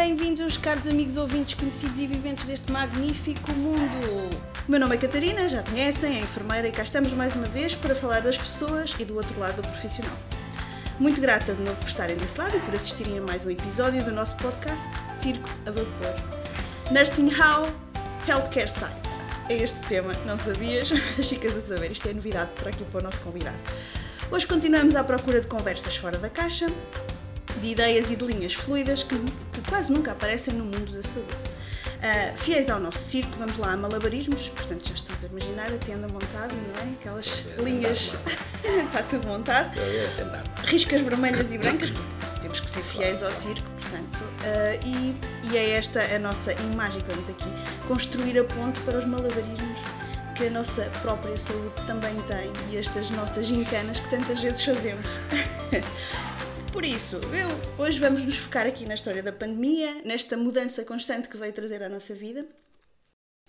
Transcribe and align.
bem-vindos, 0.00 0.56
caros 0.56 0.86
amigos 0.86 1.18
ouvintes, 1.18 1.52
conhecidos 1.52 2.00
e 2.00 2.06
viventes 2.06 2.46
deste 2.46 2.72
magnífico 2.72 3.52
mundo. 3.52 4.34
O 4.66 4.70
meu 4.70 4.80
nome 4.80 4.94
é 4.94 4.98
Catarina, 4.98 5.46
já 5.46 5.62
conhecem, 5.62 6.16
é 6.16 6.20
enfermeira 6.22 6.68
e 6.68 6.72
cá 6.72 6.82
estamos 6.82 7.12
mais 7.12 7.36
uma 7.36 7.44
vez 7.44 7.74
para 7.74 7.94
falar 7.94 8.20
das 8.20 8.38
pessoas 8.38 8.96
e 8.98 9.04
do 9.04 9.14
outro 9.16 9.38
lado 9.38 9.60
do 9.60 9.68
profissional. 9.68 10.16
Muito 10.98 11.20
grata 11.20 11.52
de 11.52 11.62
novo 11.62 11.76
por 11.78 11.86
estarem 11.86 12.16
desse 12.16 12.38
lado 12.38 12.56
e 12.56 12.60
por 12.60 12.74
assistirem 12.74 13.18
a 13.18 13.20
mais 13.20 13.44
um 13.44 13.50
episódio 13.50 14.02
do 14.02 14.10
nosso 14.10 14.34
podcast 14.36 14.88
Circo 15.12 15.50
a 15.66 15.70
Vapor. 15.70 16.14
Nursing 16.90 17.28
How, 17.34 17.70
Healthcare 18.26 18.70
Site. 18.70 19.10
É 19.50 19.56
este 19.58 19.80
o 19.80 19.86
tema, 19.86 20.14
não 20.24 20.38
sabias? 20.38 20.90
Mas 21.18 21.28
ficas 21.28 21.54
a 21.58 21.60
saber, 21.60 21.90
isto 21.90 22.08
é 22.08 22.14
novidade 22.14 22.50
por 22.56 22.68
aqui 22.68 22.84
para 22.84 23.00
o 23.00 23.02
nosso 23.02 23.20
convidado. 23.20 23.58
Hoje 24.30 24.46
continuamos 24.46 24.96
à 24.96 25.04
procura 25.04 25.42
de 25.42 25.46
conversas 25.46 25.94
fora 25.94 26.16
da 26.16 26.30
caixa, 26.30 26.68
de 27.60 27.68
ideias 27.68 28.10
e 28.10 28.16
de 28.16 28.24
linhas 28.24 28.54
fluidas 28.54 29.02
que, 29.02 29.16
que 29.18 29.60
quase 29.68 29.92
nunca 29.92 30.12
aparecem 30.12 30.54
no 30.54 30.64
mundo 30.64 30.92
da 30.92 31.02
saúde. 31.02 31.50
Uh, 32.00 32.38
fiéis 32.38 32.70
ao 32.70 32.80
nosso 32.80 32.98
circo, 32.98 33.36
vamos 33.38 33.58
lá 33.58 33.72
a 33.72 33.76
malabarismos, 33.76 34.48
portanto 34.48 34.88
já 34.88 34.94
estás 34.94 35.22
a 35.24 35.28
imaginar 35.28 35.66
a 35.70 35.76
tenda 35.76 36.08
montada, 36.08 36.54
não 36.54 36.80
é? 36.82 36.94
Aquelas 36.98 37.44
É, 37.58 37.62
linhas. 37.62 38.14
Está 38.64 39.02
tudo 39.02 39.26
montado. 39.26 39.76
Ia 39.78 40.08
tentar. 40.16 40.42
Riscas 40.64 41.02
vermelhas 41.02 41.52
e 41.52 41.58
brancas, 41.58 41.90
porque 41.90 42.40
temos 42.40 42.60
que 42.60 42.70
ser 42.70 42.80
fiéis 42.82 43.22
ao 43.22 43.30
circo, 43.30 43.68
portanto. 43.78 44.16
uh, 44.22 44.86
e, 44.86 45.14
e 45.52 45.56
é 45.58 45.70
esta 45.72 46.00
a 46.00 46.18
nossa 46.18 46.52
imagem 46.54 47.02
que 47.02 47.12
vamos 47.12 47.28
aqui 47.28 47.48
construir 47.86 48.38
a 48.38 48.44
ponte 48.44 48.80
para 48.80 48.96
os 48.98 49.04
malabarismos 49.04 49.80
que 50.36 50.46
a 50.46 50.50
nossa 50.50 50.84
própria 51.02 51.36
saúde 51.36 51.74
também 51.86 52.14
tem 52.22 52.50
e 52.70 52.78
estas 52.78 53.10
nossas 53.10 53.46
gincanas 53.46 54.00
que 54.00 54.08
tantas 54.08 54.40
vezes 54.40 54.64
fazemos. 54.64 55.06
Por 56.72 56.84
isso, 56.84 57.16
eu, 57.16 57.84
hoje 57.84 57.98
vamos 57.98 58.24
nos 58.24 58.36
focar 58.36 58.66
aqui 58.66 58.86
na 58.86 58.94
história 58.94 59.22
da 59.22 59.32
pandemia, 59.32 60.02
nesta 60.04 60.36
mudança 60.36 60.84
constante 60.84 61.28
que 61.28 61.36
veio 61.36 61.52
trazer 61.52 61.82
à 61.82 61.88
nossa 61.88 62.14
vida. 62.14 62.46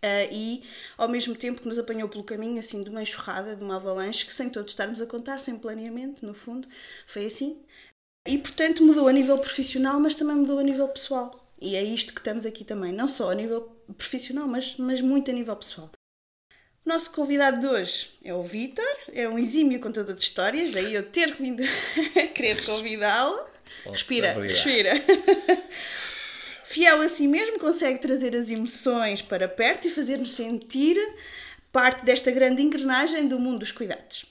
ah, 0.04 0.26
e 0.32 0.64
ao 0.98 1.08
mesmo 1.10 1.36
tempo 1.36 1.62
que 1.62 1.68
nos 1.68 1.78
apanhou 1.80 2.10
pelo 2.10 2.24
caminho 2.24 2.60
assim 2.60 2.84
de 2.84 2.90
uma 2.90 3.02
enxurrada, 3.04 3.56
de 3.56 3.64
uma 3.64 3.76
avalanche, 3.76 4.26
que 4.26 4.34
sem 4.34 4.50
todos 4.50 4.72
estarmos 4.72 5.02
a 5.02 5.06
contar, 5.06 5.40
sem 5.40 5.58
planeamento, 5.60 6.26
no 6.26 6.34
fundo, 6.34 6.68
foi 7.06 7.26
assim. 7.26 7.64
E 8.28 8.38
portanto 8.38 8.84
mudou 8.84 9.08
a 9.08 9.14
nível 9.14 9.38
profissional, 9.38 10.00
mas 10.00 10.16
também 10.16 10.36
mudou 10.36 10.60
a 10.60 10.64
nível 10.64 10.88
pessoal. 10.90 11.32
E 11.62 11.76
é 11.76 11.84
isto 11.84 12.14
que 12.14 12.22
estamos 12.22 12.46
aqui 12.46 12.64
também, 12.66 12.92
não 12.94 13.08
só 13.08 13.32
a 13.32 13.36
nível 13.36 13.62
profissional, 13.98 14.48
mas, 14.48 14.76
mas 14.78 15.02
muito 15.02 15.30
a 15.32 15.34
nível 15.34 15.56
pessoal. 15.56 15.92
O 16.84 16.90
nosso 16.90 17.12
convidado 17.12 17.60
de 17.60 17.68
hoje 17.68 18.10
é 18.24 18.34
o 18.34 18.42
Vítor, 18.42 18.84
é 19.14 19.30
um 19.30 19.38
exímio 19.38 19.80
contador 19.80 20.16
de 20.16 20.24
histórias, 20.24 20.72
daí 20.72 20.94
eu 20.94 21.04
ter 21.04 21.34
vindo 21.36 21.62
a 21.64 22.28
querer 22.34 22.66
convidá-lo. 22.66 23.40
Respira, 23.86 24.34
respira. 24.34 24.92
Fiel 26.66 27.02
a 27.02 27.08
si 27.08 27.28
mesmo, 27.28 27.60
consegue 27.60 28.00
trazer 28.00 28.36
as 28.36 28.50
emoções 28.50 29.22
para 29.22 29.48
perto 29.48 29.88
e 29.88 29.92
fazer-nos 29.92 30.32
sentir 30.32 30.98
parte 31.72 32.04
desta 32.04 32.32
grande 32.32 32.62
engrenagem 32.64 33.28
do 33.28 33.38
mundo 33.38 33.60
dos 33.60 33.72
cuidados. 33.72 34.26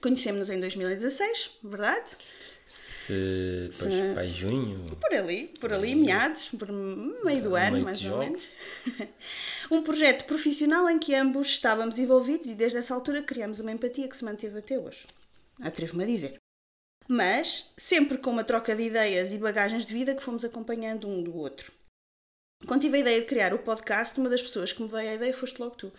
Conhecemos-nos 0.00 0.50
em 0.50 0.60
2016, 0.60 1.50
verdade? 1.64 2.16
Se, 2.66 3.68
pois, 3.78 3.94
Se- 3.94 4.14
para 4.14 4.26
junho, 4.26 4.84
Por 5.00 5.14
ali, 5.14 5.48
por 5.60 5.72
ali, 5.72 5.94
meados, 5.94 6.48
por 6.48 6.68
meio 6.72 7.42
do 7.42 7.54
ano, 7.54 7.72
Meio 7.74 7.84
mais 7.84 8.04
ou 8.04 8.18
menos. 8.18 8.42
Um 9.70 9.82
projeto 9.82 10.24
profissional 10.26 10.88
em 10.90 10.98
que 10.98 11.14
ambos 11.14 11.46
estávamos 11.48 11.98
envolvidos 11.98 12.48
e 12.48 12.54
desde 12.54 12.78
essa 12.78 12.94
altura 12.94 13.22
criamos 13.22 13.60
uma 13.60 13.70
empatia 13.72 14.08
que 14.08 14.16
se 14.16 14.24
manteve 14.24 14.58
até 14.58 14.78
hoje. 14.78 15.06
Atrevo-me 15.60 16.04
a 16.04 16.06
dizer. 16.06 16.38
Mas 17.08 17.72
sempre 17.76 18.18
com 18.18 18.30
uma 18.30 18.42
troca 18.44 18.74
de 18.74 18.82
ideias 18.82 19.32
e 19.32 19.38
bagagens 19.38 19.84
de 19.84 19.92
vida 19.92 20.14
que 20.14 20.22
fomos 20.22 20.44
acompanhando 20.44 21.06
um 21.08 21.22
do 21.22 21.36
outro. 21.36 21.72
Quando 22.66 22.80
tive 22.80 22.96
a 22.96 23.00
ideia 23.00 23.20
de 23.20 23.26
criar 23.26 23.54
o 23.54 23.58
podcast, 23.60 24.18
uma 24.18 24.28
das 24.30 24.42
pessoas 24.42 24.72
que 24.72 24.82
me 24.82 24.88
veio 24.88 25.10
a 25.10 25.14
ideia 25.14 25.32
foste 25.34 25.60
logo 25.60 25.76
tu. 25.76 25.92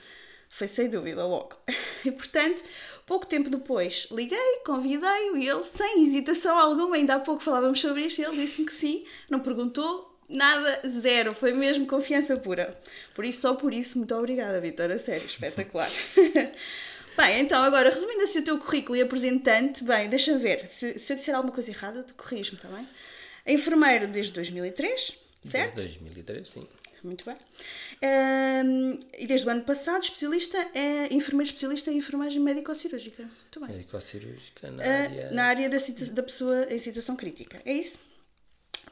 Foi 0.50 0.68
sem 0.68 0.90
dúvida 0.90 1.26
logo. 1.26 1.56
E 2.06 2.12
portanto, 2.12 2.64
pouco 3.06 3.26
tempo 3.26 3.50
depois, 3.50 4.08
liguei, 4.12 4.62
convidei-o 4.64 5.36
e 5.36 5.50
ele, 5.50 5.64
sem 5.64 6.04
hesitação 6.04 6.58
alguma, 6.58 6.96
ainda 6.96 7.16
há 7.16 7.20
pouco 7.20 7.44
falávamos 7.44 7.82
sobre 7.82 8.06
isto, 8.06 8.22
ele 8.22 8.38
disse-me 8.38 8.68
que 8.68 8.72
sim, 8.72 9.04
não 9.30 9.40
perguntou 9.40 10.18
nada, 10.30 10.82
zero, 10.88 11.34
foi 11.34 11.54
mesmo 11.54 11.86
confiança 11.86 12.38
pura. 12.38 12.80
Por 13.14 13.26
isso, 13.26 13.42
só 13.42 13.56
por 13.56 13.74
isso, 13.74 13.98
muito 13.98 14.14
obrigada, 14.16 14.62
Vitor, 14.62 14.92
a 14.92 15.00
sério, 15.00 15.26
espetacular. 15.26 15.90
Bem, 17.18 17.40
então 17.40 17.64
agora, 17.64 17.90
resumindo 17.90 18.22
assim 18.22 18.40
o 18.40 18.44
teu 18.44 18.60
currículo 18.60 18.96
e 18.96 19.02
apresentante, 19.02 19.84
bem, 19.84 20.08
deixa-me 20.08 20.38
ver, 20.38 20.68
se, 20.68 21.00
se 21.00 21.12
eu 21.12 21.18
disser 21.18 21.34
alguma 21.34 21.52
coisa 21.52 21.72
errada, 21.72 22.04
tu 22.04 22.14
corriges-me, 22.14 22.58
está 22.58 22.68
bem? 22.68 22.88
Enfermeiro 23.48 24.08
desde 24.08 24.34
2003, 24.34 25.18
certo? 25.44 25.76
desde 25.78 25.98
2003, 25.98 26.48
sim. 26.48 26.68
Muito 27.04 27.24
bem. 27.26 27.36
Ahm, 28.02 29.00
e 29.18 29.26
desde 29.28 29.48
o 29.48 29.50
ano 29.50 29.64
passado, 29.64 30.04
especialista 30.04 30.58
é 30.74 31.14
enfermeiro 31.14 31.48
especialista 31.50 31.92
em 31.92 31.98
enfermagem 31.98 32.40
médico-cirúrgica. 32.42 33.24
Muito 33.24 33.60
bem. 33.60 33.70
Médico-cirúrgica 33.70 34.72
na 34.72 34.84
Ah, 34.84 35.02
área. 35.04 35.32
na 35.32 35.44
área 35.46 35.70
da, 35.70 35.78
da 36.12 36.24
pessoa 36.24 36.68
em 36.70 36.78
situação 36.78 37.16
crítica. 37.16 37.62
É 37.66 37.74
isso? 37.74 38.00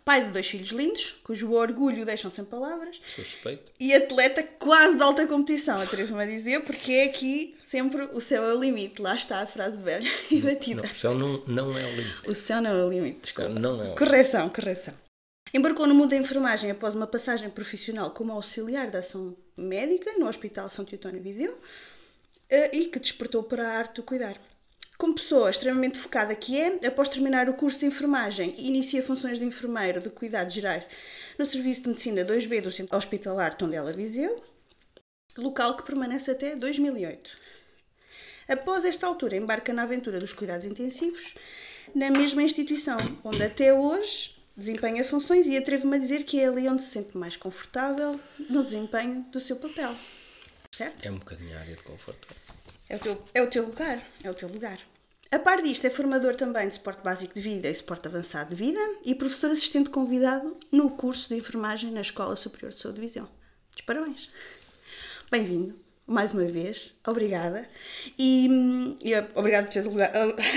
Pai 0.03 0.23
de 0.23 0.31
dois 0.31 0.47
filhos 0.47 0.69
lindos, 0.69 1.15
cujo 1.23 1.51
orgulho 1.53 2.05
deixam 2.05 2.29
sem 2.29 2.45
palavras, 2.45 3.01
Suspeito. 3.07 3.71
e 3.79 3.91
atleta 3.91 4.44
quase 4.44 4.97
de 4.97 5.01
alta 5.01 5.25
competição, 5.25 5.81
atrevo-me 5.81 6.21
a 6.21 6.25
dizer, 6.27 6.61
porque 6.61 6.91
é 6.91 7.05
aqui 7.05 7.55
sempre 7.65 8.03
o 8.13 8.21
céu 8.21 8.44
é 8.44 8.53
o 8.53 8.59
limite. 8.59 9.01
Lá 9.01 9.15
está 9.15 9.39
a 9.41 9.47
frase 9.47 9.81
velha 9.81 10.07
e 10.29 10.39
batida. 10.41 10.83
Não, 10.83 10.91
o 10.91 10.95
céu 10.95 11.15
não, 11.15 11.44
não 11.47 11.75
é 11.77 11.83
o 11.83 11.89
limite. 11.95 12.29
O 12.29 12.35
céu 12.35 12.61
não 12.61 12.69
é 12.69 12.83
o 12.85 12.89
limite, 12.89 13.31
O 13.31 13.33
céu 13.33 13.45
desculpa. 13.47 13.59
não 13.59 13.83
é 13.83 13.89
o 13.94 13.95
Correção, 13.95 14.47
correção. 14.49 14.94
Embarcou 15.55 15.88
no 15.88 15.95
mundo 15.95 16.09
da 16.09 16.17
enfermagem 16.17 16.69
após 16.69 16.95
uma 16.95 17.07
passagem 17.07 17.49
profissional 17.49 18.11
como 18.11 18.33
auxiliar 18.33 18.91
da 18.91 18.99
ação 18.99 19.38
médica 19.55 20.11
no 20.17 20.27
Hospital 20.27 20.69
São 20.69 20.83
Teutónio 20.83 21.21
Viseu 21.21 21.57
eh, 22.49 22.75
e 22.75 22.88
que 22.88 22.99
despertou 22.99 23.41
para 23.41 23.65
a 23.65 23.77
arte 23.77 23.95
do 23.95 24.03
cuidar. 24.03 24.38
Como 24.97 25.15
pessoa 25.15 25.49
extremamente 25.49 25.97
focada 25.97 26.35
que 26.35 26.59
é, 26.59 26.85
após 26.85 27.07
terminar 27.07 27.47
o 27.47 27.53
curso 27.53 27.79
de 27.79 27.85
enfermagem, 27.85 28.53
inicia 28.57 29.01
funções 29.01 29.39
de 29.39 29.45
enfermeiro 29.45 30.01
de 30.01 30.09
cuidados 30.09 30.53
gerais 30.53 30.85
no 31.39 31.45
Serviço 31.45 31.83
de 31.83 31.88
Medicina 31.88 32.25
2B 32.25 32.61
do 32.61 32.69
Centro 32.69 32.97
Hospitalar 32.97 33.55
Tondela 33.55 33.94
Viseu, 33.94 34.35
local 35.38 35.77
que 35.77 35.83
permanece 35.83 36.31
até 36.31 36.53
2008. 36.53 37.31
Após 38.49 38.83
esta 38.83 39.07
altura, 39.07 39.38
embarca 39.38 39.71
na 39.71 39.83
aventura 39.83 40.19
dos 40.19 40.33
cuidados 40.33 40.65
intensivos, 40.65 41.33
na 41.95 42.11
mesma 42.11 42.44
instituição, 42.44 42.97
onde 43.23 43.41
até 43.41 43.73
hoje 43.73 44.34
desempenha 44.55 45.03
funções 45.03 45.47
e 45.47 45.57
atrevo-me 45.57 45.97
a 45.97 45.99
dizer 45.99 46.23
que 46.23 46.39
é 46.39 46.47
ali 46.47 46.67
onde 46.67 46.83
se 46.83 46.89
sente 46.89 47.17
mais 47.17 47.35
confortável 47.35 48.19
no 48.49 48.63
desempenho 48.63 49.23
do 49.31 49.39
seu 49.39 49.55
papel. 49.57 49.95
Certo? 50.71 51.05
É 51.05 51.11
um 51.11 51.17
bocadinho 51.17 51.55
a 51.57 51.59
área 51.59 51.75
de 51.75 51.83
conforto. 51.83 52.27
É 52.89 52.95
o 52.95 52.99
teu, 52.99 53.23
é 53.33 53.41
o 53.41 53.47
teu 53.47 53.65
lugar. 53.65 54.01
É 54.23 54.29
o 54.29 54.33
teu 54.33 54.49
lugar. 54.49 54.79
A 55.31 55.39
par 55.39 55.61
disto, 55.61 55.85
é 55.85 55.89
formador 55.89 56.35
também 56.35 56.67
de 56.67 56.75
suporte 56.75 57.03
básico 57.03 57.33
de 57.33 57.41
vida 57.41 57.69
e 57.69 57.73
suporte 57.73 58.07
avançado 58.07 58.53
de 58.53 58.55
vida 58.55 58.79
e 59.03 59.15
professor 59.15 59.51
assistente 59.51 59.89
convidado 59.89 60.57
no 60.71 60.91
curso 60.91 61.29
de 61.29 61.35
enfermagem 61.35 61.91
na 61.91 62.01
Escola 62.01 62.35
Superior 62.35 62.71
de 62.71 62.79
Saúde 62.79 62.99
de 62.99 63.07
Viseu. 63.07 63.27
Parabéns. 63.85 64.29
Bem-vindo, 65.31 65.77
mais 66.07 66.33
uma 66.33 66.45
vez. 66.45 66.93
Obrigada. 67.05 67.67
E, 68.17 68.47
e 69.01 69.11
obrigado 69.33 69.66
por 69.66 69.73
teres 69.73 69.88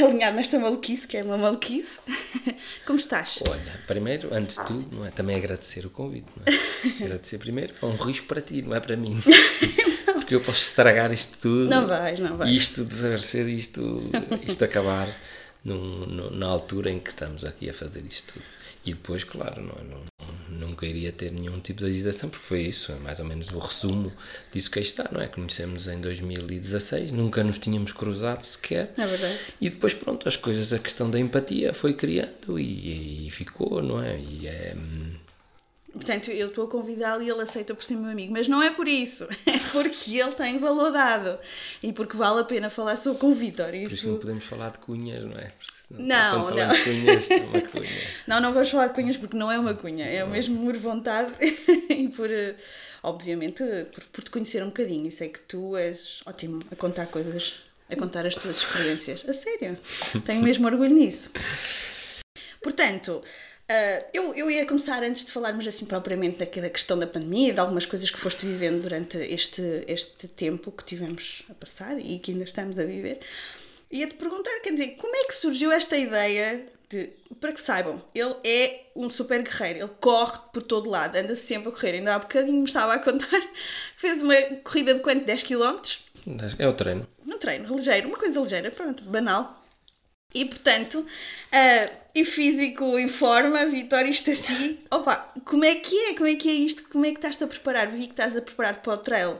alinhado 0.02 0.36
nesta 0.36 0.58
maluquice, 0.58 1.06
que 1.08 1.16
é 1.16 1.22
uma 1.22 1.38
maluquice. 1.38 2.00
Como 2.86 2.98
estás? 2.98 3.40
Olha, 3.48 3.80
primeiro, 3.86 4.32
antes 4.34 4.56
de 4.56 4.64
tudo, 4.66 4.96
não 4.96 5.06
é? 5.06 5.10
também 5.10 5.36
agradecer 5.36 5.86
o 5.86 5.90
convite, 5.90 6.26
não 6.36 6.44
é? 6.52 6.58
agradecer 7.04 7.38
primeiro, 7.38 7.74
é 7.80 7.86
um 7.86 7.96
risco 7.96 8.26
para 8.26 8.40
ti, 8.40 8.62
não 8.62 8.74
é 8.74 8.80
para 8.80 8.96
mim. 8.96 9.18
Porque 10.14 10.34
eu 10.34 10.40
posso 10.42 10.60
estragar 10.62 11.10
isto 11.12 11.38
tudo. 11.38 11.70
Não 11.70 11.86
vais, 11.86 12.20
não 12.20 12.36
vais. 12.36 12.50
Isto 12.50 12.84
desaparecer, 12.84 13.48
isto, 13.48 14.02
isto 14.46 14.62
acabar 14.62 15.08
num- 15.64 16.06
num- 16.06 16.30
na 16.30 16.46
altura 16.46 16.90
em 16.90 16.98
que 17.00 17.08
estamos 17.08 17.44
aqui 17.46 17.70
a 17.70 17.72
fazer 17.72 18.04
isto 18.04 18.34
tudo. 18.34 18.44
E 18.84 18.92
depois, 18.92 19.24
claro, 19.24 19.62
não, 19.62 19.74
é? 19.74 19.84
não, 19.84 20.00
nunca 20.58 20.86
iria 20.86 21.12
ter 21.12 21.32
nenhum 21.32 21.60
tipo 21.60 21.84
de 21.84 21.90
hesitação, 21.90 22.28
porque 22.28 22.44
foi 22.44 22.62
isso, 22.62 22.92
é 22.92 22.96
mais 22.96 23.18
ou 23.18 23.24
menos 23.24 23.50
o 23.50 23.58
resumo 23.58 24.12
disso 24.52 24.70
que 24.70 24.78
aí 24.78 24.84
está, 24.84 25.08
não 25.10 25.20
é? 25.20 25.28
Conhecemos 25.28 25.88
em 25.88 26.00
2016, 26.00 27.12
nunca 27.12 27.42
nos 27.44 27.58
tínhamos 27.58 27.92
cruzado 27.92 28.44
sequer. 28.44 28.92
É 28.96 29.06
verdade. 29.06 29.38
E 29.60 29.70
depois, 29.70 29.94
pronto, 29.94 30.28
as 30.28 30.36
coisas, 30.36 30.72
a 30.72 30.78
questão 30.78 31.10
da 31.10 31.18
empatia 31.18 31.72
foi 31.72 31.94
criando 31.94 32.58
e, 32.58 33.26
e 33.26 33.30
ficou, 33.30 33.82
não 33.82 34.02
é? 34.02 34.18
E 34.18 34.46
é. 34.46 34.74
Portanto, 35.92 36.30
eu 36.30 36.48
estou 36.48 36.66
a 36.66 36.68
convidá-lo 36.68 37.22
e 37.22 37.30
ele 37.30 37.40
aceita 37.40 37.74
por 37.74 37.82
ser 37.82 37.96
meu 37.96 38.10
amigo. 38.10 38.32
Mas 38.32 38.46
não 38.46 38.62
é 38.62 38.70
por 38.70 38.86
isso. 38.86 39.26
É 39.46 39.58
porque 39.72 40.18
ele 40.18 40.32
tem 40.32 40.58
valor 40.58 40.90
dado. 40.90 41.38
E 41.82 41.92
porque 41.92 42.16
vale 42.16 42.40
a 42.40 42.44
pena 42.44 42.70
falar 42.70 42.96
só 42.96 43.14
com 43.14 43.30
o 43.30 43.34
Vítor. 43.34 43.66
Por 43.66 43.74
isso 43.74 43.94
Isso... 43.94 44.08
não 44.08 44.18
podemos 44.18 44.44
falar 44.44 44.72
de 44.72 44.78
cunhas, 44.78 45.24
não 45.24 45.36
é? 45.36 45.52
Não, 45.90 46.50
não. 46.50 46.68
de 46.68 46.84
cunhas, 46.84 47.28
uma 47.28 47.60
cunha. 47.62 47.88
Não, 48.26 48.40
não 48.42 48.52
vamos 48.52 48.68
falar 48.68 48.88
de 48.88 48.92
cunhas 48.92 49.16
porque 49.16 49.34
não 49.34 49.50
é 49.50 49.58
uma 49.58 49.72
cunha. 49.72 50.04
É 50.04 50.22
mesmo 50.26 50.62
por 50.62 50.76
vontade 50.76 51.32
e 51.88 52.08
por, 52.08 52.30
eh, 52.30 52.54
obviamente, 53.02 53.64
por, 53.90 54.04
por 54.04 54.22
te 54.22 54.30
conhecer 54.30 54.62
um 54.62 54.66
bocadinho. 54.66 55.06
E 55.06 55.10
sei 55.10 55.30
que 55.30 55.40
tu 55.40 55.74
és 55.78 56.20
ótimo 56.26 56.62
a 56.70 56.76
contar 56.76 57.06
coisas, 57.06 57.54
a 57.90 57.96
contar 57.96 58.26
as 58.26 58.34
tuas 58.34 58.58
experiências. 58.58 59.24
A 59.26 59.32
sério. 59.32 59.78
Tenho 60.26 60.42
mesmo 60.42 60.66
orgulho 60.66 60.92
nisso. 60.92 61.30
Portanto, 62.62 63.22
Uh, 63.70 64.02
eu, 64.14 64.34
eu 64.34 64.50
ia 64.50 64.64
começar 64.64 65.02
antes 65.02 65.26
de 65.26 65.30
falarmos 65.30 65.66
assim 65.68 65.84
propriamente 65.84 66.38
daquela 66.38 66.70
questão 66.70 66.98
da 66.98 67.06
pandemia, 67.06 67.52
de 67.52 67.60
algumas 67.60 67.84
coisas 67.84 68.10
que 68.10 68.18
foste 68.18 68.46
vivendo 68.46 68.80
durante 68.80 69.18
este, 69.18 69.84
este 69.86 70.26
tempo 70.26 70.72
que 70.72 70.82
tivemos 70.82 71.42
a 71.50 71.52
passar 71.54 72.00
e 72.00 72.18
que 72.18 72.30
ainda 72.32 72.44
estamos 72.44 72.78
a 72.78 72.84
viver. 72.86 73.20
Ia-te 73.90 74.14
perguntar, 74.14 74.60
quer 74.60 74.72
dizer, 74.72 74.96
como 74.96 75.14
é 75.16 75.24
que 75.24 75.34
surgiu 75.34 75.72
esta 75.72 75.96
ideia 75.96 76.66
de, 76.90 77.10
para 77.40 77.52
que 77.52 77.60
saibam, 77.60 78.02
ele 78.14 78.34
é 78.44 78.86
um 78.94 79.08
super 79.10 79.42
guerreiro, 79.42 79.80
ele 79.80 79.90
corre 80.00 80.38
por 80.52 80.62
todo 80.62 80.90
lado, 80.90 81.16
anda 81.16 81.36
sempre 81.36 81.68
a 81.68 81.72
correr. 81.72 81.94
Ainda 81.94 82.14
há 82.14 82.18
bocadinho 82.18 82.58
me 82.58 82.64
estava 82.64 82.94
a 82.94 82.98
contar, 82.98 83.42
fez 83.96 84.22
uma 84.22 84.34
corrida 84.62 84.94
de 84.94 85.00
quanto? 85.00 85.24
10 85.24 85.42
km? 85.42 85.80
É 86.58 86.68
o 86.68 86.72
treino. 86.72 87.06
Um 87.26 87.38
treino, 87.38 87.74
ligeiro, 87.76 88.08
uma 88.08 88.18
coisa 88.18 88.40
ligeira, 88.40 88.70
pronto, 88.70 89.02
banal. 89.04 89.58
E 90.34 90.44
portanto, 90.44 91.00
uh, 91.00 91.96
e 92.14 92.24
físico 92.24 92.98
em 92.98 93.08
forma, 93.08 93.64
Vitória, 93.66 94.10
isto 94.10 94.30
assim, 94.30 94.78
opa, 94.90 95.32
como 95.44 95.64
é 95.64 95.76
que 95.76 95.96
é? 95.96 96.14
Como 96.14 96.28
é 96.28 96.34
que 96.34 96.48
é 96.50 96.52
isto? 96.52 96.88
Como 96.90 97.06
é 97.06 97.10
que 97.10 97.16
estás 97.16 97.40
a 97.40 97.46
preparar? 97.46 97.88
Vi 97.88 98.06
que 98.06 98.12
estás 98.12 98.36
a 98.36 98.42
preparar 98.42 98.82
para 98.82 98.92
o 98.92 98.98
trail 98.98 99.38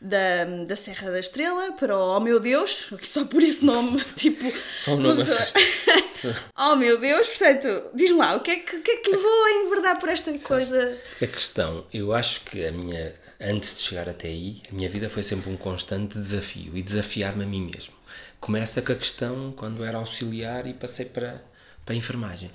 da, 0.00 0.44
da 0.66 0.76
Serra 0.76 1.10
da 1.10 1.18
Estrela, 1.18 1.72
para 1.72 1.96
o 1.96 2.16
Oh 2.16 2.20
Meu 2.20 2.38
Deus, 2.38 2.88
aqui 2.92 3.08
só 3.08 3.24
por 3.24 3.42
esse 3.42 3.64
nome, 3.64 4.00
tipo. 4.14 4.44
Só 4.78 4.94
o 4.94 5.00
nome 5.00 5.24
Oh 6.56 6.74
meu 6.74 6.98
Deus, 6.98 7.28
portanto, 7.28 7.90
diz-me 7.94 8.16
lá, 8.16 8.34
o 8.34 8.40
que, 8.40 8.50
é 8.50 8.56
que, 8.56 8.80
que 8.80 8.90
é 8.90 8.96
que 8.96 9.10
levou 9.10 9.44
a 9.44 9.50
enverdar 9.64 9.98
por 10.00 10.08
esta 10.08 10.36
coisa? 10.38 10.98
A 11.22 11.26
questão, 11.26 11.86
eu 11.92 12.12
acho 12.12 12.40
que 12.40 12.66
a 12.66 12.72
minha, 12.72 13.14
antes 13.40 13.76
de 13.76 13.82
chegar 13.82 14.08
até 14.08 14.26
aí, 14.26 14.60
a 14.70 14.74
minha 14.74 14.88
vida 14.88 15.08
foi 15.08 15.22
sempre 15.22 15.50
um 15.50 15.56
constante 15.56 16.18
desafio 16.18 16.76
e 16.76 16.82
desafiar-me 16.82 17.44
a 17.44 17.46
mim 17.46 17.70
mesmo. 17.72 17.94
Começa 18.40 18.82
com 18.82 18.92
a 18.92 18.96
questão 18.96 19.52
quando 19.52 19.84
era 19.84 19.98
auxiliar 19.98 20.66
e 20.66 20.74
passei 20.74 21.04
para, 21.06 21.40
para 21.84 21.94
a 21.94 21.96
enfermagem. 21.96 22.50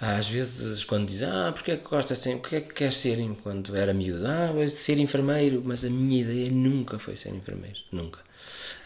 Às 0.00 0.28
vezes, 0.28 0.84
quando 0.84 1.06
dizem, 1.06 1.28
ah, 1.28 1.50
porque 1.52 1.72
é 1.72 1.76
que 1.76 1.88
gostas 1.88 2.18
sempre, 2.18 2.40
porque 2.40 2.56
é 2.56 2.60
que 2.60 2.72
queres 2.72 2.96
ser 2.96 3.18
quando 3.42 3.74
era 3.74 3.92
miúdo? 3.92 4.24
Ah, 4.28 4.52
vais 4.52 4.70
ser 4.70 4.96
enfermeiro, 4.98 5.60
mas 5.64 5.84
a 5.84 5.90
minha 5.90 6.20
ideia 6.20 6.48
nunca 6.50 7.00
foi 7.00 7.16
ser 7.16 7.34
enfermeiro, 7.34 7.80
nunca. 7.90 8.20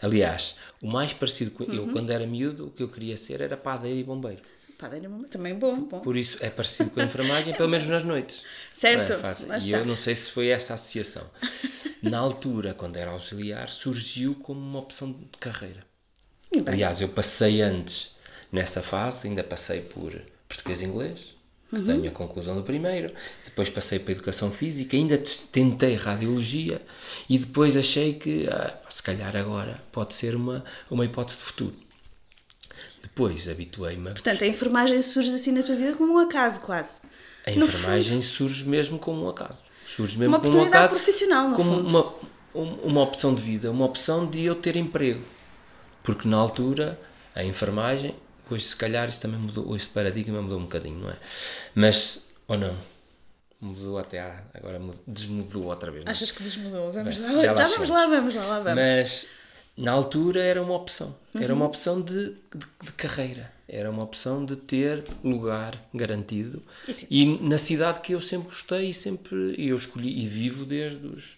Aliás, 0.01 0.55
o 0.81 0.87
mais 0.87 1.13
parecido 1.13 1.51
com 1.51 1.65
uhum. 1.65 1.73
eu, 1.73 1.87
quando 1.89 2.09
era 2.09 2.25
miúdo, 2.25 2.67
o 2.67 2.71
que 2.71 2.81
eu 2.81 2.89
queria 2.89 3.15
ser 3.15 3.41
era 3.41 3.55
padeiro 3.55 3.99
e 3.99 4.03
bombeiro. 4.03 4.41
Padeiro 4.75 5.05
e 5.05 5.07
bombeiro, 5.07 5.29
também 5.29 5.53
bom, 5.53 5.81
bom. 5.81 5.99
Por 5.99 6.17
isso 6.17 6.39
é 6.41 6.49
parecido 6.49 6.89
com 6.89 6.99
a 6.99 7.03
enfermagem, 7.03 7.53
pelo 7.53 7.69
menos 7.69 7.87
nas 7.87 8.01
noites. 8.01 8.43
Certo. 8.75 9.13
É? 9.13 9.59
E 9.61 9.71
eu 9.71 9.85
não 9.85 9.95
sei 9.95 10.15
se 10.15 10.31
foi 10.31 10.47
essa 10.47 10.73
associação. 10.73 11.29
Na 12.01 12.17
altura, 12.17 12.73
quando 12.73 12.97
era 12.97 13.11
auxiliar, 13.11 13.69
surgiu 13.69 14.33
como 14.33 14.59
uma 14.59 14.79
opção 14.79 15.11
de 15.11 15.37
carreira. 15.39 15.85
Aliás, 16.65 17.01
eu 17.01 17.07
passei 17.07 17.61
antes 17.61 18.15
nessa 18.51 18.81
fase, 18.81 19.27
ainda 19.27 19.43
passei 19.43 19.81
por 19.81 20.13
português 20.53 20.81
e 20.81 20.85
inglês, 20.85 21.35
que 21.69 21.75
uhum. 21.75 21.85
tenho 21.85 22.07
a 22.07 22.11
conclusão 22.11 22.55
do 22.55 22.63
primeiro, 22.63 23.11
depois 23.43 23.69
passei 23.69 23.97
para 23.97 24.11
a 24.11 24.15
educação 24.15 24.51
física, 24.51 24.95
ainda 24.95 25.17
tentei 25.51 25.95
radiologia 25.95 26.81
e 27.27 27.37
depois 27.37 27.75
achei 27.75 28.13
que 28.13 28.47
ah, 28.47 28.77
se 28.89 29.01
calhar 29.01 29.35
agora 29.35 29.81
pode 29.91 30.13
ser 30.13 30.35
uma, 30.35 30.63
uma 30.89 31.03
hipótese 31.03 31.39
de 31.39 31.43
futuro. 31.43 31.75
Depois 33.01 33.47
habituei-me. 33.49 34.11
Portanto, 34.11 34.43
a 34.43 34.47
enfermagem 34.47 35.01
surge 35.01 35.33
assim 35.33 35.51
na 35.51 35.63
tua 35.63 35.75
vida 35.75 35.93
como 35.93 36.13
um 36.13 36.19
acaso, 36.19 36.61
quase. 36.61 36.99
A 37.45 37.51
enfermagem 37.51 38.21
surge 38.21 38.67
mesmo 38.67 38.97
como 38.97 39.25
um 39.25 39.29
acaso. 39.29 39.59
Surge 39.85 40.17
mesmo 40.17 40.35
uma 40.35 40.39
como 40.39 40.57
um 40.57 40.63
acaso. 40.63 40.95
profissional, 40.95 41.49
no 41.49 41.55
como 41.55 41.79
uma, 41.79 42.13
uma 42.53 43.01
opção 43.01 43.35
de 43.35 43.41
vida, 43.41 43.69
uma 43.69 43.85
opção 43.85 44.25
de 44.25 44.43
eu 44.43 44.55
ter 44.55 44.75
emprego. 44.75 45.23
Porque 46.01 46.27
na 46.27 46.37
altura 46.37 46.99
a 47.35 47.43
enfermagem 47.43 48.15
Hoje, 48.53 48.65
se 48.65 48.75
calhar, 48.75 49.07
isso 49.07 49.19
também 49.19 49.39
mudou, 49.39 49.67
hoje, 49.67 49.77
esse 49.85 49.89
paradigma 49.89 50.41
mudou 50.41 50.59
um 50.59 50.63
bocadinho, 50.63 50.99
não 50.99 51.09
é? 51.09 51.17
Mas, 51.73 52.21
ou 52.47 52.55
não? 52.55 52.77
Mudou 53.59 53.97
até 53.97 54.19
agora 54.53 54.79
desmudou 55.07 55.63
outra 55.65 55.89
vez. 55.89 56.05
Não? 56.05 56.09
É? 56.09 56.13
Achas 56.13 56.29
que 56.29 56.43
desmudou? 56.43 56.91
Vamos 56.91 57.17
Bem, 57.17 57.35
lá, 57.35 57.41
já, 57.41 57.55
já 57.55 57.67
vamos 57.67 57.89
lá, 57.89 58.07
vamos 58.07 58.35
lá, 58.35 58.45
lá 58.45 58.59
vamos. 58.59 58.75
Mas, 58.75 59.27
na 59.75 59.91
altura, 59.91 60.43
era 60.43 60.61
uma 60.61 60.75
opção. 60.75 61.15
Uhum. 61.33 61.41
Era 61.41 61.53
uma 61.53 61.65
opção 61.65 61.99
de, 61.99 62.35
de, 62.53 62.67
de, 62.83 62.93
carreira. 62.93 63.51
Era 63.67 63.89
uma 63.89 64.03
opção 64.03 64.45
de 64.45 64.55
ter 64.55 65.03
lugar 65.23 65.81
garantido. 65.91 66.61
E, 67.09 67.23
e, 67.23 67.39
na 67.41 67.57
cidade 67.57 68.01
que 68.01 68.13
eu 68.13 68.21
sempre 68.21 68.49
gostei 68.49 68.89
e 68.89 68.93
sempre 68.93 69.55
eu 69.57 69.75
escolhi 69.75 70.21
e 70.21 70.27
vivo 70.27 70.63
desde 70.63 71.07
os. 71.07 71.37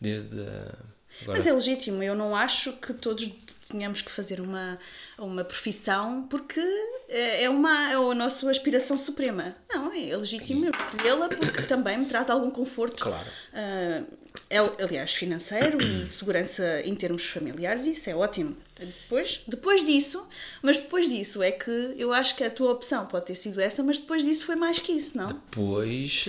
Desde 0.00 0.40
a, 0.40 0.74
Agora... 1.22 1.38
Mas 1.38 1.46
é 1.46 1.52
legítimo, 1.52 2.02
eu 2.02 2.14
não 2.14 2.34
acho 2.34 2.72
que 2.74 2.92
todos 2.92 3.30
tenhamos 3.68 4.02
que 4.02 4.10
fazer 4.10 4.40
uma, 4.40 4.78
uma 5.18 5.44
profissão 5.44 6.26
porque 6.28 6.60
é, 7.08 7.48
uma, 7.48 7.90
é 7.90 7.94
a 7.94 8.14
nossa 8.14 8.48
aspiração 8.50 8.98
suprema. 8.98 9.56
Não, 9.70 9.92
é 9.92 10.16
legítimo 10.16 10.66
eu 10.66 10.70
escolhê-la 10.70 11.28
porque 11.28 11.62
também 11.64 11.98
me 11.98 12.06
traz 12.06 12.28
algum 12.28 12.50
conforto. 12.50 13.02
Claro. 13.02 13.26
Uh, 13.52 14.22
é, 14.48 14.58
aliás, 14.82 15.12
financeiro 15.14 15.82
e 15.82 16.06
segurança 16.06 16.82
em 16.84 16.94
termos 16.94 17.24
familiares, 17.24 17.86
isso 17.86 18.08
é 18.08 18.14
ótimo. 18.14 18.56
Depois, 18.78 19.44
depois 19.46 19.84
disso, 19.84 20.26
mas 20.62 20.76
depois 20.76 21.08
disso 21.08 21.42
é 21.42 21.50
que 21.50 21.94
eu 21.96 22.12
acho 22.12 22.36
que 22.36 22.44
a 22.44 22.50
tua 22.50 22.72
opção 22.72 23.06
pode 23.06 23.26
ter 23.26 23.34
sido 23.34 23.60
essa, 23.60 23.82
mas 23.82 23.98
depois 23.98 24.22
disso 24.22 24.44
foi 24.44 24.56
mais 24.56 24.78
que 24.78 24.92
isso, 24.92 25.16
não? 25.16 25.28
Depois, 25.28 26.28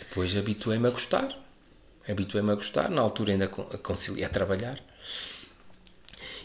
depois 0.00 0.36
habituei-me 0.36 0.88
a 0.88 0.90
gostar 0.90 1.36
habituei-me 2.08 2.52
a 2.52 2.54
gostar, 2.54 2.90
na 2.90 3.00
altura 3.00 3.32
ainda 3.32 3.44
a 3.44 3.78
conciliar 3.78 4.30
a 4.30 4.32
trabalhar. 4.32 4.80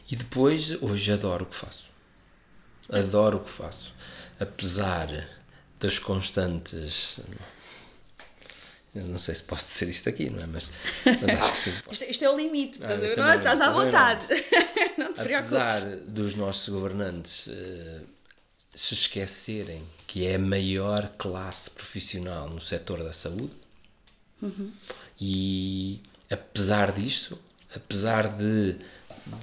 E 0.09 0.15
depois, 0.15 0.81
hoje 0.81 1.12
adoro 1.12 1.44
o 1.45 1.48
que 1.48 1.56
faço. 1.56 1.86
Adoro 2.89 3.38
o 3.38 3.44
que 3.44 3.50
faço. 3.50 3.94
Apesar 4.39 5.27
das 5.80 6.00
constantes. 6.00 7.19
Eu 8.95 9.04
não 9.04 9.19
sei 9.19 9.36
se 9.36 9.44
posso 9.44 9.68
dizer 9.68 9.89
isto 9.89 10.09
aqui, 10.09 10.30
não 10.30 10.42
é? 10.42 10.48
Mas, 10.48 10.71
mas 11.06 11.36
acho 11.36 11.51
que 11.51 11.57
sim. 11.57 11.74
Isto, 11.92 12.06
isto, 12.06 12.25
é 12.25 12.30
o 12.30 12.36
limite, 12.36 12.80
estás, 12.80 12.92
ah, 12.92 13.21
não, 13.21 13.30
é? 13.30 13.38
estás 13.38 13.62
à 13.62 13.69
vontade. 13.69 14.25
Não, 14.98 15.13
te 15.13 15.19
Apesar 15.19 15.81
dos 16.07 16.33
nossos 16.33 16.68
governantes 16.69 17.48
uh, 17.48 18.01
se 18.74 18.95
esquecerem 18.95 19.86
que 20.07 20.25
é 20.25 20.36
a 20.36 20.39
maior 20.39 21.13
classe 21.18 21.69
profissional 21.69 22.50
no 22.50 22.59
setor 22.59 23.04
da 23.04 23.13
saúde, 23.13 23.54
uhum. 24.42 24.71
E 25.19 26.00
apesar 26.30 26.92
disso, 26.92 27.38
apesar 27.75 28.28
de, 28.28 28.75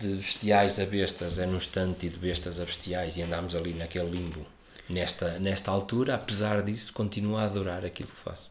de 0.01 0.15
bestiais 0.17 0.79
a 0.79 0.87
bestas 0.87 1.39
é 1.39 1.47
num 1.47 1.57
instante 1.57 2.07
e 2.07 2.09
de 2.09 2.19
bestas 2.19 2.61
a 2.61 2.65
bestiais 2.65 3.17
e 3.17 3.23
andamos 3.23 3.55
ali 3.55 3.75
naquele 3.75 4.11
limbo 4.11 4.47
nesta, 4.89 5.39
nesta 5.39 5.71
altura, 5.71 6.15
apesar 6.15 6.63
disso, 6.63 6.93
continuo 6.93 7.37
a 7.37 7.45
adorar 7.45 7.85
aquilo 7.85 8.09
que 8.09 8.21
faço. 8.21 8.51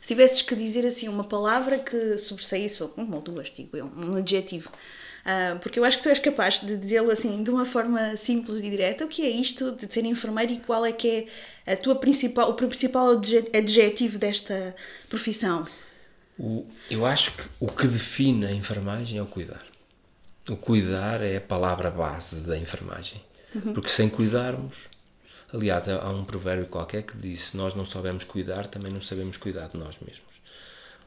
Se 0.00 0.08
tivesses 0.08 0.42
que 0.42 0.54
dizer 0.54 0.86
assim 0.86 1.08
uma 1.08 1.24
palavra 1.24 1.78
que 1.78 2.18
sobressaísse, 2.18 2.82
uma 2.96 3.16
ou 3.16 3.22
duas, 3.22 3.48
digo 3.48 3.74
eu, 3.74 3.90
um 3.96 4.16
adjetivo, 4.16 4.68
uh, 4.68 5.58
porque 5.60 5.78
eu 5.78 5.84
acho 5.84 5.96
que 5.96 6.02
tu 6.02 6.10
és 6.10 6.18
capaz 6.18 6.60
de 6.60 6.76
dizê-lo 6.76 7.10
assim 7.10 7.42
de 7.42 7.50
uma 7.50 7.64
forma 7.64 8.14
simples 8.14 8.58
e 8.58 8.68
direta, 8.68 9.06
o 9.06 9.08
que 9.08 9.24
é 9.24 9.30
isto 9.30 9.72
de 9.72 9.90
ser 9.90 10.04
enfermeiro 10.04 10.52
e 10.52 10.60
qual 10.60 10.84
é 10.84 10.92
que 10.92 11.26
é 11.66 11.72
a 11.72 11.76
tua 11.76 11.94
principal, 11.94 12.50
o 12.50 12.54
principal 12.54 13.18
adjetivo 13.54 14.18
desta 14.18 14.76
profissão? 15.08 15.64
O, 16.38 16.66
eu 16.90 17.06
acho 17.06 17.32
que 17.32 17.44
o 17.60 17.68
que 17.68 17.86
define 17.86 18.46
a 18.46 18.52
enfermagem 18.52 19.18
é 19.18 19.22
o 19.22 19.26
cuidar. 19.26 19.62
O 20.48 20.56
cuidar 20.56 21.22
é 21.22 21.36
a 21.36 21.40
palavra 21.40 21.90
base 21.90 22.40
da 22.40 22.58
enfermagem. 22.58 23.22
Uhum. 23.54 23.72
Porque 23.72 23.88
sem 23.88 24.08
cuidarmos. 24.08 24.88
Aliás, 25.52 25.88
há 25.88 26.10
um 26.10 26.24
provérbio 26.24 26.66
qualquer 26.66 27.02
que 27.02 27.16
diz: 27.16 27.40
se 27.40 27.56
nós 27.56 27.74
não 27.74 27.84
sabemos 27.84 28.24
cuidar, 28.24 28.66
também 28.66 28.92
não 28.92 29.00
sabemos 29.00 29.36
cuidar 29.36 29.68
de 29.68 29.78
nós 29.78 29.96
mesmos. 30.04 30.42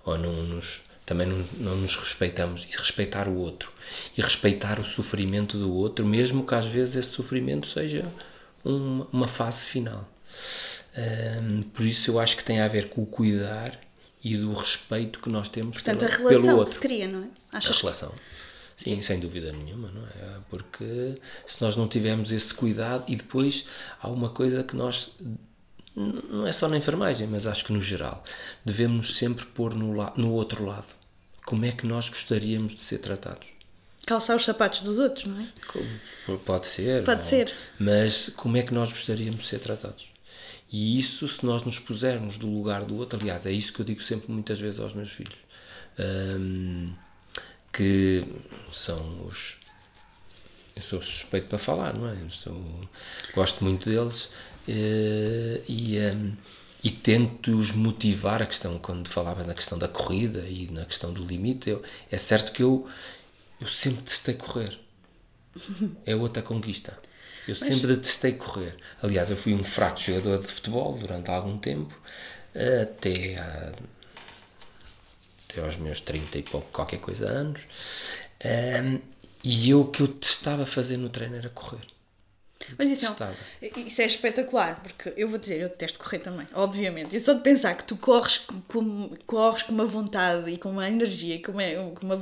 Ou 0.06 0.18
não 0.18 0.32
nos, 0.44 0.84
também 1.06 1.28
não, 1.28 1.46
não 1.58 1.76
nos 1.76 1.96
respeitamos. 1.98 2.66
E 2.72 2.78
respeitar 2.78 3.28
o 3.28 3.36
outro. 3.36 3.72
E 4.18 4.22
respeitar 4.22 4.80
o 4.80 4.86
sofrimento 4.86 5.58
do 5.58 5.74
outro, 5.74 6.06
mesmo 6.06 6.46
que 6.46 6.56
às 6.56 6.66
vezes 6.66 6.96
esse 6.96 7.10
sofrimento 7.10 7.68
seja 7.68 8.10
uma, 8.64 9.08
uma 9.12 9.28
fase 9.28 9.68
final. 9.68 10.10
Um, 10.98 11.64
por 11.64 11.86
isso, 11.86 12.10
eu 12.10 12.20
acho 12.20 12.38
que 12.38 12.44
tem 12.44 12.62
a 12.62 12.68
ver 12.68 12.90
com 12.90 13.04
o 13.04 13.06
cuidar 13.06 13.87
e 14.34 14.38
do 14.38 14.54
respeito 14.54 15.20
que 15.20 15.30
nós 15.30 15.48
temos 15.48 15.78
Portanto, 15.78 16.00
pelo, 16.00 16.12
a 16.12 16.18
relação 16.18 16.42
pelo 16.42 16.58
outro. 16.58 16.74
que 16.74 16.74
se 16.74 16.80
cria, 16.80 17.08
não 17.08 17.24
é? 17.24 17.28
Achas 17.54 17.78
a 17.78 17.80
relação. 17.80 18.14
Sim, 18.76 18.96
Sim, 18.96 19.02
sem 19.02 19.20
dúvida 19.20 19.52
nenhuma, 19.52 19.90
não 19.90 20.04
é? 20.04 20.38
Porque 20.50 21.20
se 21.46 21.62
nós 21.62 21.76
não 21.76 21.88
tivermos 21.88 22.32
esse 22.32 22.54
cuidado, 22.54 23.06
e 23.08 23.16
depois 23.16 23.66
há 24.02 24.10
uma 24.10 24.30
coisa 24.30 24.64
que 24.64 24.76
nós, 24.76 25.12
não 25.96 26.46
é 26.46 26.52
só 26.52 26.68
na 26.68 26.78
enfermagem, 26.78 27.28
mas 27.28 27.48
acho 27.48 27.66
que 27.66 27.74
no 27.74 27.82
geral, 27.82 28.24
devemos 28.66 29.16
sempre 29.16 29.46
pôr 29.46 29.74
no, 29.74 29.94
no 30.16 30.32
outro 30.34 30.66
lado. 30.66 30.96
Como 31.46 31.64
é 31.66 31.72
que 31.72 31.88
nós 31.88 32.10
gostaríamos 32.10 32.76
de 32.76 32.82
ser 32.82 33.00
tratados? 33.00 33.48
Calçar 34.06 34.36
os 34.36 34.44
sapatos 34.44 34.82
dos 34.82 35.00
outros, 35.00 35.26
não 35.26 35.40
é? 35.40 36.38
Pode 36.46 36.68
ser. 36.68 37.04
Pode 37.04 37.22
ou, 37.22 37.26
ser. 37.26 37.54
Mas 37.80 38.30
como 38.36 38.58
é 38.58 38.64
que 38.64 38.74
nós 38.74 38.90
gostaríamos 38.90 39.42
de 39.42 39.48
ser 39.48 39.60
tratados? 39.60 40.17
E 40.70 41.00
isso, 41.00 41.28
se 41.28 41.46
nós 41.46 41.64
nos 41.64 41.80
pusermos 41.80 42.38
do 42.38 42.48
lugar 42.48 42.84
do 42.84 42.98
outro, 42.98 43.20
aliás, 43.20 43.46
é 43.46 43.52
isso 43.52 43.72
que 43.72 43.80
eu 43.80 43.86
digo 43.86 44.02
sempre 44.02 44.32
muitas 44.32 44.60
vezes 44.60 44.80
aos 44.80 44.94
meus 44.94 45.12
filhos, 45.12 45.38
um, 46.40 46.94
que 47.72 48.26
são 48.72 49.26
os. 49.26 49.58
Eu 50.76 50.82
sou 50.82 51.02
suspeito 51.02 51.48
para 51.48 51.58
falar, 51.58 51.94
não 51.94 52.08
é? 52.08 52.18
Sou, 52.30 52.54
gosto 53.34 53.64
muito 53.64 53.90
deles 53.90 54.26
uh, 54.68 55.64
e, 55.68 55.98
um, 55.98 56.34
e 56.84 56.92
tento-os 56.92 57.72
motivar 57.72 58.42
a 58.42 58.46
questão, 58.46 58.78
quando 58.78 59.08
falavas 59.08 59.48
na 59.48 59.54
questão 59.54 59.78
da 59.78 59.88
corrida 59.88 60.46
e 60.48 60.70
na 60.70 60.86
questão 60.86 61.14
do 61.14 61.24
limite, 61.24 61.70
eu, 61.70 61.82
é 62.12 62.18
certo 62.18 62.52
que 62.52 62.62
eu, 62.62 62.88
eu 63.60 63.68
sempre 63.68 64.04
testei 64.04 64.36
correr. 64.36 64.78
É 66.06 66.16
outra 66.16 66.44
conquista. 66.44 66.98
Eu 67.48 67.56
Mas... 67.60 67.68
sempre 67.68 67.88
detestei 67.88 68.34
correr. 68.34 68.76
Aliás, 69.02 69.30
eu 69.30 69.38
fui 69.38 69.54
um 69.54 69.64
fraco 69.64 70.00
jogador 70.00 70.42
de 70.42 70.48
futebol 70.48 70.98
durante 70.98 71.30
algum 71.32 71.58
tempo, 71.58 71.98
até, 72.54 73.38
a, 73.38 73.74
até 75.48 75.62
aos 75.62 75.78
meus 75.78 76.02
30 76.02 76.38
e 76.38 76.44
pouco, 76.44 76.68
qualquer 76.72 77.00
coisa 77.00 77.28
anos. 77.28 77.62
Um, 78.44 79.00
e 79.44 79.70
eu 79.70 79.82
o 79.82 79.88
que 79.88 80.02
eu 80.02 80.08
testava 80.08 80.66
fazer 80.66 80.98
no 80.98 81.10
treino 81.10 81.36
era 81.36 81.50
correr. 81.50 81.80
Mas 82.78 82.90
isso 82.90 83.16
é, 83.62 83.80
isso 83.80 84.02
é 84.02 84.06
espetacular, 84.06 84.82
porque 84.82 85.14
eu 85.16 85.30
vou 85.30 85.38
dizer, 85.38 85.62
eu 85.62 85.70
detesto 85.70 86.00
correr 86.00 86.20
também, 86.20 86.48
obviamente. 86.54 87.16
E 87.16 87.20
só 87.20 87.34
de 87.34 87.42
pensar 87.42 87.76
que 87.76 87.84
tu 87.84 87.96
corres 87.96 88.40
com, 88.68 89.10
corres 89.26 89.64
com 89.64 89.72
uma 89.72 89.86
vontade 89.86 90.50
e 90.52 90.58
com 90.58 90.72
uma 90.72 90.90
energia 90.90 91.36
e 91.36 91.42
com 91.42 91.52
uma, 91.54 91.92
com 91.92 92.06
uma, 92.06 92.18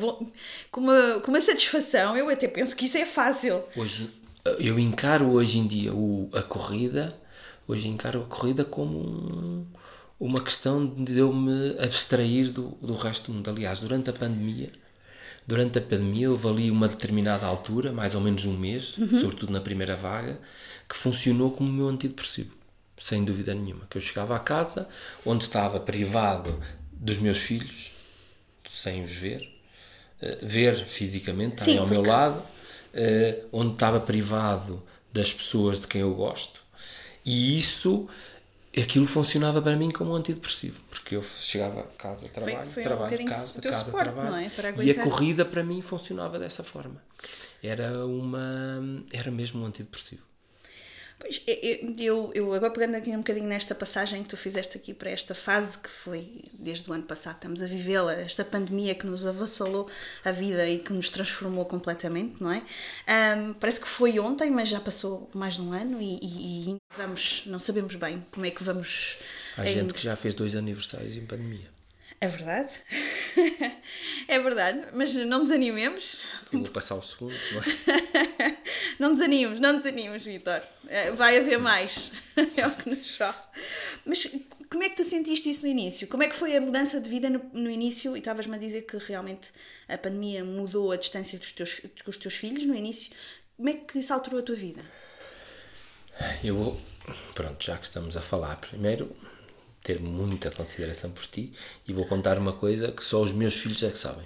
com 0.69 0.81
uma, 0.81 1.21
com 1.21 1.31
uma 1.31 1.41
satisfação, 1.41 2.15
eu 2.15 2.29
até 2.29 2.47
penso 2.47 2.75
que 2.75 2.85
isso 2.85 2.97
é 2.97 3.05
fácil. 3.05 3.63
Hoje, 3.75 4.09
eu 4.59 4.79
encaro 4.79 5.31
hoje 5.33 5.57
em 5.57 5.67
dia 5.67 5.93
o, 5.93 6.29
a 6.33 6.41
corrida, 6.41 7.15
hoje 7.67 7.87
encaro 7.87 8.21
a 8.21 8.25
corrida 8.25 8.63
como 8.63 8.97
um, 8.97 9.65
uma 10.19 10.41
questão 10.41 10.85
de 10.85 11.17
eu 11.17 11.33
me 11.33 11.77
abstrair 11.79 12.51
do, 12.51 12.69
do 12.81 12.95
resto 12.95 13.31
do 13.31 13.35
mundo. 13.35 13.49
Aliás, 13.49 13.79
durante 13.79 14.09
a 14.09 14.13
pandemia 14.13 14.71
Durante 15.47 15.77
a 15.77 15.81
pandemia 15.81 16.31
houve 16.31 16.47
ali 16.47 16.71
uma 16.71 16.87
determinada 16.87 17.45
altura, 17.45 17.91
mais 17.91 18.15
ou 18.15 18.21
menos 18.21 18.45
um 18.45 18.57
mês, 18.57 18.97
uhum. 18.97 19.19
sobretudo 19.19 19.53
na 19.53 19.61
primeira 19.61 19.95
vaga, 19.95 20.39
que 20.89 20.95
funcionou 20.95 21.51
como 21.51 21.69
o 21.69 21.73
meu 21.73 21.87
antidepressivo, 21.87 22.51
sem 22.97 23.23
dúvida 23.23 23.53
nenhuma. 23.53 23.85
Que 23.87 23.97
eu 23.97 24.01
chegava 24.01 24.35
à 24.35 24.39
casa, 24.39 24.89
onde 25.23 25.43
estava 25.43 25.79
privado 25.79 26.59
dos 26.91 27.19
meus 27.19 27.37
filhos, 27.37 27.91
sem 28.67 29.03
os 29.03 29.11
ver, 29.11 29.47
uh, 30.21 30.45
ver 30.47 30.83
fisicamente, 30.85 31.59
estarem 31.59 31.77
ao 31.77 31.85
meu 31.85 32.01
lado, 32.01 32.41
uh, 32.95 33.47
onde 33.51 33.73
estava 33.73 33.99
privado 33.99 34.81
das 35.11 35.33
pessoas 35.33 35.79
de 35.79 35.87
quem 35.87 36.01
eu 36.01 36.13
gosto, 36.13 36.61
e 37.25 37.59
isso 37.59 38.07
aquilo 38.77 39.05
funcionava 39.05 39.61
para 39.61 39.75
mim 39.75 39.89
como 39.89 40.11
um 40.11 40.15
antidepressivo, 40.15 40.79
porque 40.89 41.15
eu 41.15 41.23
chegava 41.23 41.81
a 41.81 41.83
casa, 41.83 42.27
trabalho, 42.27 42.57
foi, 42.57 42.73
foi 42.73 42.83
trabalho, 42.83 43.21
um 43.21 43.25
casa, 43.25 43.61
casa, 43.61 43.85
suporte, 43.85 44.11
trabalho. 44.11 44.35
É? 44.35 44.83
e 44.83 44.91
a 44.91 45.03
corrida 45.03 45.45
para 45.45 45.63
mim 45.63 45.81
funcionava 45.81 46.37
dessa 46.37 46.63
forma. 46.63 47.01
Era 47.63 48.05
uma 48.05 48.81
era 49.11 49.31
mesmo 49.31 49.63
um 49.63 49.65
antidepressivo. 49.65 50.21
Pois, 51.17 51.41
eu, 51.97 52.31
eu 52.35 52.53
agora 52.53 52.71
pegando 52.71 52.95
aqui 52.95 53.09
um 53.11 53.17
bocadinho 53.17 53.47
nesta 53.47 53.73
passagem 53.73 54.21
que 54.21 54.29
tu 54.29 54.35
fizeste 54.35 54.77
aqui 54.77 54.93
para 54.93 55.09
esta 55.09 55.33
fase 55.33 55.77
que 55.77 55.89
foi 55.89 56.43
desde 56.53 56.89
o 56.89 56.93
ano 56.93 57.03
passado, 57.03 57.35
estamos 57.35 57.61
a 57.61 57.65
vivê-la, 57.65 58.13
esta 58.13 58.43
pandemia 58.43 58.93
que 58.93 59.07
nos 59.07 59.25
avassalou 59.25 59.89
a 60.25 60.31
vida 60.31 60.67
e 60.67 60.79
que 60.79 60.91
nos 60.91 61.09
transformou 61.09 61.65
completamente, 61.65 62.43
não 62.43 62.51
é? 62.51 62.61
Um, 63.37 63.53
parece 63.53 63.79
que 63.79 63.87
foi 63.87 64.19
ontem, 64.19 64.49
mas 64.49 64.67
já 64.67 64.79
passou 64.79 65.29
mais 65.33 65.55
de 65.55 65.61
um 65.61 65.71
ano 65.71 66.01
e, 66.01 66.19
e, 66.21 66.69
e 66.71 66.77
vamos, 66.97 67.43
não 67.45 67.59
sabemos 67.59 67.95
bem 67.95 68.25
como 68.31 68.45
é 68.45 68.51
que 68.51 68.63
vamos. 68.63 69.17
Há 69.57 69.61
ainda... 69.61 69.81
gente 69.81 69.93
que 69.93 70.03
já 70.03 70.15
fez 70.15 70.33
dois 70.33 70.55
aniversários 70.55 71.15
em 71.15 71.25
pandemia. 71.25 71.73
É 72.19 72.27
verdade. 72.27 72.71
é 74.27 74.39
verdade, 74.39 74.87
mas 74.93 75.13
não 75.13 75.43
desanimemos. 75.43 76.19
Eu 76.51 76.59
vou 76.59 76.69
passar 76.69 76.95
o 76.95 77.01
segundo. 77.01 77.33
não 78.99 79.13
desanimemos, 79.13 79.59
não 79.61 79.77
desanimemos, 79.77 80.23
Vitor. 80.23 80.61
É, 80.87 81.11
vai 81.11 81.37
haver 81.37 81.59
mais. 81.59 82.11
é 82.55 82.67
o 82.67 82.71
que 82.71 82.89
nos 82.89 83.05
choque. 83.05 83.47
Mas 84.05 84.27
como 84.69 84.83
é 84.83 84.89
que 84.89 84.95
tu 84.95 85.03
sentiste 85.03 85.49
isso 85.49 85.61
no 85.61 85.67
início? 85.67 86.07
Como 86.07 86.23
é 86.23 86.27
que 86.27 86.35
foi 86.35 86.55
a 86.55 86.61
mudança 86.61 86.99
de 86.99 87.09
vida 87.09 87.29
no, 87.29 87.41
no 87.53 87.69
início? 87.69 88.15
E 88.15 88.19
estavas-me 88.19 88.55
a 88.55 88.59
dizer 88.59 88.83
que 88.83 88.97
realmente 88.97 89.51
a 89.87 89.97
pandemia 89.97 90.43
mudou 90.43 90.91
a 90.91 90.95
distância 90.95 91.37
dos 91.37 91.51
teus, 91.51 91.81
com 92.03 92.09
os 92.09 92.17
teus 92.17 92.35
filhos 92.35 92.65
no 92.65 92.75
início. 92.75 93.11
Como 93.57 93.69
é 93.69 93.73
que 93.73 93.99
isso 93.99 94.13
alterou 94.13 94.39
a 94.39 94.43
tua 94.43 94.55
vida? 94.55 94.81
Eu 96.43 96.55
vou, 96.55 96.81
pronto, 97.33 97.63
já 97.63 97.77
que 97.77 97.85
estamos 97.85 98.15
a 98.15 98.21
falar, 98.21 98.55
primeiro 98.57 99.15
ter 99.85 100.01
muita 100.01 100.49
consideração 100.49 101.11
por 101.11 101.25
ti 101.27 101.53
e 101.87 101.93
vou 101.93 102.05
contar 102.07 102.39
uma 102.39 102.53
coisa 102.53 102.91
que 102.91 103.03
só 103.03 103.21
os 103.21 103.31
meus 103.31 103.53
filhos 103.53 103.83
é 103.83 103.91
que 103.91 103.97
sabem. 103.97 104.25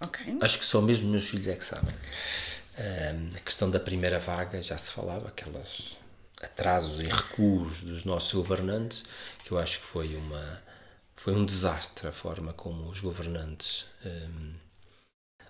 Ok. 0.00 0.38
Acho 0.40 0.58
que 0.58 0.64
só 0.64 0.80
mesmo 0.80 1.04
os 1.04 1.10
meus 1.10 1.28
filhos 1.28 1.46
é 1.46 1.54
que 1.54 1.64
sabem. 1.64 1.94
Um, 2.78 3.36
a 3.36 3.40
questão 3.40 3.70
da 3.70 3.78
primeira 3.78 4.18
vaga 4.18 4.62
já 4.62 4.78
se 4.78 4.90
falava, 4.90 5.28
aqueles 5.28 5.98
atrasos 6.40 7.00
e 7.00 7.04
recuos 7.04 7.82
dos 7.82 8.04
nossos 8.04 8.32
governantes, 8.32 9.04
que 9.44 9.52
eu 9.52 9.58
acho 9.58 9.80
que 9.80 9.86
foi 9.86 10.16
uma 10.16 10.62
foi 11.14 11.34
um 11.34 11.44
desastre 11.44 12.06
a 12.06 12.12
forma 12.12 12.52
como 12.52 12.88
os 12.88 13.00
governantes 13.00 13.86
um, 14.06 14.54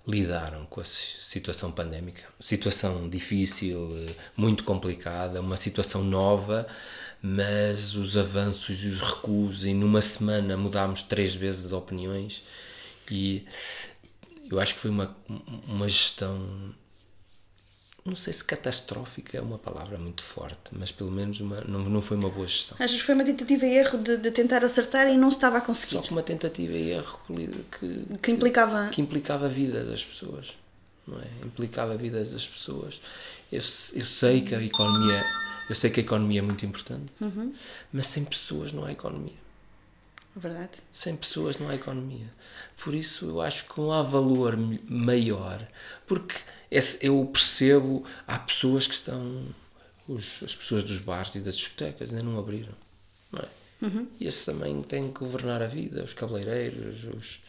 lidaram 0.09 0.65
com 0.67 0.81
a 0.81 0.85
situação 0.85 1.71
pandémica, 1.71 2.23
situação 2.41 3.09
difícil, 3.09 3.79
eh, 4.09 4.15
muito 4.35 4.65
complicada, 4.65 5.41
uma 5.41 5.57
situação 5.57 6.03
nova 6.03 6.67
mas 7.21 7.95
os 7.97 8.17
avanços 8.17 8.85
e 8.85 8.89
os 8.89 9.01
recuos, 9.01 9.65
e 9.65 9.75
numa 9.75 10.01
semana 10.01 10.57
mudámos 10.57 11.03
três 11.03 11.35
vezes 11.35 11.69
de 11.69 11.75
opiniões, 11.75 12.45
e 13.11 13.45
eu 14.51 14.61
acho 14.61 14.75
que 14.75 14.81
foi 14.81 14.91
uma, 14.91 15.17
uma 15.67 15.89
gestão. 15.89 16.75
Não 18.09 18.17
sei 18.17 18.33
se 18.33 18.43
catastrófica 18.43 19.37
é 19.37 19.41
uma 19.41 19.59
palavra 19.59 19.99
muito 19.99 20.23
forte, 20.23 20.71
mas 20.73 20.91
pelo 20.91 21.11
menos 21.11 21.41
uma, 21.41 21.61
não, 21.61 21.81
não 21.81 22.01
foi 22.01 22.17
uma 22.17 22.31
boa 22.31 22.47
gestão. 22.47 22.77
Achas 22.81 22.99
que 22.99 23.07
foi 23.07 23.15
uma 23.15 23.25
tentativa 23.25 23.67
e 23.67 23.77
erro 23.77 23.99
de, 23.99 24.17
de 24.17 24.31
tentar 24.31 24.65
acertar 24.65 25.07
e 25.09 25.17
não 25.17 25.31
se 25.31 25.37
estava 25.37 25.59
a 25.59 25.61
conseguir? 25.61 25.97
Só 25.97 26.01
que 26.01 26.11
uma 26.11 26.23
tentativa 26.23 26.73
e 26.73 26.91
erro 26.91 27.21
que, 27.27 27.65
que, 27.79 28.19
que 28.23 28.31
implicava. 28.31 28.89
Que 28.89 29.03
implicava 29.03 29.45
a 29.45 29.49
vida 29.49 29.85
das 29.85 30.03
pessoas. 30.03 30.57
Não 31.07 31.19
é? 31.19 31.27
Implicava 31.45 31.93
a 31.93 31.97
vida 31.97 32.19
das 32.25 32.49
pessoas. 32.49 33.01
Eu, 33.53 33.59
eu 33.59 34.05
sei 34.07 34.41
que 34.41 34.55
a 34.55 34.63
economia 34.63 35.23
eu 35.69 35.75
sei 35.75 35.91
que 35.91 36.01
a 36.01 36.03
economia 36.03 36.39
é 36.39 36.43
muito 36.43 36.65
importante, 36.65 37.13
uhum. 37.21 37.53
mas 37.93 38.07
sem 38.07 38.25
pessoas 38.25 38.73
não 38.73 38.85
há 38.85 38.93
economia. 38.93 39.37
Verdade. 40.35 40.79
Sem 40.93 41.17
pessoas 41.17 41.59
não 41.59 41.69
há 41.69 41.75
economia. 41.75 42.27
Por 42.83 42.95
isso 42.95 43.27
eu 43.27 43.41
acho 43.41 43.67
que 43.67 43.79
não 43.79 43.93
há 43.93 44.03
valor 44.03 44.57
maior. 44.89 45.67
Porque 46.07 46.37
eu 47.01 47.25
percebo, 47.33 48.05
há 48.27 48.39
pessoas 48.39 48.87
que 48.87 48.95
estão. 48.95 49.47
Os, 50.07 50.43
as 50.43 50.55
pessoas 50.55 50.83
dos 50.83 50.99
bares 50.99 51.35
e 51.35 51.41
das 51.41 51.57
discotecas 51.57 52.11
ainda 52.11 52.25
não 52.25 52.39
abriram. 52.39 52.73
Não 53.31 53.41
é? 53.41 53.49
Uhum. 53.83 54.09
E 54.19 54.27
esses 54.27 54.45
também 54.45 54.83
têm 54.83 55.13
que 55.13 55.21
governar 55.21 55.63
a 55.63 55.67
vida. 55.67 56.03
Os 56.03 56.15
cabeleireiros, 56.15 57.05
os, 57.05 57.41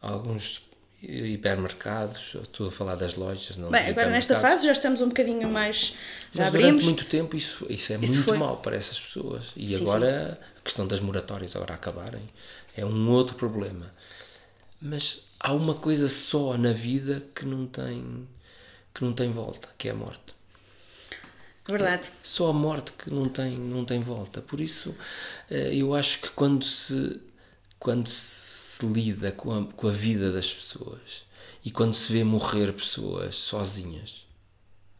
alguns 0.00 0.68
hipermercados, 1.02 2.34
estou 2.42 2.68
a 2.68 2.70
falar 2.70 2.96
das 2.96 3.14
lojas. 3.14 3.56
Não 3.56 3.70
Bem, 3.70 3.86
agora 3.88 4.10
nesta 4.10 4.40
fase 4.40 4.64
já 4.64 4.72
estamos 4.72 5.00
um 5.00 5.08
bocadinho 5.08 5.48
mais. 5.48 5.94
Já 6.34 6.44
Mas 6.44 6.48
abrimos. 6.48 6.82
durante 6.82 6.84
muito 6.84 7.04
tempo 7.04 7.36
isso, 7.36 7.66
isso 7.68 7.92
é 7.92 7.96
isso 7.96 8.14
muito 8.14 8.24
foi. 8.24 8.38
mau 8.38 8.56
para 8.56 8.76
essas 8.76 8.98
pessoas. 8.98 9.52
E 9.56 9.76
sim, 9.76 9.82
agora 9.82 10.38
sim. 10.40 10.46
a 10.58 10.60
questão 10.62 10.86
das 10.86 11.00
moratórias 11.00 11.54
agora 11.54 11.74
acabarem 11.74 12.22
é 12.76 12.84
um 12.84 13.10
outro 13.10 13.36
problema. 13.36 13.92
Mas 14.80 15.24
há 15.38 15.52
uma 15.52 15.74
coisa 15.74 16.08
só 16.08 16.56
na 16.56 16.72
vida 16.72 17.22
que 17.34 17.44
não 17.44 17.66
tem 17.66 18.26
que 18.98 19.04
não 19.04 19.12
tem 19.12 19.30
volta, 19.30 19.68
que 19.78 19.88
é 19.88 19.92
a 19.92 19.94
morte. 19.94 20.34
Verdade. 21.66 22.08
É 22.08 22.12
só 22.22 22.50
a 22.50 22.52
morte 22.52 22.92
que 22.92 23.10
não 23.12 23.26
tem, 23.26 23.56
não 23.56 23.84
tem 23.84 24.00
volta. 24.00 24.40
Por 24.40 24.60
isso, 24.60 24.94
eh, 25.50 25.74
eu 25.74 25.94
acho 25.94 26.20
que 26.20 26.30
quando 26.30 26.64
se, 26.64 27.20
quando 27.78 28.08
se 28.08 28.58
se 28.78 28.86
lida 28.86 29.32
com 29.32 29.52
a, 29.52 29.64
com 29.72 29.88
a 29.88 29.92
vida 29.92 30.30
das 30.30 30.52
pessoas 30.52 31.24
e 31.64 31.70
quando 31.70 31.94
se 31.94 32.12
vê 32.12 32.22
morrer 32.22 32.72
pessoas 32.72 33.34
sozinhas, 33.34 34.24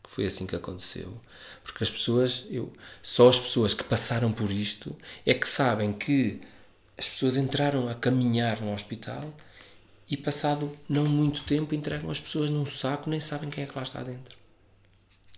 que 0.02 0.10
foi 0.10 0.26
assim 0.26 0.46
que 0.46 0.56
aconteceu. 0.56 1.20
Porque 1.62 1.84
as 1.84 1.90
pessoas, 1.90 2.44
eu, 2.50 2.72
só 3.00 3.28
as 3.28 3.38
pessoas 3.38 3.74
que 3.74 3.84
passaram 3.84 4.32
por 4.32 4.50
isto 4.50 4.96
é 5.24 5.32
que 5.32 5.48
sabem 5.48 5.92
que 5.92 6.40
as 6.96 7.08
pessoas 7.08 7.36
entraram 7.36 7.88
a 7.88 7.94
caminhar 7.94 8.60
no 8.60 8.74
hospital 8.74 9.32
e 10.10 10.16
passado 10.16 10.76
não 10.88 11.06
muito 11.06 11.42
tempo 11.42 11.74
entregam 11.74 12.10
as 12.10 12.20
pessoas 12.20 12.50
num 12.50 12.64
saco 12.64 13.10
nem 13.10 13.20
sabem 13.20 13.50
quem 13.50 13.64
é 13.64 13.66
que 13.66 13.76
lá 13.76 13.82
está 13.82 14.02
dentro. 14.02 14.36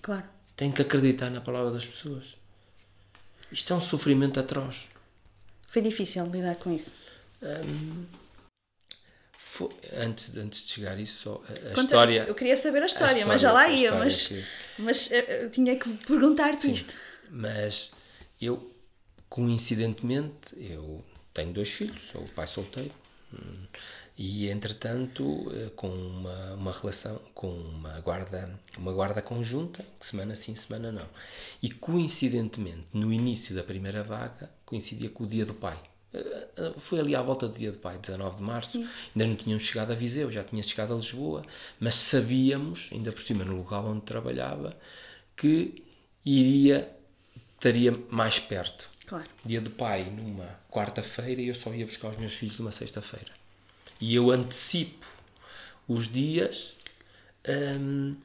Claro. 0.00 0.24
Tem 0.56 0.70
que 0.70 0.82
acreditar 0.82 1.30
na 1.30 1.40
palavra 1.40 1.70
das 1.70 1.86
pessoas. 1.86 2.36
Isto 3.50 3.72
é 3.72 3.76
um 3.76 3.80
sofrimento 3.80 4.38
atroz. 4.38 4.88
Foi 5.68 5.82
difícil 5.82 6.24
lidar 6.26 6.56
com 6.56 6.72
isso. 6.72 6.92
Hum, 7.42 8.06
foi, 9.36 9.70
antes, 9.96 10.36
antes 10.36 10.66
de 10.66 10.72
chegar 10.74 10.98
isso, 11.00 11.22
só 11.22 11.42
a, 11.48 11.52
a 11.52 11.70
Conta, 11.70 11.80
história. 11.80 12.24
Eu 12.28 12.34
queria 12.34 12.56
saber 12.56 12.82
a 12.82 12.86
história, 12.86 13.06
a 13.06 13.18
história 13.18 13.26
mas 13.26 13.40
já 13.40 13.52
lá 13.52 13.68
ia, 13.68 13.92
mas, 13.94 14.26
que, 14.28 14.44
mas 14.78 15.10
eh, 15.10 15.44
eu 15.44 15.50
tinha 15.50 15.76
que 15.76 15.88
perguntar-te 16.06 16.70
isto. 16.70 16.96
Mas 17.28 17.90
eu, 18.40 18.70
coincidentemente, 19.28 20.54
eu 20.56 21.04
tenho 21.34 21.52
dois 21.52 21.68
filhos, 21.70 22.00
sou 22.00 22.22
o 22.22 22.28
pai 22.30 22.46
solteiro, 22.46 22.92
E 24.22 24.50
entretanto, 24.50 25.50
eh, 25.50 25.70
com 25.74 25.88
uma, 25.88 26.52
uma 26.52 26.72
relação, 26.72 27.18
com 27.32 27.50
uma 27.50 27.98
guarda, 28.00 28.60
uma 28.76 28.92
guarda 28.92 29.22
conjunta, 29.22 29.82
semana 29.98 30.36
sim, 30.36 30.54
semana 30.54 30.92
não. 30.92 31.06
E 31.62 31.70
coincidentemente, 31.70 32.84
no 32.92 33.10
início 33.10 33.54
da 33.54 33.64
primeira 33.64 34.02
vaga, 34.02 34.50
coincidia 34.66 35.08
com 35.08 35.24
o 35.24 35.26
dia 35.26 35.46
do 35.46 35.54
pai. 35.54 35.80
Eh, 36.12 36.48
eh, 36.54 36.72
foi 36.76 37.00
ali 37.00 37.16
à 37.16 37.22
volta 37.22 37.48
do 37.48 37.54
dia 37.56 37.72
do 37.72 37.78
pai, 37.78 37.96
19 37.96 38.36
de 38.36 38.42
março. 38.42 38.72
Sim. 38.72 38.88
Ainda 39.16 39.26
não 39.26 39.36
tínhamos 39.36 39.62
chegado 39.62 39.90
a 39.90 39.94
Viseu, 39.94 40.30
já 40.30 40.44
tinha 40.44 40.62
chegado 40.62 40.92
a 40.92 40.96
Lisboa, 40.96 41.42
mas 41.80 41.94
sabíamos, 41.94 42.90
ainda 42.92 43.12
por 43.12 43.22
cima 43.22 43.42
no 43.42 43.56
local 43.56 43.86
onde 43.86 44.02
trabalhava, 44.02 44.76
que 45.34 45.82
iria, 46.26 46.94
estaria 47.54 47.98
mais 48.10 48.38
perto. 48.38 48.90
Claro. 49.06 49.24
Dia 49.46 49.62
do 49.62 49.70
pai 49.70 50.10
numa 50.10 50.60
quarta-feira 50.70 51.40
e 51.40 51.48
eu 51.48 51.54
só 51.54 51.72
ia 51.72 51.86
buscar 51.86 52.10
os 52.10 52.18
meus 52.18 52.34
filhos 52.34 52.58
numa 52.58 52.70
sexta-feira 52.70 53.40
e 54.00 54.14
eu 54.14 54.30
antecipo 54.30 55.06
os 55.86 56.08
dias, 56.08 56.74
hum, 57.48 58.16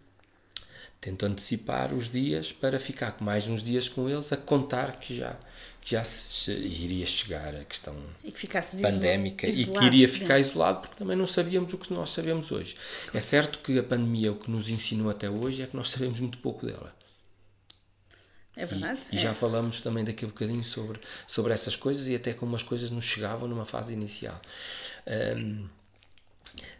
tento 1.01 1.25
antecipar 1.25 1.93
os 1.93 2.09
dias 2.09 2.51
para 2.51 2.79
ficar 2.79 3.17
mais 3.19 3.47
uns 3.47 3.61
dias 3.61 3.89
com 3.89 4.09
eles 4.09 4.31
a 4.31 4.37
contar 4.37 4.99
que 4.99 5.17
já 5.17 5.35
que 5.81 5.91
já 5.91 6.03
se, 6.03 6.51
iria 6.51 7.05
chegar 7.05 7.53
a 7.53 7.63
questão 7.63 7.95
e 8.23 8.31
que 8.31 8.39
pandémica 8.81 9.47
isolado, 9.47 9.71
e 9.71 9.79
que 9.79 9.85
iria 9.85 10.09
ficar 10.09 10.39
isolado 10.39 10.81
porque 10.81 10.95
também 10.95 11.15
não 11.15 11.27
sabíamos 11.27 11.71
o 11.73 11.77
que 11.77 11.93
nós 11.93 12.09
sabemos 12.09 12.51
hoje. 12.51 12.75
É 13.13 13.19
certo 13.19 13.59
que 13.59 13.77
a 13.77 13.83
pandemia 13.83 14.31
o 14.31 14.35
que 14.35 14.49
nos 14.49 14.67
ensinou 14.67 15.11
até 15.11 15.29
hoje 15.29 15.61
é 15.61 15.67
que 15.67 15.77
nós 15.77 15.91
sabemos 15.91 16.19
muito 16.19 16.39
pouco 16.39 16.65
dela. 16.65 16.91
É 18.55 18.65
verdade. 18.65 19.01
E, 19.11 19.15
é. 19.15 19.19
e, 19.19 19.21
já 19.21 19.33
falamos 19.33 19.81
também 19.81 20.03
daqui 20.03 20.25
a 20.25 20.27
bocadinho 20.27 20.63
sobre, 20.63 20.99
sobre 21.27 21.53
essas 21.53 21.75
coisas 21.75 22.07
e 22.07 22.15
até 22.15 22.33
como 22.33 22.55
as 22.55 22.63
coisas 22.63 22.89
nos 22.91 23.03
chegavam 23.03 23.47
numa 23.47 23.65
fase 23.65 23.93
inicial. 23.93 24.39
Um, 25.37 25.67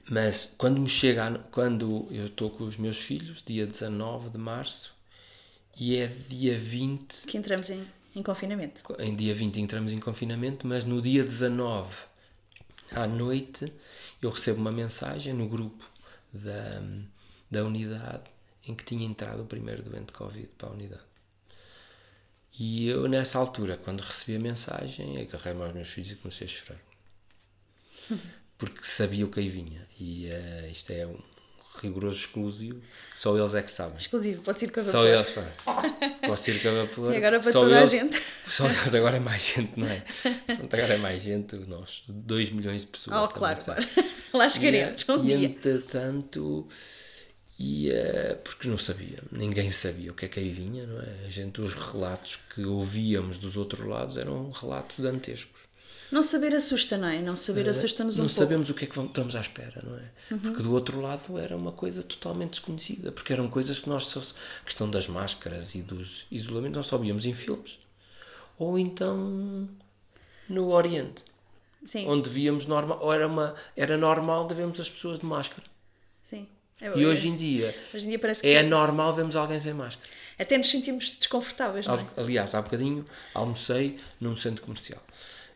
mas 0.10 0.54
quando 0.58 0.80
me 0.80 0.90
chega, 0.90 1.40
quando 1.52 2.08
eu 2.12 2.26
estou 2.26 2.50
com 2.50 2.64
os 2.64 2.78
meus 2.78 2.98
filhos, 2.98 3.44
dia 3.46 3.66
19 3.66 4.30
de 4.30 4.38
março, 4.38 4.96
e 5.78 5.98
é 5.98 6.08
dia 6.08 6.58
20. 6.58 7.26
Que 7.26 7.38
entramos 7.38 7.70
em, 7.70 7.86
em 8.16 8.24
confinamento. 8.24 8.82
Em 9.00 9.16
dia 9.16 9.36
20 9.36 9.60
entramos 9.60 9.92
em 9.92 10.00
confinamento, 10.00 10.66
mas 10.66 10.86
no 10.86 11.02
dia 11.02 11.24
19 11.24 11.94
à 12.92 13.08
noite 13.08 13.72
eu 14.22 14.30
recebo 14.30 14.62
uma 14.62 14.72
mensagem 14.72 15.34
no 15.34 15.48
grupo 15.48 15.90
da, 16.32 16.82
da 17.50 17.66
unidade 17.66 18.24
em 18.68 18.74
que 18.74 18.84
tinha 18.84 19.06
entrado 19.06 19.44
o 19.44 19.46
primeiro 19.46 19.84
doente 19.84 20.08
de 20.08 20.14
Covid 20.14 20.50
para 20.58 20.70
a 20.70 20.72
unidade. 20.72 21.15
E 22.58 22.88
eu, 22.88 23.08
nessa 23.08 23.38
altura, 23.38 23.78
quando 23.84 24.02
recebi 24.02 24.38
a 24.38 24.40
mensagem, 24.40 25.20
agarrei-me 25.20 25.62
aos 25.62 25.74
meus 25.74 25.90
filhos 25.90 26.12
e 26.12 26.16
comecei 26.16 26.48
a 26.48 26.50
chorar. 26.50 26.80
porque 28.58 28.84
sabia 28.84 29.26
o 29.26 29.30
que 29.30 29.40
aí 29.40 29.50
vinha. 29.50 29.86
E 30.00 30.30
uh, 30.30 30.72
isto 30.72 30.92
é 30.92 31.06
um 31.06 31.18
rigoroso 31.82 32.20
exclusivo, 32.20 32.82
só 33.14 33.38
eles 33.38 33.54
é 33.54 33.62
que 33.62 33.72
sabem. 33.72 33.98
Exclusivo, 33.98 34.42
posso 34.42 34.64
ir 34.64 34.72
com 34.72 34.80
a 34.80 34.84
vapor. 34.84 34.92
Só 34.92 35.06
eles, 35.06 35.30
pá. 35.32 35.44
Posso 36.26 36.52
ir 36.52 36.62
com 36.62 36.70
a 36.70 36.72
vapor. 36.84 37.14
E 37.14 37.18
agora 37.18 37.40
para 37.40 37.52
só 37.52 37.60
toda 37.60 37.78
eles, 37.78 37.94
a 37.94 37.98
gente. 37.98 38.22
Só 38.48 38.68
eles, 38.68 38.94
agora 38.94 39.18
é 39.18 39.20
mais 39.20 39.42
gente, 39.42 39.72
não 39.76 39.88
é? 39.88 40.04
Agora 40.72 40.94
é 40.94 40.98
mais 40.98 41.24
gente, 41.24 41.56
nós, 41.56 42.04
2 42.08 42.52
milhões 42.52 42.82
de 42.82 42.88
pessoas. 42.88 43.18
Oh, 43.18 43.34
claro, 43.34 43.60
claro. 43.60 43.84
Lá 44.32 44.48
chegaremos 44.48 45.02
e, 45.02 45.12
um 45.12 45.24
e, 45.24 45.28
dia. 45.28 45.48
entretanto, 45.48 46.68
e, 47.58 47.90
uh, 47.90 48.36
porque 48.44 48.68
não 48.68 48.78
sabia, 48.78 49.20
ninguém 49.32 49.72
sabia 49.72 50.12
o 50.12 50.14
que 50.14 50.26
é 50.26 50.28
que 50.28 50.40
aí 50.40 50.50
vinha, 50.50 50.86
não 50.86 51.00
é? 51.00 51.26
A 51.26 51.30
gente, 51.30 51.62
os 51.62 51.74
relatos 51.74 52.38
que 52.54 52.66
ouvíamos 52.66 53.38
dos 53.38 53.56
outros 53.56 53.86
lados 53.86 54.18
eram 54.18 54.50
relatos 54.50 55.00
dantescos. 55.00 55.62
Não 56.12 56.22
saber 56.22 56.54
assusta, 56.54 56.98
não 56.98 57.08
é? 57.08 57.22
Não 57.22 57.36
saber 57.36 57.68
assusta-nos 57.68 58.16
um 58.16 58.20
não 58.20 58.26
pouco. 58.26 58.40
Não 58.40 58.46
sabemos 58.46 58.70
o 58.70 58.74
que 58.74 58.86
é 58.86 58.88
que 58.88 59.00
estamos 59.00 59.36
à 59.36 59.42
espera, 59.42 59.82
não 59.84 59.98
é? 59.98 60.12
Uhum. 60.32 60.40
Porque 60.40 60.64
do 60.64 60.74
outro 60.74 61.02
lado 61.02 61.38
era 61.38 61.56
uma 61.58 61.72
coisa 61.72 62.04
totalmente 62.04 62.52
desconhecida, 62.52 63.12
porque 63.12 63.34
eram 63.34 63.50
coisas 63.50 63.80
que 63.80 63.90
nós. 63.90 64.16
A 64.16 64.66
questão 64.66 64.90
das 64.90 65.08
máscaras 65.08 65.76
e 65.76 65.82
dos 65.82 66.28
isolamentos 66.32 66.78
nós 66.78 66.88
só 66.88 66.98
víamos 66.98 67.26
em 67.26 67.34
filmes. 67.34 67.80
Ou 68.58 68.78
então 68.78 69.68
no 70.48 70.72
Oriente. 70.72 71.24
Sim. 71.86 72.08
Onde 72.08 72.30
víamos 72.30 72.68
normal. 72.68 73.00
Ou 73.02 73.12
era, 73.12 73.28
uma, 73.28 73.56
era 73.76 73.98
normal 73.98 74.48
de 74.48 74.54
vermos 74.54 74.80
as 74.80 74.90
pessoas 74.90 75.20
de 75.20 75.26
máscara. 75.26 75.64
É, 76.82 76.98
e 76.98 77.06
hoje 77.06 77.30
em 77.30 77.36
dia, 77.36 77.76
hoje 77.94 78.06
em 78.06 78.10
dia 78.10 78.20
que 78.20 78.48
é 78.48 78.62
normal 78.62 79.16
vermos 79.16 79.36
alguém 79.36 79.60
sem 79.60 79.74
máscara. 79.74 80.10
Até 80.38 80.58
nos 80.58 80.70
sentimos 80.70 81.16
desconfortáveis, 81.16 81.88
não 81.88 82.00
é? 82.00 82.06
Aliás, 82.18 82.54
há 82.54 82.62
bocadinho 82.62 83.06
almocei 83.34 83.98
num 84.20 84.36
centro 84.36 84.64
comercial. 84.64 85.02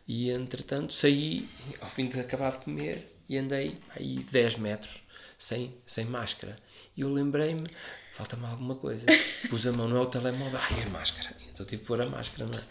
E 0.08 0.30
entretanto 0.30 0.92
saí 0.92 1.48
ao 1.80 1.90
fim 1.90 2.08
de 2.08 2.18
acabar 2.18 2.52
de 2.52 2.58
comer 2.58 3.06
e 3.28 3.36
andei 3.36 3.78
aí 3.94 4.16
10 4.30 4.56
metros 4.56 5.02
sem, 5.38 5.74
sem 5.86 6.04
máscara. 6.06 6.56
E 6.96 7.02
eu 7.02 7.12
lembrei-me, 7.12 7.66
falta-me 8.12 8.46
alguma 8.46 8.74
coisa. 8.74 9.06
Pus 9.48 9.66
a 9.66 9.72
mão 9.72 9.88
no 9.88 10.06
telemóvel, 10.06 10.58
ai, 10.58 10.82
a 10.84 10.88
máscara. 10.88 11.36
Então 11.52 11.66
tive 11.66 11.82
que 11.82 11.86
pôr 11.86 12.00
a 12.00 12.08
máscara, 12.08 12.46
não 12.46 12.58
é? 12.58 12.62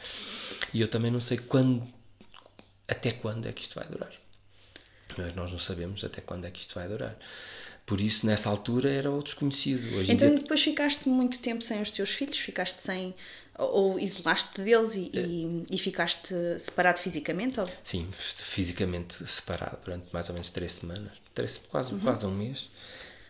E 0.74 0.82
eu 0.82 0.88
também 0.88 1.12
não 1.12 1.22
sei 1.22 1.38
quando, 1.38 1.88
até 2.88 3.12
quando 3.12 3.48
é 3.48 3.54
que 3.54 3.62
isto 3.62 3.76
vai 3.76 3.88
durar. 3.88 4.12
Mas 5.18 5.36
nós 5.36 5.52
não 5.52 5.60
sabemos 5.60 6.04
até 6.04 6.22
quando 6.22 6.46
é 6.46 6.52
que 6.52 6.60
isto 6.60 6.76
vai 6.76 6.88
durar. 6.88 7.18
Por 7.90 8.00
isso, 8.00 8.24
nessa 8.28 8.48
altura, 8.48 8.88
era 8.88 9.10
o 9.10 9.24
desconhecido. 9.24 9.96
Hoje 9.96 10.12
então, 10.12 10.28
dia... 10.28 10.38
depois 10.38 10.62
ficaste 10.62 11.10
muito 11.10 11.40
tempo 11.40 11.64
sem 11.64 11.82
os 11.82 11.90
teus 11.90 12.12
filhos? 12.12 12.38
Ficaste 12.38 12.80
sem 12.80 13.16
ou 13.58 14.00
isolaste 14.00 14.62
deles 14.62 14.94
e, 14.94 15.10
e, 15.12 15.66
e, 15.72 15.78
ficaste 15.80 16.36
separado 16.60 17.00
fisicamente? 17.00 17.60
Ou? 17.60 17.68
Sim, 17.84 18.08
fisicamente 18.12 19.28
separado 19.28 19.80
durante 19.84 20.06
mais 20.14 20.30
ou 20.30 20.34
menos 20.34 20.52
três 20.52 20.74
semanas, 20.74 21.14
três, 21.34 21.58
quase, 21.58 21.96
uhum. 21.96 22.00
quase 22.00 22.28
um 22.28 22.32
mês, 22.32 22.70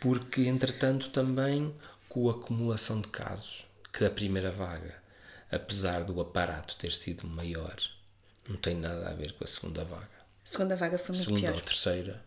porque 0.02 0.42
entretanto 0.42 1.10
também 1.10 1.74
com 2.10 2.28
a 2.28 2.34
acumulação 2.34 3.00
de 3.00 3.08
casos 3.08 3.66
que 3.94 4.04
da 4.04 4.10
primeira 4.10 4.52
vaga, 4.52 5.02
apesar 5.50 6.04
do 6.04 6.20
aparato 6.20 6.76
ter 6.76 6.92
sido 6.92 7.26
maior, 7.26 7.78
não 8.46 8.58
tem 8.58 8.76
nada 8.76 9.10
a 9.10 9.14
ver 9.14 9.32
com 9.32 9.46
a 9.46 9.48
segunda 9.48 9.86
vaga. 9.86 10.20
A 10.44 10.50
segunda 10.50 10.76
vaga 10.76 10.98
foi 10.98 11.16
muito 11.16 11.24
segunda 11.24 11.48
pior. 11.48 11.56
ou 11.56 11.62
terceira. 11.62 12.22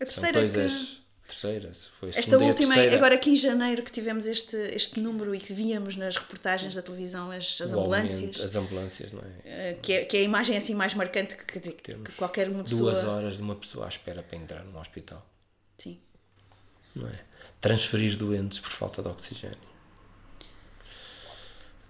A 0.00 0.06
terceira 0.06 0.48
São 0.48 0.58
coisas... 0.58 0.72
que 0.72 1.00
terceira, 1.30 1.72
se 1.72 1.88
foi 1.88 2.10
a 2.10 2.18
Esta 2.18 2.38
última, 2.38 2.74
agora 2.74 3.14
aqui 3.14 3.30
em 3.30 3.36
janeiro 3.36 3.82
que 3.82 3.92
tivemos 3.92 4.26
este, 4.26 4.56
este 4.56 5.00
número 5.00 5.34
e 5.34 5.38
que 5.38 5.52
víamos 5.52 5.96
nas 5.96 6.16
reportagens 6.16 6.74
da 6.74 6.82
televisão 6.82 7.30
as, 7.30 7.60
as 7.60 7.72
ambulâncias. 7.72 8.40
As 8.40 8.56
ambulâncias, 8.56 9.12
não 9.12 9.22
é? 9.44 9.74
Que, 9.74 9.92
é? 9.92 10.04
que 10.04 10.16
é 10.16 10.20
a 10.20 10.22
imagem 10.24 10.56
assim 10.56 10.74
mais 10.74 10.94
marcante 10.94 11.36
que, 11.36 11.58
dizer, 11.58 11.74
que 11.74 11.94
qualquer 12.16 12.48
uma 12.48 12.64
pessoa... 12.64 12.92
Duas 12.92 13.04
horas 13.04 13.36
de 13.36 13.42
uma 13.42 13.56
pessoa 13.56 13.86
à 13.86 13.88
espera 13.88 14.22
para 14.22 14.36
entrar 14.36 14.64
num 14.64 14.78
hospital. 14.78 15.24
Sim. 15.78 15.98
Não 16.94 17.08
é? 17.08 17.12
Transferir 17.60 18.16
doentes 18.16 18.58
por 18.58 18.70
falta 18.70 19.02
de 19.02 19.08
oxigênio. 19.08 19.70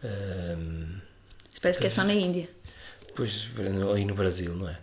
Um, 0.03 1.01
Parece 1.61 1.81
que 1.81 1.87
é 1.87 1.91
só 1.91 2.05
na 2.05 2.15
Índia. 2.15 2.49
Pois, 3.15 3.49
aí 3.95 4.05
no 4.05 4.15
Brasil, 4.15 4.55
não 4.55 4.69
é? 4.69 4.79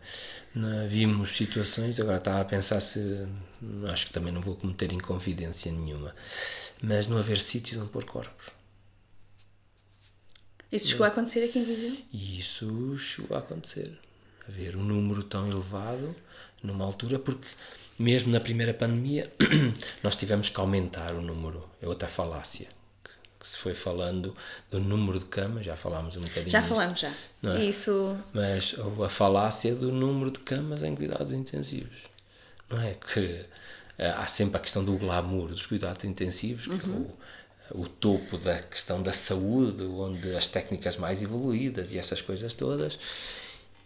Não, 0.54 0.88
vimos 0.88 1.36
situações, 1.36 2.00
agora 2.00 2.18
estava 2.18 2.42
a 2.42 2.46
pensar 2.46 2.80
se. 2.80 3.28
Acho 3.92 4.08
que 4.08 4.14
também 4.14 4.32
não 4.32 4.42
vou 4.42 4.56
cometer 4.56 4.92
inconfidência 4.92 5.72
nenhuma, 5.72 6.16
mas 6.82 7.08
não 7.08 7.18
haver 7.18 7.40
sítios 7.40 7.82
onde 7.82 7.90
pôr 7.90 8.06
corpos. 8.06 8.48
Isso 10.72 10.88
chegou 10.88 11.06
a 11.06 11.10
acontecer 11.10 11.44
aqui 11.46 11.60
em 11.60 11.64
Viseu? 11.64 11.98
Isso 12.14 12.98
chegou 12.98 13.38
a 13.38 13.40
acontecer. 13.40 13.98
Haver 14.48 14.76
um 14.76 14.84
número 14.84 15.24
tão 15.24 15.50
elevado 15.50 16.16
numa 16.62 16.86
altura, 16.86 17.18
porque 17.18 17.48
mesmo 17.98 18.32
na 18.32 18.40
primeira 18.40 18.74
pandemia 18.74 19.32
nós 20.04 20.16
tivemos 20.16 20.50
que 20.50 20.60
aumentar 20.60 21.14
o 21.14 21.22
número. 21.22 21.68
É 21.82 21.88
outra 21.88 22.08
falácia 22.08 22.68
que 23.40 23.48
se 23.48 23.58
foi 23.58 23.74
falando 23.74 24.36
do 24.70 24.80
número 24.80 25.20
de 25.20 25.26
camas, 25.26 25.66
já 25.66 25.76
falámos 25.76 26.16
um 26.18 26.22
bocadinho 26.22 26.50
Já 26.50 26.64
falamos, 26.64 27.00
já. 27.00 27.12
É? 27.44 27.64
Isso... 27.64 28.18
Mas 28.34 28.76
a 29.04 29.10
falácia 29.10 29.76
do 29.76 29.92
número 29.92 30.32
de 30.32 30.40
camas 30.40 30.84
em 30.84 30.96
cuidados 30.96 31.32
intensivos. 31.32 31.98
Não 32.70 32.82
é 32.82 32.96
que 32.96 33.46
eh, 33.98 34.10
há 34.10 34.28
sempre 34.28 34.58
a 34.58 34.60
questão 34.60 34.84
do 34.84 34.98
glamour 34.98 35.48
dos 35.48 35.66
cuidados 35.66 36.04
intensivos, 36.04 36.68
que 36.68 36.88
uhum. 36.88 37.06
é 37.72 37.74
o, 37.74 37.82
o 37.82 37.88
topo 37.88 38.38
da 38.38 38.60
questão 38.60 39.02
da 39.02 39.14
saúde, 39.14 39.84
onde 39.84 40.36
as 40.36 40.48
técnicas 40.48 40.98
mais 40.98 41.22
evoluídas 41.22 41.94
e 41.94 42.00
essas 42.00 42.22
coisas 42.22 42.54
todas, 42.54 43.00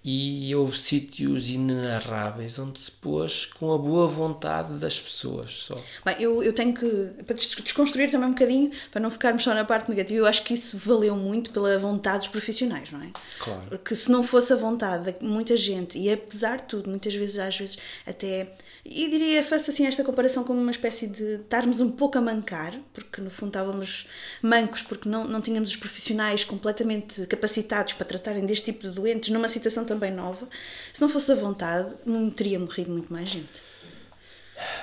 e 0.03 0.53
houve 0.55 0.75
sítios 0.77 1.49
inenarráveis 1.49 2.57
onde 2.57 2.79
se 2.79 2.91
pôs 2.91 3.45
com 3.45 3.71
a 3.71 3.77
boa 3.77 4.07
vontade 4.07 4.73
das 4.79 4.99
pessoas 4.99 5.51
só. 5.51 5.75
Bem, 6.03 6.15
eu, 6.19 6.41
eu 6.41 6.53
tenho 6.53 6.73
que, 6.73 6.87
para 7.23 7.35
desconstruir 7.35 8.09
também 8.09 8.29
um 8.29 8.33
bocadinho, 8.33 8.71
para 8.91 8.99
não 8.99 9.11
ficarmos 9.11 9.43
só 9.43 9.53
na 9.53 9.63
parte 9.63 9.89
negativa, 9.89 10.19
eu 10.19 10.25
acho 10.25 10.43
que 10.43 10.55
isso 10.55 10.75
valeu 10.77 11.15
muito 11.15 11.51
pela 11.51 11.77
vontade 11.77 12.19
dos 12.19 12.27
profissionais, 12.29 12.91
não 12.91 13.01
é? 13.03 13.11
Claro. 13.39 13.67
Porque 13.69 13.93
se 13.93 14.09
não 14.09 14.23
fosse 14.23 14.51
a 14.51 14.55
vontade 14.55 15.11
de 15.11 15.23
muita 15.23 15.55
gente, 15.55 15.99
e 15.99 16.11
apesar 16.11 16.57
de 16.57 16.63
tudo, 16.63 16.89
muitas 16.89 17.13
vezes, 17.13 17.37
às 17.37 17.57
vezes, 17.57 17.77
até 18.05 18.51
e 18.83 19.09
diria, 19.09 19.43
faço 19.43 19.69
assim 19.69 19.85
esta 19.85 20.03
comparação 20.03 20.43
como 20.43 20.59
uma 20.59 20.71
espécie 20.71 21.05
de 21.05 21.35
estarmos 21.35 21.81
um 21.81 21.91
pouco 21.91 22.17
a 22.17 22.21
mancar, 22.21 22.75
porque 22.91 23.21
no 23.21 23.29
fundo 23.29 23.49
estávamos 23.49 24.07
mancos, 24.41 24.81
porque 24.81 25.07
não, 25.07 25.23
não 25.23 25.39
tínhamos 25.39 25.69
os 25.69 25.75
profissionais 25.75 26.43
completamente 26.43 27.27
capacitados 27.27 27.93
para 27.93 28.07
tratarem 28.07 28.43
deste 28.43 28.71
tipo 28.71 28.87
de 28.87 28.93
doentes, 28.95 29.29
numa 29.29 29.47
situação 29.47 29.85
também 29.91 30.11
nova. 30.11 30.47
Se 30.93 31.01
não 31.01 31.09
fosse 31.09 31.31
a 31.31 31.35
vontade, 31.35 31.93
não 32.05 32.29
teria 32.29 32.59
morrido 32.59 32.91
muito 32.91 33.11
mais 33.11 33.29
gente. 33.29 33.71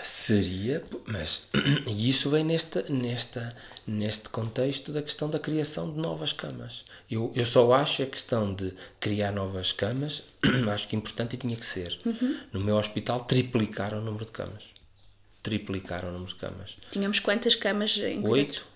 Seria, 0.03 0.83
mas 1.07 1.47
e 1.87 2.09
isso 2.09 2.29
vem 2.31 2.45
nesta, 2.45 2.83
nesta, 2.89 3.55
neste 3.87 4.29
contexto 4.29 4.93
da 4.93 5.03
questão 5.03 5.31
da 5.31 5.39
criação 5.39 5.91
de 5.93 5.99
novas 5.99 6.33
camas. 6.33 6.85
Eu, 7.11 7.33
eu 7.35 7.45
só 7.45 7.73
acho 7.73 8.03
a 8.03 8.07
questão 8.07 8.53
de 8.53 8.75
criar 8.99 9.33
novas 9.33 9.73
camas, 9.73 10.25
acho 10.73 10.89
que 10.89 10.97
é 10.97 10.99
importante 10.99 11.35
e 11.35 11.37
tinha 11.37 11.57
que 11.57 11.65
ser. 11.65 11.99
Uhum. 12.05 12.41
No 12.53 12.61
meu 12.61 12.77
hospital 12.77 13.21
triplicaram 13.21 13.99
o 13.99 14.03
número 14.03 14.25
de 14.25 14.33
camas. 14.33 14.65
Triplicaram 15.43 16.09
o 16.09 16.13
número 16.13 16.33
de 16.33 16.39
camas. 16.39 16.77
Tínhamos 16.91 17.21
quantas 17.21 17.55
camas 17.55 17.97
em? 17.99 18.27
Oito. 18.27 18.67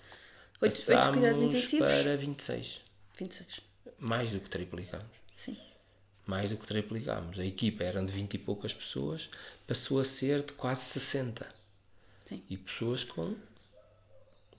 Oito, 0.61 0.77
oito 0.89 1.11
cuidados 1.11 1.41
intensivos? 1.41 1.87
para 1.87 2.15
26. 2.15 2.81
26. 3.19 3.47
Mais 3.99 4.31
do 4.31 4.39
que 4.39 4.49
triplicamos. 4.49 5.05
Sim. 5.35 5.57
Mais 6.25 6.49
do 6.51 6.57
que 6.57 6.65
triplicámos. 6.65 7.39
A 7.39 7.45
equipa 7.45 7.83
era 7.83 8.03
de 8.03 8.11
20 8.11 8.33
e 8.35 8.37
poucas 8.37 8.73
pessoas, 8.73 9.29
passou 9.67 9.99
a 9.99 10.03
ser 10.03 10.43
de 10.43 10.53
quase 10.53 10.81
60. 10.81 11.47
Sim. 12.25 12.41
E 12.49 12.57
pessoas 12.57 13.03
com 13.03 13.35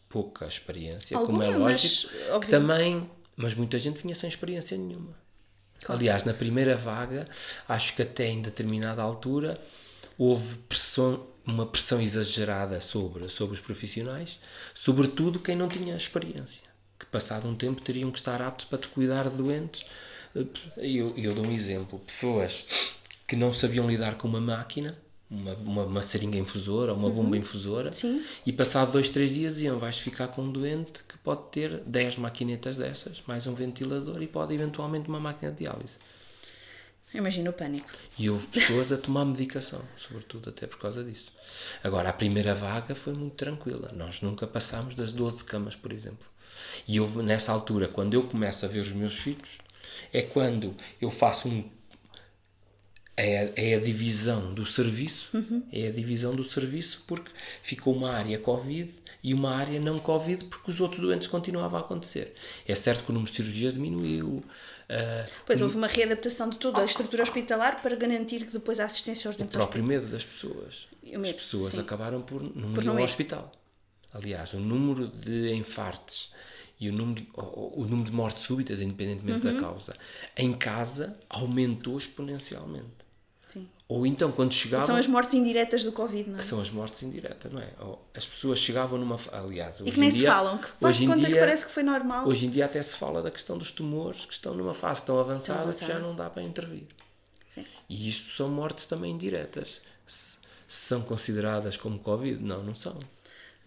pouca 0.08 0.46
experiência, 0.46 1.16
Alguma, 1.16 1.38
como 1.38 1.42
é 1.42 1.58
mas, 1.58 2.04
lógico, 2.04 2.12
que 2.12 2.30
óbvio. 2.30 2.50
também, 2.50 3.10
mas 3.36 3.54
muita 3.54 3.78
gente 3.78 4.00
vinha 4.00 4.14
sem 4.14 4.28
experiência 4.28 4.76
nenhuma. 4.78 5.14
Aliás, 5.88 6.24
na 6.24 6.32
primeira 6.32 6.76
vaga, 6.76 7.28
acho 7.68 7.94
que 7.94 8.02
até 8.02 8.26
em 8.28 8.40
determinada 8.40 9.02
altura 9.02 9.60
houve 10.16 10.56
pressão, 10.68 11.26
uma 11.44 11.66
pressão 11.66 12.00
exagerada 12.00 12.80
sobre, 12.80 13.28
sobre 13.28 13.54
os 13.54 13.60
profissionais, 13.60 14.38
sobretudo 14.72 15.40
quem 15.40 15.56
não 15.56 15.68
tinha 15.68 15.96
experiência, 15.96 16.62
que 16.98 17.06
passado 17.06 17.48
um 17.48 17.54
tempo 17.56 17.82
teriam 17.82 18.10
que 18.10 18.18
estar 18.18 18.40
aptos 18.40 18.66
para 18.66 18.78
te 18.78 18.88
cuidar 18.88 19.28
de 19.28 19.36
doentes. 19.36 19.84
Eu, 20.76 21.14
eu 21.16 21.34
dou 21.34 21.46
um 21.46 21.52
exemplo: 21.52 21.98
pessoas 22.00 22.96
que 23.26 23.36
não 23.36 23.52
sabiam 23.52 23.88
lidar 23.88 24.16
com 24.16 24.26
uma 24.26 24.40
máquina, 24.40 24.98
uma, 25.30 25.54
uma, 25.54 25.84
uma 25.84 26.02
seringa 26.02 26.38
infusora, 26.38 26.92
uma 26.92 27.08
bomba 27.08 27.36
infusora, 27.36 27.92
Sim. 27.92 28.22
e 28.44 28.52
passado 28.52 28.92
dois, 28.92 29.08
três 29.08 29.34
dias 29.34 29.54
diziam: 29.54 29.78
vais 29.78 29.98
ficar 29.98 30.28
com 30.28 30.42
um 30.42 30.50
doente 30.50 31.04
que 31.08 31.16
pode 31.18 31.42
ter 31.50 31.80
10 31.80 32.16
maquinetas 32.16 32.76
dessas, 32.76 33.22
mais 33.26 33.46
um 33.46 33.54
ventilador 33.54 34.20
e 34.22 34.26
pode 34.26 34.54
eventualmente 34.54 35.08
uma 35.08 35.20
máquina 35.20 35.52
de 35.52 35.58
diálise. 35.58 35.98
Imagina 37.14 37.50
o 37.50 37.52
pânico. 37.52 37.88
E 38.18 38.28
houve 38.28 38.44
pessoas 38.48 38.90
a 38.90 38.96
tomar 38.96 39.24
medicação, 39.24 39.80
sobretudo 39.96 40.50
até 40.50 40.66
por 40.66 40.78
causa 40.78 41.04
disso. 41.04 41.32
Agora, 41.84 42.08
a 42.08 42.12
primeira 42.12 42.56
vaga 42.56 42.92
foi 42.96 43.12
muito 43.12 43.36
tranquila. 43.36 43.92
Nós 43.94 44.20
nunca 44.20 44.48
passámos 44.48 44.96
das 44.96 45.12
12 45.12 45.44
camas, 45.44 45.76
por 45.76 45.92
exemplo. 45.92 46.28
E 46.88 46.98
houve, 46.98 47.22
nessa 47.22 47.52
altura, 47.52 47.86
quando 47.86 48.14
eu 48.14 48.24
começo 48.24 48.64
a 48.64 48.68
ver 48.68 48.80
os 48.80 48.90
meus 48.90 49.14
filhos, 49.14 49.58
é 50.14 50.22
quando 50.22 50.74
eu 51.00 51.10
faço 51.10 51.48
um. 51.48 51.64
É, 53.16 53.38
a- 53.44 53.52
é 53.54 53.74
a 53.76 53.80
divisão 53.80 54.52
do 54.52 54.66
serviço, 54.66 55.28
é 55.72 55.86
a 55.86 55.92
divisão 55.92 56.34
do 56.34 56.42
serviço 56.42 57.04
porque 57.06 57.30
ficou 57.62 57.94
uma 57.94 58.10
área 58.10 58.36
Covid 58.40 58.92
e 59.22 59.32
uma 59.32 59.54
área 59.54 59.78
não 59.78 60.00
Covid 60.00 60.46
porque 60.46 60.68
os 60.72 60.80
outros 60.80 61.00
doentes 61.00 61.28
continuavam 61.28 61.78
a 61.78 61.82
acontecer. 61.82 62.34
É 62.66 62.74
certo 62.74 63.04
que 63.04 63.10
o 63.10 63.14
número 63.14 63.30
de 63.30 63.36
cirurgias 63.36 63.72
diminuiu, 63.72 64.42
ah, 64.88 65.26
Pois 65.46 65.60
houve 65.62 65.76
uma 65.76 65.86
readaptação 65.86 66.50
de 66.50 66.58
toda 66.58 66.80
a 66.82 66.84
estrutura 66.84 67.22
hospitalar 67.22 67.80
para 67.82 67.94
garantir 67.94 68.46
que 68.46 68.52
depois 68.52 68.80
a 68.80 68.84
assistência 68.86 69.28
aos 69.28 69.36
o 69.36 69.38
doentes 69.38 69.56
próprio 69.58 69.84
medo 69.84 70.08
das 70.08 70.24
pessoas. 70.24 70.88
O 71.00 71.06
medo, 71.10 71.22
As 71.24 71.32
pessoas 71.32 71.74
sim. 71.74 71.80
acabaram 71.80 72.20
por 72.20 72.42
não 72.42 72.72
Por 72.72 72.82
ir 72.82 72.86
não 72.86 72.94
ao 72.94 72.98
ir. 73.00 73.04
hospital. 73.04 73.52
Aliás, 74.12 74.54
o 74.54 74.58
número 74.58 75.06
de 75.06 75.52
infartos 75.54 76.32
e 76.80 76.88
o 76.88 76.92
número 76.92 77.20
de, 77.22 77.28
o, 77.34 77.82
o 77.82 77.86
número 77.86 78.10
de 78.10 78.12
mortes 78.16 78.42
súbitas, 78.44 78.80
independentemente 78.80 79.46
Uhum. 79.46 79.54
da 79.54 79.60
causa, 79.60 79.94
em 80.36 80.52
casa 80.52 81.16
aumentou 81.28 81.96
exponencialmente. 81.96 83.04
Sim. 83.52 83.68
Ou 83.88 84.04
então, 84.06 84.32
quando 84.32 84.52
chegavam. 84.52 84.86
São 84.86 84.96
as 84.96 85.06
mortes 85.06 85.34
indiretas 85.34 85.84
do 85.84 85.92
Covid, 85.92 86.28
não 86.28 86.36
é? 86.36 86.38
que 86.38 86.44
são 86.44 86.60
as 86.60 86.70
mortes 86.70 87.02
indiretas, 87.02 87.52
não 87.52 87.60
é? 87.60 87.68
As 88.16 88.26
pessoas 88.26 88.58
chegavam 88.58 88.98
numa. 88.98 89.16
Aliás, 89.32 89.80
hoje 89.80 89.90
E 89.90 89.92
que 89.92 90.00
nem 90.00 90.08
em 90.08 90.12
se 90.12 90.26
falam, 90.26 90.58
que 90.58 90.66
faz 90.66 90.82
hoje 90.82 90.98
de 90.98 91.04
em 91.04 91.08
conta 91.08 91.20
que 91.20 91.26
dia, 91.32 91.40
parece 91.40 91.64
que 91.66 91.70
foi 91.70 91.82
normal. 91.82 92.26
Hoje 92.26 92.46
em 92.46 92.50
dia 92.50 92.64
até 92.64 92.82
se 92.82 92.96
fala 92.96 93.22
da 93.22 93.30
questão 93.30 93.56
dos 93.56 93.70
tumores 93.70 94.26
que 94.26 94.32
estão 94.32 94.54
numa 94.54 94.74
fase 94.74 95.04
tão 95.04 95.18
avançada, 95.18 95.58
que 95.58 95.68
avançada. 95.68 95.92
já 95.92 95.98
não 96.00 96.16
dá 96.16 96.28
para 96.28 96.42
intervir. 96.42 96.86
Sim. 97.48 97.64
E 97.88 98.08
isto 98.08 98.30
são 98.32 98.48
mortes 98.48 98.84
também 98.86 99.12
indiretas. 99.12 99.80
Se, 100.06 100.38
se 100.66 100.86
são 100.88 101.02
consideradas 101.02 101.76
como 101.76 101.98
Covid? 102.00 102.42
Não, 102.42 102.62
não 102.64 102.74
são. 102.74 102.98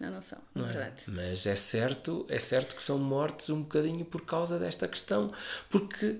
Não, 0.00 0.10
não 0.10 0.22
são, 0.22 0.38
não 0.54 0.64
é 0.66 0.70
é? 0.70 0.72
verdade. 0.72 1.02
Mas 1.08 1.46
é 1.46 1.56
certo, 1.56 2.24
é 2.28 2.38
certo 2.38 2.76
que 2.76 2.84
são 2.84 2.98
mortes 2.98 3.50
um 3.50 3.62
bocadinho 3.62 4.04
por 4.04 4.22
causa 4.24 4.58
desta 4.58 4.86
questão, 4.86 5.32
porque 5.68 6.18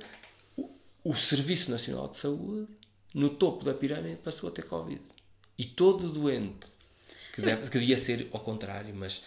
o, 0.57 0.69
o 1.05 1.15
Serviço 1.15 1.71
Nacional 1.71 2.09
de 2.09 2.17
Saúde, 2.17 2.67
no 3.15 3.31
topo 3.31 3.65
da 3.65 3.73
pirâmide, 3.75 4.17
passou 4.17 4.49
a 4.49 4.53
ter 4.53 4.65
Covid. 4.65 5.01
E 5.57 5.65
todo 5.65 6.09
doente, 6.11 6.69
que, 7.33 7.41
deve, 7.43 7.71
que 7.71 7.79
devia 7.79 7.99
ser 7.99 8.29
ao 8.33 8.41
contrário, 8.41 8.95
mas, 8.95 9.23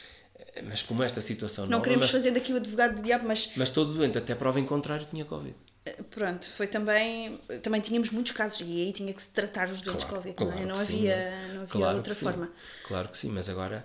mas 0.63 0.83
como 0.83 1.03
esta 1.03 1.21
situação 1.21 1.65
Não 1.65 1.79
nova, 1.79 1.83
queremos 1.83 2.05
mas, 2.05 2.11
fazer 2.11 2.31
daqui 2.31 2.53
o 2.53 2.57
advogado 2.57 2.95
do 2.97 3.01
diabo, 3.01 3.27
mas 3.27 3.51
mas 3.55 3.69
todo 3.69 3.93
doente, 3.93 4.17
até 4.17 4.35
prova 4.35 4.59
em 4.59 4.65
contrário, 4.65 5.05
tinha 5.05 5.25
Covid. 5.25 5.55
eh, 5.85 6.03
pronto, 6.09 6.45
foi 6.49 6.67
também. 6.67 7.37
Também 7.63 7.81
tínhamos 7.81 8.09
muitos 8.11 8.31
casos 8.33 8.61
e 8.61 8.63
aí 8.81 8.93
tinha 8.93 9.13
que 9.13 9.21
se 9.21 9.29
tratar 9.29 9.69
os 9.69 9.81
doentes 9.81 10.05
Claro, 10.05 10.15
Covid, 10.15 10.35
claro 10.35 10.55
não, 10.55 10.63
é? 10.63 10.65
não 10.65 10.75
que 10.75 10.85
sim, 10.85 11.09
havia, 11.09 11.15
não 11.19 11.21
é? 11.21 11.47
não 11.53 11.61
havia 11.63 11.67
Claro 11.67 11.97
outra 11.97 12.13
que 12.13 12.15
sim, 12.15 12.25
forma. 12.25 12.51
Claro 12.83 13.09
que 13.09 13.17
sim, 13.17 13.29
mas 13.29 13.49
agora 13.49 13.83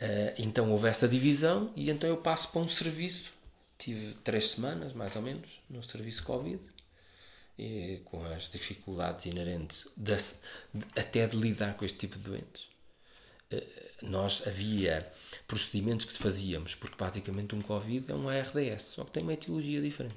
eh, 0.00 0.34
então 0.38 0.70
houve 0.70 0.88
esta 0.88 1.08
divisão 1.08 1.72
e 1.76 1.90
então 1.90 2.08
eu 2.08 2.16
passo 2.18 2.48
para 2.50 2.60
um 2.62 2.68
serviço. 2.68 3.32
Tive 3.78 4.14
três 4.24 4.50
semanas, 4.52 4.92
mais 4.92 5.14
ou 5.16 5.22
menos, 5.22 5.60
no 5.70 5.82
serviço 5.82 6.24
Covid, 6.24 6.60
e 7.58 8.00
com 8.04 8.24
as 8.24 8.48
dificuldades 8.50 9.26
inerentes 9.26 9.88
de, 9.96 10.14
de- 10.74 10.86
até 11.00 11.26
de 11.26 11.36
lidar 11.36 11.76
com 11.76 11.84
este 11.84 11.98
tipo 11.98 12.16
de 12.18 12.24
doentes. 12.24 12.68
Eh, 13.50 13.66
nós 14.02 14.46
havia 14.46 15.10
procedimentos 15.46 16.06
que 16.06 16.12
fazíamos, 16.14 16.74
porque 16.74 16.96
basicamente 16.96 17.54
um 17.54 17.62
Covid 17.62 18.10
é 18.12 18.14
um 18.14 18.28
ARDS, 18.28 18.82
só 18.82 19.04
que 19.04 19.12
tem 19.12 19.22
uma 19.22 19.32
etiologia 19.34 19.80
diferente. 19.82 20.16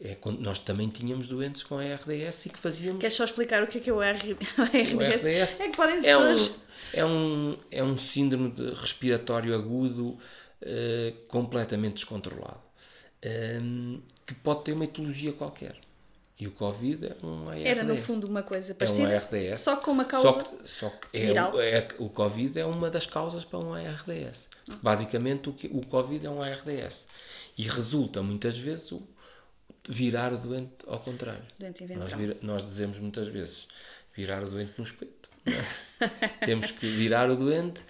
É 0.00 0.14
quando 0.14 0.40
nós 0.40 0.58
também 0.58 0.88
tínhamos 0.88 1.26
doentes 1.28 1.62
com 1.62 1.78
ARDS 1.78 2.46
e 2.46 2.50
que 2.50 2.58
fazíamos 2.58 3.00
Queres 3.00 3.16
só 3.16 3.24
explicar 3.24 3.62
o 3.62 3.66
que 3.66 3.78
é 3.78 3.80
que 3.80 3.88
é 3.88 3.92
o 3.92 4.02
R- 4.02 4.34
o 4.34 4.36
RDS? 4.62 5.22
RDS 5.22 5.60
É 5.60 5.68
que 5.70 5.76
podem 5.76 5.98
é 5.98 6.02
pessoas. 6.02 6.48
um, 6.48 6.52
é 6.92 7.04
um, 7.04 7.56
é 7.70 7.82
um 7.82 7.96
síndrome 7.96 8.50
de 8.50 8.70
respiratório 8.74 9.54
agudo 9.54 10.18
eh, 10.60 11.14
completamente 11.28 11.94
descontrolado 11.94 12.60
ehm, 13.22 14.00
que 14.26 14.34
pode 14.34 14.64
ter 14.64 14.72
uma 14.72 14.84
etiologia 14.84 15.32
qualquer. 15.32 15.76
E 16.38 16.46
o 16.46 16.50
Covid 16.50 17.06
é 17.06 17.16
um 17.26 17.48
ARDS. 17.48 17.64
Era 17.64 17.82
no 17.82 17.96
fundo 17.96 18.26
uma 18.26 18.42
coisa 18.42 18.72
é 18.72 18.74
um 18.74 18.76
parecida, 18.76 19.14
ARDS. 19.16 19.60
só 19.60 19.76
com 19.76 19.90
uma 19.92 20.04
causa. 20.04 20.28
Só 20.28 20.38
que, 20.42 20.68
só 20.68 20.88
que 20.90 21.06
é, 21.16 21.26
viral. 21.28 21.54
o- 21.54 21.60
é, 21.62 21.88
o 21.98 22.10
Covid 22.10 22.58
é 22.60 22.66
uma 22.66 22.90
das 22.90 23.06
causas 23.06 23.42
para 23.46 23.58
um 23.58 23.72
ARDS. 23.72 24.50
Basicamente 24.82 25.48
o, 25.48 25.54
que, 25.54 25.66
o 25.68 25.80
Covid 25.86 26.26
é 26.26 26.28
um 26.30 26.42
ARDS. 26.42 27.06
E 27.56 27.62
resulta 27.62 28.22
muitas 28.22 28.58
vezes 28.58 28.92
virar 29.88 30.32
o 30.32 30.38
doente 30.38 30.72
ao 30.86 30.98
contrário. 31.00 31.42
Doente 31.58 31.84
Nós, 31.96 32.12
vira- 32.12 32.36
nós 32.42 32.64
dizemos 32.64 32.98
muitas 32.98 33.28
vezes 33.28 33.66
virar 34.14 34.42
o 34.42 34.48
doente 34.50 34.72
no 34.78 34.84
espeto. 34.84 35.28
é? 35.46 36.08
Temos 36.46 36.70
que 36.72 36.86
virar 36.86 37.30
o 37.30 37.36
doente 37.36 37.80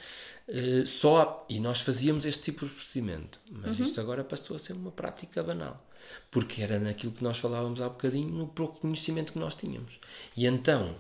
eh, 0.49 0.85
só. 0.87 1.47
E 1.49 1.59
nós 1.59 1.81
fazíamos 1.81 2.25
este 2.25 2.43
tipo 2.45 2.67
de 2.67 2.73
procedimento. 2.73 3.39
Mas 3.51 3.79
Uhum. 3.81 3.87
isto 3.87 4.01
agora 4.01 4.23
passou 4.25 4.55
a 4.57 4.59
ser 4.59 4.75
uma 4.75 4.91
prática 4.91 5.43
banal. 5.43 5.83
Porque 6.31 6.63
era 6.63 6.79
naquilo 6.79 7.13
que 7.13 7.25
nós 7.25 7.39
falávamos 7.39 7.81
há 7.81 7.89
bocadinho, 7.89 8.29
no 8.29 8.47
pouco 8.47 8.81
conhecimento 8.81 9.33
que 9.33 9.39
nós 9.39 9.55
tínhamos. 9.55 9.99
E 10.37 10.47
então, 10.47 10.95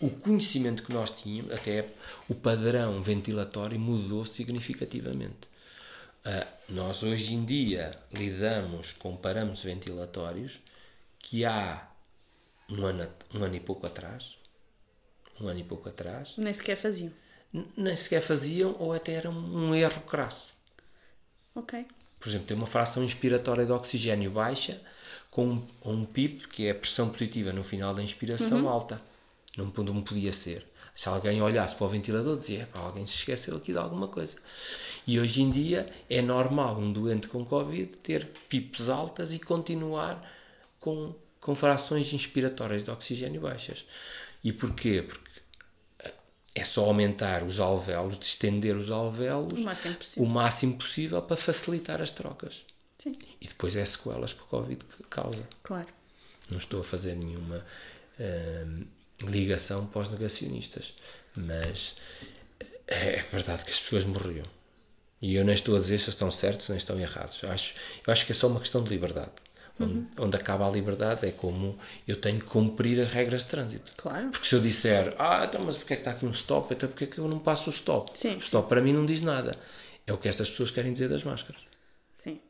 o 0.00 0.10
conhecimento 0.10 0.82
que 0.82 0.92
nós 0.92 1.10
tínhamos, 1.10 1.52
até 1.52 1.88
o 2.28 2.34
padrão 2.34 3.00
ventilatório 3.02 3.78
mudou 3.78 4.24
significativamente. 4.24 5.48
Ah, 6.30 6.46
nós 6.68 7.02
hoje 7.02 7.32
em 7.32 7.42
dia 7.42 7.98
lidamos 8.12 8.92
com 8.92 9.16
parâmetros 9.16 9.62
ventilatórios 9.62 10.60
que 11.18 11.42
há 11.46 11.88
um 12.68 12.84
ano, 12.84 13.08
um 13.34 13.42
ano 13.42 13.54
e 13.54 13.60
pouco 13.60 13.86
atrás, 13.86 14.36
um 15.40 15.48
ano 15.48 15.60
e 15.60 15.64
pouco 15.64 15.88
atrás, 15.88 16.34
Nem 16.36 16.52
sequer 16.52 16.76
faziam. 16.76 17.10
nem 17.74 17.96
sequer 17.96 18.20
faziam 18.20 18.76
ou 18.78 18.92
até 18.92 19.14
era 19.14 19.30
um 19.30 19.74
erro 19.74 20.02
crasso. 20.02 20.52
Ok. 21.54 21.86
Por 22.20 22.28
exemplo, 22.28 22.46
tem 22.46 22.56
uma 22.58 22.66
fração 22.66 23.02
inspiratória 23.02 23.64
de 23.64 23.72
oxigênio 23.72 24.30
baixa 24.30 24.82
com 25.30 25.46
um, 25.46 25.66
um 25.82 26.04
PIB, 26.04 26.46
que 26.48 26.66
é 26.66 26.72
a 26.72 26.74
pressão 26.74 27.08
positiva 27.08 27.54
no 27.54 27.64
final 27.64 27.94
da 27.94 28.02
inspiração, 28.02 28.68
alta. 28.68 29.00
Não, 29.56 29.64
não 29.82 30.02
podia 30.02 30.34
ser. 30.34 30.66
Se 30.98 31.08
alguém 31.08 31.40
olhasse 31.40 31.76
para 31.76 31.86
o 31.86 31.88
ventilador, 31.88 32.36
dizia: 32.36 32.62
"Epá, 32.64 32.80
alguém 32.80 33.06
se 33.06 33.14
esqueceu 33.14 33.56
aqui 33.56 33.70
de 33.70 33.78
alguma 33.78 34.08
coisa. 34.08 34.36
E 35.06 35.20
hoje 35.20 35.42
em 35.42 35.48
dia 35.48 35.88
é 36.10 36.20
normal 36.20 36.76
um 36.76 36.92
doente 36.92 37.28
com 37.28 37.44
Covid 37.44 37.96
ter 37.98 38.26
PIPs 38.48 38.88
altas 38.88 39.32
e 39.32 39.38
continuar 39.38 40.20
com, 40.80 41.14
com 41.40 41.54
frações 41.54 42.12
inspiratórias 42.12 42.82
de 42.82 42.90
oxigênio 42.90 43.40
baixas. 43.42 43.84
E 44.42 44.52
porquê? 44.52 45.02
Porque 45.06 45.30
é 46.52 46.64
só 46.64 46.86
aumentar 46.86 47.44
os 47.44 47.60
alvéolos, 47.60 48.18
distender 48.18 48.74
os 48.76 48.90
alvéolos 48.90 49.60
O 49.60 49.62
máximo 49.62 49.94
possível. 49.94 50.24
o 50.24 50.28
máximo 50.28 50.76
possível 50.78 51.22
para 51.22 51.36
facilitar 51.36 52.02
as 52.02 52.10
trocas. 52.10 52.64
Sim, 52.98 53.12
E 53.40 53.46
depois 53.46 53.76
é 53.76 53.82
as 53.82 53.90
sequelas 53.90 54.32
que 54.32 54.42
o 54.42 54.46
Covid 54.46 54.84
causa. 55.08 55.48
claro. 55.62 55.86
Não 56.50 56.58
estou 56.58 56.80
a 56.80 56.84
fazer 56.84 57.14
nenhuma 57.14 57.64
hum, 58.18 58.84
ligação 59.22 59.86
para 59.86 60.02
os 60.02 60.08
negacionistas, 60.08 60.94
mas 61.34 61.96
é 62.86 63.24
verdade 63.32 63.64
que 63.64 63.70
as 63.70 63.80
pessoas 63.80 64.04
morriam. 64.04 64.46
E 65.20 65.34
eu 65.34 65.44
nem 65.44 65.54
estou 65.54 65.76
a 65.76 65.78
dizer 65.78 65.98
se 65.98 66.10
estão 66.10 66.30
certos 66.30 66.68
nem 66.68 66.78
estão 66.78 66.98
errados. 66.98 67.42
Eu 67.42 67.50
acho, 67.50 67.74
eu 68.06 68.12
acho 68.12 68.24
que 68.24 68.32
é 68.32 68.34
só 68.34 68.46
uma 68.46 68.60
questão 68.60 68.82
de 68.82 68.90
liberdade. 68.90 69.32
Onde, 69.80 69.92
uhum. 69.92 70.06
onde 70.18 70.36
acaba 70.36 70.66
a 70.66 70.70
liberdade 70.70 71.26
é 71.26 71.30
como 71.30 71.78
eu 72.06 72.16
tenho 72.16 72.40
que 72.40 72.46
cumprir 72.46 73.00
as 73.00 73.10
regras 73.10 73.42
de 73.42 73.46
trânsito. 73.48 73.92
Claro. 73.96 74.30
Porque 74.30 74.46
se 74.46 74.54
eu 74.54 74.60
disser, 74.60 75.14
ah, 75.18 75.44
então, 75.44 75.60
mas 75.64 75.76
porque 75.76 75.92
é 75.92 75.96
que 75.96 76.00
está 76.00 76.10
aqui 76.12 76.26
um 76.26 76.30
stop? 76.30 76.72
Então, 76.72 76.88
porque 76.88 77.04
é 77.04 77.06
que 77.06 77.18
eu 77.18 77.28
não 77.28 77.38
passo 77.38 77.70
o 77.70 77.72
stop? 77.72 78.10
Sim. 78.18 78.36
O 78.36 78.38
stop 78.38 78.68
para 78.68 78.80
mim 78.80 78.92
não 78.92 79.06
diz 79.06 79.22
nada. 79.22 79.56
É 80.06 80.12
o 80.12 80.18
que 80.18 80.28
estas 80.28 80.50
pessoas 80.50 80.70
querem 80.70 80.92
dizer 80.92 81.08
das 81.08 81.22
máscaras. 81.22 81.62
Sim. 82.18 82.40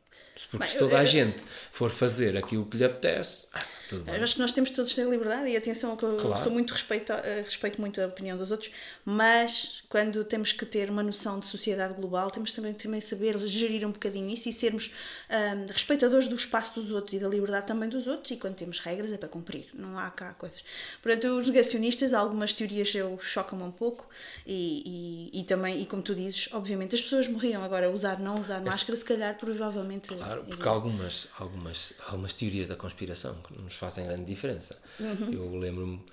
Porque 0.49 0.57
Bem, 0.57 0.67
se 0.67 0.77
toda 0.79 0.93
eu, 0.93 0.99
a 0.99 1.05
gente 1.05 1.43
for 1.71 1.91
fazer 1.91 2.35
aquilo 2.35 2.65
que 2.65 2.77
lhe 2.77 2.83
apetece, 2.83 3.45
ah, 3.53 3.63
eu 3.95 4.23
acho 4.23 4.35
que 4.35 4.41
nós 4.41 4.51
temos 4.51 4.69
todos 4.69 4.93
ter 4.93 5.07
liberdade 5.07 5.49
e 5.49 5.57
atenção 5.57 5.95
que 5.95 6.03
eu 6.03 6.15
claro. 6.17 6.41
sou 6.41 6.51
muito 6.51 6.71
respeito, 6.71 7.11
eh, 7.11 7.41
respeito 7.43 7.79
muito 7.79 8.01
a 8.01 8.05
opinião 8.07 8.37
dos 8.37 8.51
outros, 8.51 8.71
mas 9.03 9.83
quando 9.89 10.23
temos 10.23 10.51
que 10.51 10.65
ter 10.65 10.89
uma 10.89 11.03
noção 11.03 11.39
de 11.39 11.45
sociedade 11.45 11.93
global, 11.93 12.29
temos 12.29 12.53
também 12.53 12.73
também 12.73 13.01
saber 13.01 13.37
gerir 13.47 13.87
um 13.87 13.91
bocadinho 13.91 14.29
isso 14.29 14.49
e 14.49 14.53
sermos 14.53 14.91
um, 15.29 15.71
respeitadores 15.71 16.27
do 16.27 16.35
espaço 16.35 16.79
dos 16.79 16.91
outros 16.91 17.13
e 17.13 17.19
da 17.19 17.27
liberdade 17.27 17.67
também 17.67 17.89
dos 17.89 18.07
outros 18.07 18.31
e 18.31 18.37
quando 18.37 18.55
temos 18.55 18.79
regras 18.79 19.11
é 19.11 19.17
para 19.17 19.29
cumprir, 19.29 19.67
não 19.73 19.97
há 19.97 20.09
cá 20.09 20.33
coisas. 20.33 20.63
Portanto, 21.01 21.27
os 21.37 21.47
negacionistas, 21.47 22.13
algumas 22.13 22.53
teorias 22.53 22.93
eu 22.93 23.17
chocam-me 23.19 23.63
um 23.63 23.71
pouco 23.71 24.07
e, 24.45 25.29
e, 25.33 25.41
e, 25.41 25.43
também, 25.43 25.81
e 25.81 25.85
como 25.85 26.01
tu 26.01 26.13
dizes, 26.13 26.49
obviamente 26.53 26.95
as 26.95 27.01
pessoas 27.01 27.27
morriam 27.27 27.63
agora 27.63 27.89
usar, 27.89 28.19
não 28.19 28.39
usar 28.41 28.61
máscara, 28.61 28.95
se 28.95 29.05
calhar 29.05 29.37
provavelmente. 29.37 30.09
Claro, 30.09 30.43
porque 30.43 30.67
algumas, 30.67 31.27
algumas, 31.37 31.93
algumas 32.07 32.33
teorias 32.33 32.67
da 32.67 32.75
conspiração 32.75 33.35
que 33.41 33.59
nos 33.59 33.75
fazem 33.79 34.05
grande 34.05 34.25
diferença. 34.25 34.77
Uhum. 34.99 35.31
Eu 35.31 35.55
lembro-me. 35.55 36.03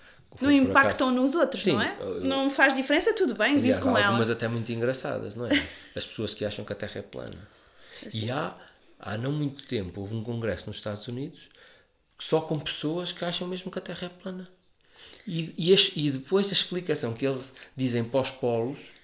Não 0.40 0.50
impactam 0.50 1.08
acaso, 1.08 1.22
nos 1.22 1.34
outros, 1.34 1.62
Sim, 1.62 1.72
não 1.72 1.82
é? 1.82 1.96
Eu, 1.98 2.20
não 2.24 2.50
faz 2.50 2.76
diferença, 2.76 3.14
tudo 3.14 3.34
bem, 3.34 3.56
aliás, 3.56 3.62
vive 3.62 3.80
com 3.80 3.96
há 3.96 4.00
ela. 4.00 4.08
algumas 4.08 4.30
até 4.30 4.46
muito 4.48 4.70
engraçadas, 4.70 5.34
não 5.34 5.46
é? 5.46 5.50
As 5.96 6.04
pessoas 6.04 6.34
que 6.34 6.44
acham 6.44 6.64
que 6.64 6.72
a 6.72 6.76
Terra 6.76 6.98
é 6.98 7.02
plana. 7.02 7.48
E 8.12 8.30
há, 8.30 8.54
há 9.00 9.16
não 9.16 9.32
muito 9.32 9.64
tempo, 9.66 10.00
houve 10.00 10.14
um 10.14 10.22
congresso 10.22 10.66
nos 10.66 10.76
Estados 10.76 11.08
Unidos 11.08 11.48
só 12.18 12.40
com 12.40 12.58
pessoas 12.58 13.12
que 13.12 13.24
acham 13.24 13.46
mesmo 13.46 13.70
que 13.70 13.78
a 13.78 13.82
Terra 13.82 14.06
é 14.06 14.08
plana. 14.08 14.48
E, 15.26 15.52
e, 15.56 15.74
e 16.06 16.10
depois 16.10 16.48
a 16.48 16.52
explicação 16.52 17.12
que 17.12 17.26
eles 17.26 17.52
dizem 17.76 18.04
para 18.04 18.20
os 18.20 18.30
polos, 18.30 18.94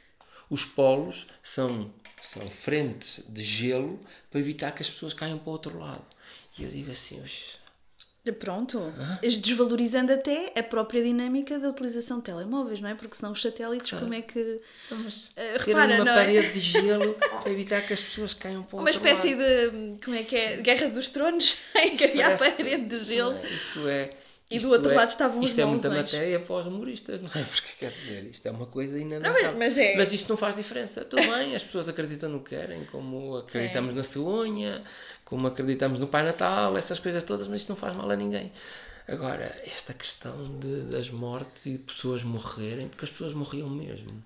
os 0.48 0.64
polos 0.64 1.26
são, 1.42 1.92
são 2.20 2.48
frentes 2.50 3.24
de 3.28 3.42
gelo 3.42 4.00
para 4.30 4.40
evitar 4.40 4.70
que 4.72 4.82
as 4.82 4.88
pessoas 4.88 5.12
caiam 5.12 5.38
para 5.38 5.48
o 5.48 5.52
outro 5.52 5.78
lado. 5.78 6.04
E 6.58 6.62
eu 6.62 6.70
digo 6.70 6.90
assim, 6.90 7.20
Pronto, 8.38 8.80
ah? 9.00 9.18
desvalorizando 9.20 10.12
até 10.12 10.52
a 10.56 10.62
própria 10.62 11.02
dinâmica 11.02 11.58
da 11.58 11.68
utilização 11.68 12.18
de 12.18 12.24
telemóveis, 12.24 12.78
não 12.78 12.88
é? 12.88 12.94
Porque 12.94 13.16
senão 13.16 13.32
os 13.32 13.42
satélites, 13.42 13.92
ah. 13.94 13.98
como 13.98 14.14
é 14.14 14.22
que. 14.22 14.58
Mas, 14.92 15.28
uh, 15.28 15.58
repara, 15.58 15.96
uma 15.96 16.04
não 16.04 16.12
é? 16.12 16.14
parede 16.14 16.46
é? 16.46 16.50
de 16.50 16.60
gelo 16.60 17.14
para 17.14 17.50
evitar 17.50 17.80
que 17.80 17.92
as 17.92 18.00
pessoas 18.00 18.32
caiam 18.32 18.62
para 18.62 18.76
o 18.76 18.80
Uma 18.80 18.90
espécie 18.90 19.34
lado. 19.34 19.72
de. 19.72 19.98
Como 20.04 20.16
é 20.16 20.22
que 20.22 20.36
é? 20.36 20.56
Guerra 20.58 20.88
dos 20.90 21.08
Tronos, 21.08 21.56
em 21.74 21.96
que 21.96 22.04
havia 22.04 22.34
a 22.34 22.38
parede 22.38 22.84
de 22.84 23.04
gelo. 23.04 23.34
É, 23.34 23.46
isto 23.48 23.88
é. 23.88 24.12
E 24.56 24.60
do 24.60 24.70
outro 24.70 24.90
é, 24.90 24.94
lado 24.94 25.10
estavam 25.10 25.38
os 25.38 25.44
Isto 25.50 25.60
é 25.60 25.64
muita 25.64 25.90
matéria 25.90 26.40
para 26.40 26.54
os 26.56 26.66
humoristas, 26.66 27.20
não 27.20 27.30
é? 27.34 27.42
Porque 27.44 27.68
quer 27.78 27.90
dizer, 27.90 28.24
isto 28.26 28.46
é 28.46 28.50
uma 28.50 28.66
coisa 28.66 28.98
inandável. 28.98 29.52
Não, 29.52 29.58
mas, 29.58 29.78
é... 29.78 29.96
mas 29.96 30.12
isto 30.12 30.28
não 30.28 30.36
faz 30.36 30.54
diferença. 30.54 31.04
Tudo 31.04 31.22
bem, 31.22 31.54
as 31.54 31.62
pessoas 31.62 31.88
acreditam 31.88 32.30
no 32.30 32.40
que 32.40 32.50
querem, 32.50 32.84
como 32.86 33.36
acreditamos 33.36 33.94
na 33.94 34.02
cegonha, 34.02 34.82
como 35.24 35.46
acreditamos 35.46 35.98
no 35.98 36.06
Pai 36.06 36.22
Natal, 36.22 36.76
essas 36.76 37.00
coisas 37.00 37.22
todas, 37.22 37.48
mas 37.48 37.60
isto 37.60 37.70
não 37.70 37.76
faz 37.76 37.94
mal 37.96 38.10
a 38.10 38.16
ninguém. 38.16 38.52
Agora, 39.08 39.44
esta 39.64 39.92
questão 39.92 40.58
de, 40.58 40.82
das 40.82 41.10
mortes 41.10 41.66
e 41.66 41.72
de 41.72 41.78
pessoas 41.78 42.22
morrerem, 42.22 42.88
porque 42.88 43.04
as 43.04 43.10
pessoas 43.10 43.32
morriam 43.32 43.68
mesmo. 43.68 44.22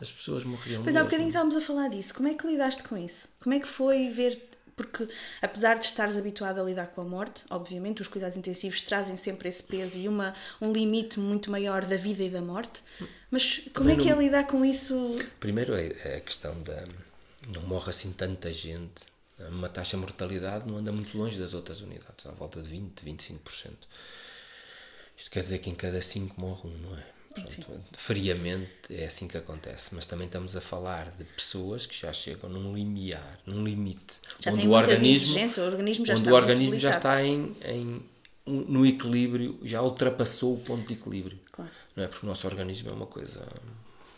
As 0.00 0.10
pessoas 0.10 0.44
morriam 0.44 0.82
pois 0.82 0.94
mesmo. 0.94 1.00
há 1.00 1.04
bocadinho 1.04 1.28
estávamos 1.28 1.56
a 1.56 1.60
falar 1.60 1.88
disso. 1.88 2.14
Como 2.14 2.28
é 2.28 2.34
que 2.34 2.46
lidaste 2.46 2.82
com 2.84 2.96
isso? 2.96 3.28
Como 3.40 3.54
é 3.54 3.58
que 3.58 3.66
foi 3.66 4.08
ver 4.10 4.47
porque 4.78 5.08
apesar 5.42 5.76
de 5.76 5.84
estares 5.84 6.16
habituado 6.16 6.60
a 6.60 6.64
lidar 6.64 6.86
com 6.86 7.00
a 7.00 7.04
morte, 7.04 7.42
obviamente 7.50 8.00
os 8.00 8.06
cuidados 8.06 8.36
intensivos 8.36 8.80
trazem 8.80 9.16
sempre 9.16 9.48
esse 9.48 9.62
peso 9.62 9.98
e 9.98 10.06
uma, 10.06 10.32
um 10.62 10.72
limite 10.72 11.18
muito 11.18 11.50
maior 11.50 11.84
da 11.84 11.96
vida 11.96 12.22
e 12.22 12.30
da 12.30 12.40
morte, 12.40 12.80
mas 13.28 13.58
como 13.74 13.90
Também 13.90 13.96
é 13.96 13.98
que 13.98 14.14
não... 14.14 14.20
é 14.20 14.24
lidar 14.24 14.46
com 14.46 14.64
isso? 14.64 15.16
Primeiro 15.40 15.74
é, 15.74 15.92
é 16.04 16.16
a 16.16 16.20
questão 16.20 16.54
da... 16.62 16.84
não 17.52 17.62
morre 17.62 17.90
assim 17.90 18.12
tanta 18.12 18.52
gente, 18.52 19.06
uma 19.50 19.68
taxa 19.68 19.96
de 19.96 20.00
mortalidade 20.00 20.68
não 20.68 20.78
anda 20.78 20.92
muito 20.92 21.18
longe 21.18 21.38
das 21.38 21.54
outras 21.54 21.80
unidades, 21.80 22.24
à 22.26 22.30
volta 22.30 22.62
de 22.62 22.68
20, 22.68 23.04
25%. 23.04 23.72
Isto 25.16 25.30
quer 25.30 25.40
dizer 25.40 25.58
que 25.58 25.68
em 25.68 25.74
cada 25.74 26.00
5 26.00 26.40
morre 26.40 26.68
um, 26.68 26.78
não 26.78 26.96
é? 26.96 27.17
Portanto, 27.34 27.76
friamente 27.92 28.70
é 28.90 29.06
assim 29.06 29.28
que 29.28 29.36
acontece, 29.36 29.94
mas 29.94 30.06
também 30.06 30.26
estamos 30.26 30.56
a 30.56 30.60
falar 30.60 31.12
de 31.16 31.24
pessoas 31.24 31.86
que 31.86 31.96
já 31.96 32.12
chegam 32.12 32.48
num 32.48 32.74
limiar, 32.74 33.38
num 33.46 33.64
limite, 33.64 34.18
já 34.40 34.52
onde 34.52 34.66
o 34.66 34.72
organismo, 34.72 35.38
o 35.38 35.66
organismo 35.66 36.06
já 36.06 36.14
onde 36.14 36.22
está, 36.22 36.32
o 36.32 36.34
organismo 36.34 36.78
já 36.78 36.90
está 36.90 37.22
em, 37.22 37.56
em, 37.64 38.02
no 38.46 38.84
equilíbrio, 38.84 39.58
já 39.62 39.82
ultrapassou 39.82 40.54
o 40.54 40.58
ponto 40.58 40.86
de 40.86 40.94
equilíbrio. 40.94 41.38
Claro. 41.52 41.70
Não 41.94 42.04
é 42.04 42.08
porque 42.08 42.26
o 42.26 42.28
nosso 42.28 42.46
organismo 42.46 42.90
é 42.90 42.92
uma 42.92 43.06
coisa 43.06 43.46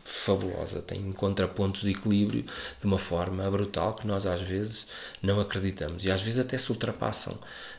fabulosa, 0.04 0.82
tem 0.82 1.12
contrapontos 1.12 1.82
de 1.82 1.90
equilíbrio 1.90 2.42
de 2.42 2.86
uma 2.86 2.98
forma 2.98 3.48
brutal 3.50 3.94
que 3.94 4.06
nós 4.06 4.26
às 4.26 4.40
vezes 4.40 4.86
não 5.22 5.40
acreditamos 5.40 6.04
e 6.04 6.10
às 6.10 6.22
vezes 6.22 6.40
até 6.40 6.56
se 6.58 6.70
ultrapassam. 6.70 7.38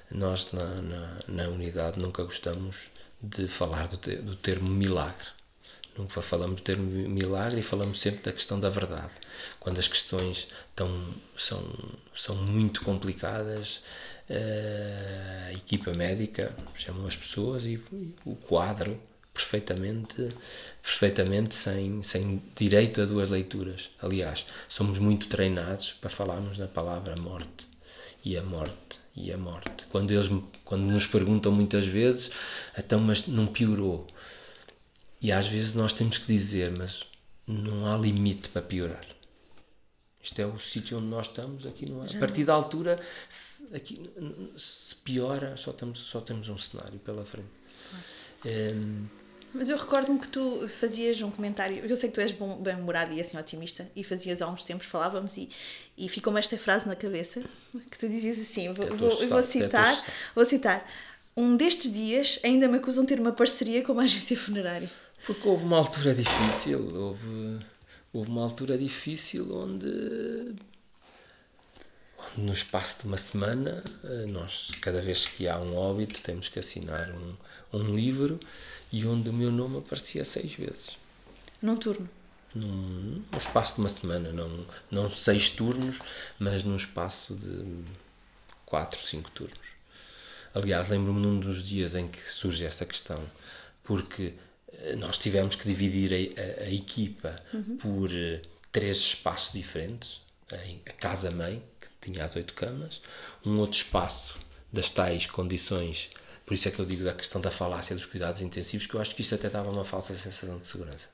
Nós 0.09 0.51
na, 0.51 0.81
na, 0.81 1.19
na 1.27 1.47
unidade 1.49 1.99
nunca 1.99 2.23
gostamos 2.23 2.91
de 3.21 3.47
falar 3.47 3.87
do, 3.87 3.97
te, 3.97 4.15
do 4.15 4.35
termo 4.35 4.69
milagre. 4.69 5.27
Nunca 5.97 6.21
falamos 6.21 6.57
do 6.57 6.63
termo 6.63 6.89
milagre 7.09 7.59
e 7.59 7.63
falamos 7.63 7.99
sempre 7.99 8.23
da 8.23 8.31
questão 8.31 8.59
da 8.59 8.69
verdade. 8.69 9.11
Quando 9.59 9.77
as 9.79 9.87
questões 9.87 10.47
tão, 10.75 11.13
são, 11.35 11.63
são 12.15 12.35
muito 12.35 12.81
complicadas, 12.81 13.81
eh, 14.29 15.47
a 15.49 15.51
equipa 15.51 15.93
médica 15.93 16.55
chamam 16.75 17.05
as 17.05 17.17
pessoas 17.17 17.65
e 17.65 17.79
o 18.25 18.35
quadro 18.37 18.97
perfeitamente, 19.33 20.29
perfeitamente 20.81 21.55
sem, 21.55 22.01
sem 22.01 22.41
direito 22.55 23.01
a 23.01 23.05
duas 23.05 23.27
leituras. 23.27 23.89
Aliás, 24.01 24.45
somos 24.69 24.97
muito 24.97 25.27
treinados 25.27 25.91
para 25.93 26.09
falarmos 26.09 26.57
na 26.57 26.67
palavra 26.67 27.17
morte 27.17 27.67
e 28.23 28.37
a 28.37 28.41
morte 28.41 29.00
e 29.15 29.31
a 29.31 29.37
morte. 29.37 29.85
Quando 29.89 30.11
eles 30.11 30.27
quando 30.63 30.83
nos 30.83 31.07
perguntam 31.07 31.51
muitas 31.51 31.85
vezes, 31.85 32.31
então 32.77 32.99
mas 32.99 33.27
não 33.27 33.47
piorou. 33.47 34.07
E 35.21 35.31
às 35.31 35.47
vezes 35.47 35.75
nós 35.75 35.93
temos 35.93 36.17
que 36.17 36.25
dizer, 36.25 36.71
mas 36.71 37.05
não 37.45 37.85
há 37.85 37.97
limite 37.97 38.49
para 38.49 38.61
piorar. 38.61 39.05
Isto 40.23 40.39
é 40.39 40.45
o 40.45 40.57
sítio 40.57 40.97
onde 40.97 41.07
nós 41.07 41.27
estamos, 41.27 41.65
aqui 41.65 41.87
não 41.87 42.01
há. 42.01 42.05
A 42.05 42.19
partir 42.19 42.45
da 42.45 42.53
altura, 42.53 42.99
se, 43.27 43.75
aqui, 43.75 43.99
se 44.55 44.95
piora, 44.97 45.57
só 45.57 45.73
temos, 45.73 45.99
só 45.99 46.21
temos 46.21 46.47
um 46.47 46.57
cenário 46.57 46.99
pela 46.99 47.25
frente. 47.25 47.49
Um, 48.45 49.07
mas 49.53 49.69
eu 49.69 49.77
recordo-me 49.77 50.19
que 50.19 50.27
tu 50.27 50.67
fazias 50.67 51.21
um 51.21 51.29
comentário, 51.29 51.85
eu 51.85 51.95
sei 51.95 52.09
que 52.09 52.15
tu 52.15 52.21
és 52.21 52.31
bem-humorado 52.31 53.13
e 53.13 53.21
assim 53.21 53.37
otimista, 53.37 53.89
e 53.95 54.03
fazias 54.03 54.41
há 54.41 54.47
uns 54.47 54.63
tempos, 54.63 54.87
falávamos, 54.87 55.35
e, 55.37 55.49
e 55.97 56.07
ficou-me 56.07 56.39
esta 56.39 56.57
frase 56.57 56.87
na 56.87 56.95
cabeça, 56.95 57.41
que 57.89 57.97
tu 57.97 58.07
dizias 58.07 58.39
assim, 58.39 58.71
vou, 58.71 58.87
vou, 58.95 59.27
vou 59.27 59.43
citar, 59.43 60.05
vou 60.33 60.45
citar, 60.45 60.87
um 61.35 61.55
destes 61.55 61.91
dias 61.91 62.39
ainda 62.43 62.67
me 62.67 62.77
acusam 62.77 63.03
de 63.03 63.13
ter 63.13 63.19
uma 63.19 63.31
parceria 63.31 63.81
com 63.81 63.93
uma 63.93 64.03
agência 64.03 64.37
funerária. 64.37 64.89
Porque 65.25 65.47
houve 65.47 65.65
uma 65.65 65.77
altura 65.77 66.13
difícil, 66.13 66.79
houve, 66.95 67.59
houve 68.11 68.29
uma 68.29 68.43
altura 68.43 68.77
difícil 68.77 69.53
onde 69.55 70.55
no 72.37 72.53
espaço 72.53 73.01
de 73.01 73.07
uma 73.07 73.17
semana, 73.17 73.83
eh, 74.03 74.25
nós, 74.29 74.71
cada 74.81 75.01
vez 75.01 75.25
que 75.25 75.47
há 75.47 75.59
um 75.59 75.75
óbito, 75.75 76.21
temos 76.21 76.49
que 76.49 76.59
assinar 76.59 77.11
um, 77.11 77.35
um 77.73 77.95
livro 77.95 78.39
e 78.91 79.05
onde 79.05 79.29
o 79.29 79.33
meu 79.33 79.51
nome 79.51 79.77
aparecia 79.77 80.25
seis 80.25 80.53
vezes. 80.53 80.97
Num 81.61 81.75
turno? 81.75 82.09
Num, 82.53 83.23
num 83.31 83.37
espaço 83.37 83.75
de 83.75 83.81
uma 83.81 83.89
semana, 83.89 84.31
não, 84.33 84.65
não 84.89 85.09
seis 85.09 85.49
turnos, 85.49 85.99
mas 86.37 86.63
num 86.63 86.75
espaço 86.75 87.35
de 87.35 87.83
quatro, 88.65 88.99
cinco 88.99 89.31
turnos. 89.31 89.71
Aliás, 90.53 90.89
lembro-me 90.89 91.21
num 91.21 91.39
dos 91.39 91.63
dias 91.63 91.95
em 91.95 92.07
que 92.07 92.19
surge 92.19 92.65
essa 92.65 92.85
questão, 92.85 93.23
porque 93.83 94.33
eh, 94.73 94.95
nós 94.97 95.17
tivemos 95.17 95.55
que 95.55 95.65
dividir 95.65 96.11
a, 96.13 96.41
a, 96.41 96.65
a 96.65 96.71
equipa 96.71 97.41
uhum. 97.53 97.77
por 97.77 98.09
uh, 98.09 98.41
três 98.71 98.97
espaços 98.97 99.53
diferentes. 99.53 100.21
A 100.85 100.91
casa-mãe, 100.91 101.63
que 101.79 102.11
tinha 102.11 102.25
as 102.25 102.35
oito 102.35 102.53
camas, 102.53 103.01
um 103.45 103.57
outro 103.59 103.77
espaço 103.77 104.37
das 104.71 104.89
tais 104.89 105.25
condições 105.25 106.09
por 106.45 106.53
isso 106.53 106.67
é 106.67 106.71
que 106.71 106.79
eu 106.79 106.85
digo 106.85 107.03
da 107.03 107.13
questão 107.13 107.39
da 107.41 107.51
falácia 107.51 107.95
dos 107.95 108.05
cuidados 108.05 108.41
intensivos, 108.41 108.87
que 108.87 108.93
eu 108.95 109.01
acho 109.01 109.15
que 109.15 109.21
isso 109.21 109.33
até 109.35 109.49
dava 109.49 109.69
uma 109.69 109.85
falsa 109.85 110.13
sensação 110.15 110.57
de 110.59 110.67
segurança. 110.67 111.07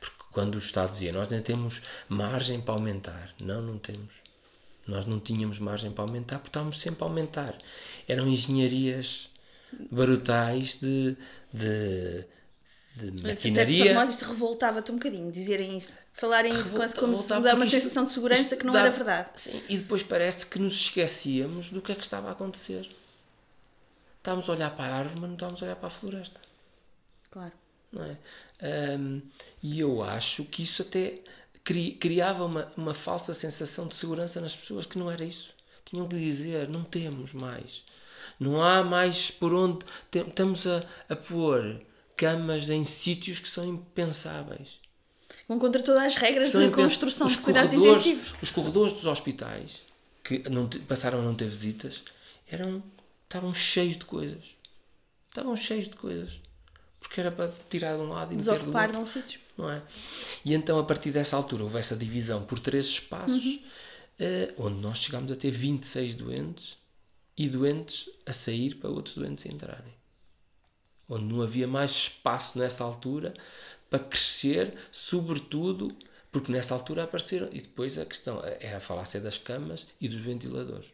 Porque 0.00 0.16
quando 0.32 0.54
o 0.56 0.58
Estado 0.58 0.90
dizia, 0.90 1.12
nós 1.12 1.28
nem 1.28 1.40
temos 1.40 1.80
margem 2.08 2.60
para 2.60 2.74
aumentar. 2.74 3.34
Não, 3.40 3.60
não 3.62 3.78
temos. 3.78 4.14
Nós 4.86 5.06
não 5.06 5.18
tínhamos 5.18 5.58
margem 5.58 5.90
para 5.90 6.04
aumentar 6.04 6.36
porque 6.38 6.50
estávamos 6.50 6.78
sempre 6.78 7.02
a 7.04 7.06
aumentar. 7.06 7.56
Eram 8.06 8.26
engenharias 8.28 9.30
brutais 9.90 10.76
de, 10.80 11.16
de, 11.52 12.24
de 12.96 13.20
Até 13.20 13.28
maquinaria. 13.28 13.94
modo 13.94 14.10
isso 14.10 14.24
revoltava-te 14.24 14.92
um 14.92 14.96
bocadinho, 14.96 15.32
dizerem 15.32 15.76
isso. 15.78 15.98
Falarem 16.12 16.52
isso 16.52 16.72
quase 16.74 16.94
como 16.94 17.16
se 17.16 17.28
dá 17.28 17.38
uma 17.38 17.64
isto- 17.64 17.76
sensação 17.76 18.04
de 18.04 18.12
segurança 18.12 18.42
isto 18.42 18.56
que 18.56 18.64
não 18.66 18.72
dá- 18.72 18.80
era 18.80 18.90
verdade. 18.90 19.30
Sim, 19.36 19.60
e 19.68 19.78
depois 19.78 20.02
parece 20.02 20.46
que 20.46 20.58
nos 20.60 20.74
esquecíamos 20.74 21.70
do 21.70 21.80
que 21.82 21.90
é 21.90 21.94
que 21.94 22.02
estava 22.02 22.28
a 22.28 22.32
acontecer. 22.32 22.88
Estávamos 24.24 24.48
a 24.48 24.52
olhar 24.52 24.70
para 24.74 24.84
a 24.90 24.96
árvore, 25.00 25.20
mas 25.20 25.28
não 25.28 25.34
estávamos 25.34 25.62
a 25.62 25.66
olhar 25.66 25.76
para 25.76 25.88
a 25.88 25.90
floresta. 25.90 26.40
Claro. 27.30 27.52
não 27.92 28.04
é? 28.06 28.16
Ahm, 28.62 29.20
e 29.62 29.78
eu 29.80 30.02
acho 30.02 30.44
que 30.46 30.62
isso 30.62 30.80
até 30.80 31.18
cri- 31.62 31.92
criava 32.00 32.46
uma, 32.46 32.72
uma 32.74 32.94
falsa 32.94 33.34
sensação 33.34 33.86
de 33.86 33.94
segurança 33.94 34.40
nas 34.40 34.56
pessoas, 34.56 34.86
que 34.86 34.98
não 34.98 35.10
era 35.10 35.22
isso. 35.22 35.50
Tinham 35.84 36.08
que 36.08 36.16
dizer, 36.16 36.70
não 36.70 36.82
temos 36.84 37.34
mais. 37.34 37.84
Não 38.40 38.62
há 38.64 38.82
mais 38.82 39.30
por 39.30 39.52
onde. 39.52 39.84
tem- 40.10 40.26
estamos 40.26 40.66
a, 40.66 40.82
a 41.10 41.14
pôr 41.16 41.82
camas 42.16 42.70
em 42.70 42.82
sítios 42.82 43.38
que 43.38 43.48
são 43.48 43.66
impensáveis. 43.66 44.78
Vão 45.46 45.58
contra 45.58 45.82
todas 45.82 46.02
as 46.02 46.14
regras 46.16 46.48
São 46.50 46.62
de 46.62 46.70
construção 46.74 47.26
os 47.26 47.34
de 47.36 47.42
cuidados 47.42 47.74
intensivos. 47.74 48.32
Os 48.40 48.50
corredores 48.50 48.94
dos 48.94 49.04
hospitais, 49.04 49.82
que 50.24 50.38
não 50.48 50.66
passaram 50.88 51.18
a 51.18 51.22
não 51.22 51.34
ter 51.34 51.46
visitas, 51.46 52.02
eram, 52.50 52.82
estavam 53.34 53.52
cheios 53.52 53.96
de 53.98 54.04
coisas. 54.04 54.56
Estavam 55.28 55.56
cheios 55.56 55.88
de 55.88 55.96
coisas. 55.96 56.40
Porque 57.00 57.20
era 57.20 57.32
para 57.32 57.52
tirar 57.68 57.96
de 57.96 58.00
um 58.02 58.08
lado 58.08 58.32
e 58.32 58.36
meter 58.36 58.44
do 58.50 58.54
Desocupar 58.56 58.84
outro 58.86 59.00
num 59.00 59.06
sítio. 59.06 59.40
não 59.58 59.68
é? 59.70 59.82
E 60.44 60.54
então, 60.54 60.78
a 60.78 60.84
partir 60.84 61.10
dessa 61.10 61.36
altura, 61.36 61.64
houve 61.64 61.78
essa 61.78 61.96
divisão 61.96 62.44
por 62.46 62.58
três 62.60 62.86
espaços, 62.86 63.44
Uhum. 63.44 63.62
eh, 64.20 64.54
onde 64.56 64.76
nós 64.80 64.98
chegámos 64.98 65.32
a 65.32 65.36
ter 65.36 65.50
26 65.50 66.14
doentes 66.14 66.76
e 67.36 67.48
doentes 67.48 68.08
a 68.24 68.32
sair 68.32 68.76
para 68.76 68.88
outros 68.88 69.16
doentes 69.16 69.44
a 69.44 69.48
entrarem. 69.52 69.92
Onde 71.08 71.24
não 71.24 71.42
havia 71.42 71.66
mais 71.66 71.90
espaço 71.90 72.56
nessa 72.58 72.84
altura 72.84 73.34
para 73.90 73.98
crescer, 73.98 74.74
sobretudo 74.92 75.88
porque 76.32 76.50
nessa 76.50 76.72
altura 76.74 77.02
apareceram. 77.04 77.48
E 77.52 77.60
depois 77.60 77.98
a 77.98 78.06
questão 78.06 78.40
era 78.60 78.76
a 78.78 78.80
falácia 78.80 79.20
das 79.20 79.36
camas 79.38 79.86
e 80.00 80.08
dos 80.08 80.20
ventiladores. 80.20 80.86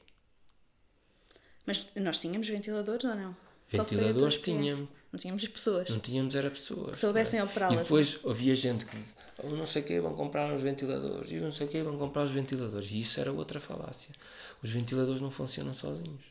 Mas 1.70 1.87
nós 1.94 2.18
tínhamos 2.18 2.48
ventiladores 2.48 3.04
ou 3.04 3.14
não? 3.14 3.37
Ventiladores 3.68 4.38
tínhamos. 4.38 4.88
Não 5.12 5.20
tínhamos 5.20 5.46
pessoas. 5.46 5.88
Não 5.88 6.00
tínhamos 6.00 6.35
era 6.35 6.50
pessoas. 6.50 6.98
soubessem 6.98 7.38
não 7.38 7.46
é? 7.46 7.48
operá-las, 7.48 7.78
E 7.78 7.83
depois 7.83 8.18
havia 8.24 8.56
gente 8.56 8.85
que 8.87 8.96
"Oh, 9.38 9.50
não 9.50 9.68
sei 9.68 9.83
o 9.83 9.85
quê, 9.85 10.00
vão 10.00 10.14
comprar 10.14 10.52
os 10.52 10.61
ventiladores. 10.61 11.30
E 11.30 11.37
não 11.37 11.52
sei 11.52 11.68
o 11.68 11.70
quê, 11.70 11.80
vão 11.80 11.96
comprar 11.96 12.24
os 12.24 12.33
ventiladores. 12.33 12.90
E 12.90 12.98
isso 12.98 13.20
era 13.20 13.33
outra 13.33 13.61
falácia. 13.61 14.12
Os 14.61 14.72
ventiladores 14.72 15.20
não 15.20 15.30
funcionam 15.30 15.72
sozinhos. 15.72 16.22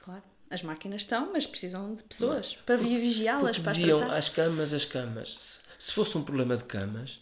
Claro. 0.00 0.22
As 0.50 0.62
máquinas 0.64 1.02
estão, 1.02 1.30
mas 1.32 1.46
precisam 1.46 1.94
de 1.94 2.02
pessoas 2.02 2.56
para 2.66 2.76
vir 2.76 2.98
vigiá-las, 2.98 3.60
para 3.60 3.72
diziam 3.74 3.98
tratar. 3.98 4.16
as 4.16 4.28
camas, 4.28 4.72
as 4.72 4.84
camas. 4.84 5.28
Se, 5.34 5.58
se 5.78 5.92
fosse 5.92 6.18
um 6.18 6.24
problema 6.24 6.56
de 6.56 6.64
camas, 6.64 7.20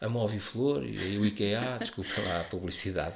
a 0.00 0.08
Moviflor 0.08 0.82
e 0.84 1.18
o 1.18 1.24
IKEA, 1.26 1.78
desculpa 1.80 2.20
lá 2.22 2.40
a 2.40 2.44
publicidade, 2.44 3.14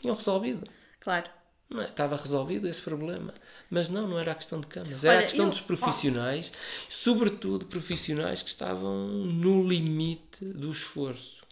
tinham 0.00 0.14
resolvido. 0.14 0.68
Claro. 1.00 1.30
Não 1.70 1.82
é? 1.82 1.84
Estava 1.84 2.16
resolvido 2.16 2.66
esse 2.66 2.80
problema. 2.80 3.32
Mas 3.70 3.88
não, 3.88 4.08
não 4.08 4.18
era 4.18 4.32
a 4.32 4.34
questão 4.34 4.60
de 4.60 4.66
camas. 4.66 5.04
Era 5.04 5.16
Olha, 5.16 5.20
a 5.20 5.28
questão 5.28 5.44
eu- 5.44 5.50
dos 5.50 5.60
profissionais, 5.60 6.50
sobretudo 6.88 7.66
profissionais 7.66 8.42
que 8.42 8.48
estavam 8.48 9.06
no 9.08 9.62
limite 9.68 10.44
do 10.44 10.70
esforço. 10.70 11.44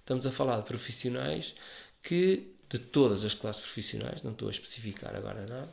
Estamos 0.00 0.26
a 0.26 0.30
falar 0.32 0.58
de 0.60 0.64
profissionais 0.66 1.54
que, 2.02 2.50
de 2.70 2.78
todas 2.78 3.24
as 3.24 3.34
classes 3.34 3.60
profissionais, 3.60 4.22
não 4.22 4.32
estou 4.32 4.48
a 4.48 4.50
especificar 4.50 5.14
agora 5.14 5.46
nada, 5.46 5.72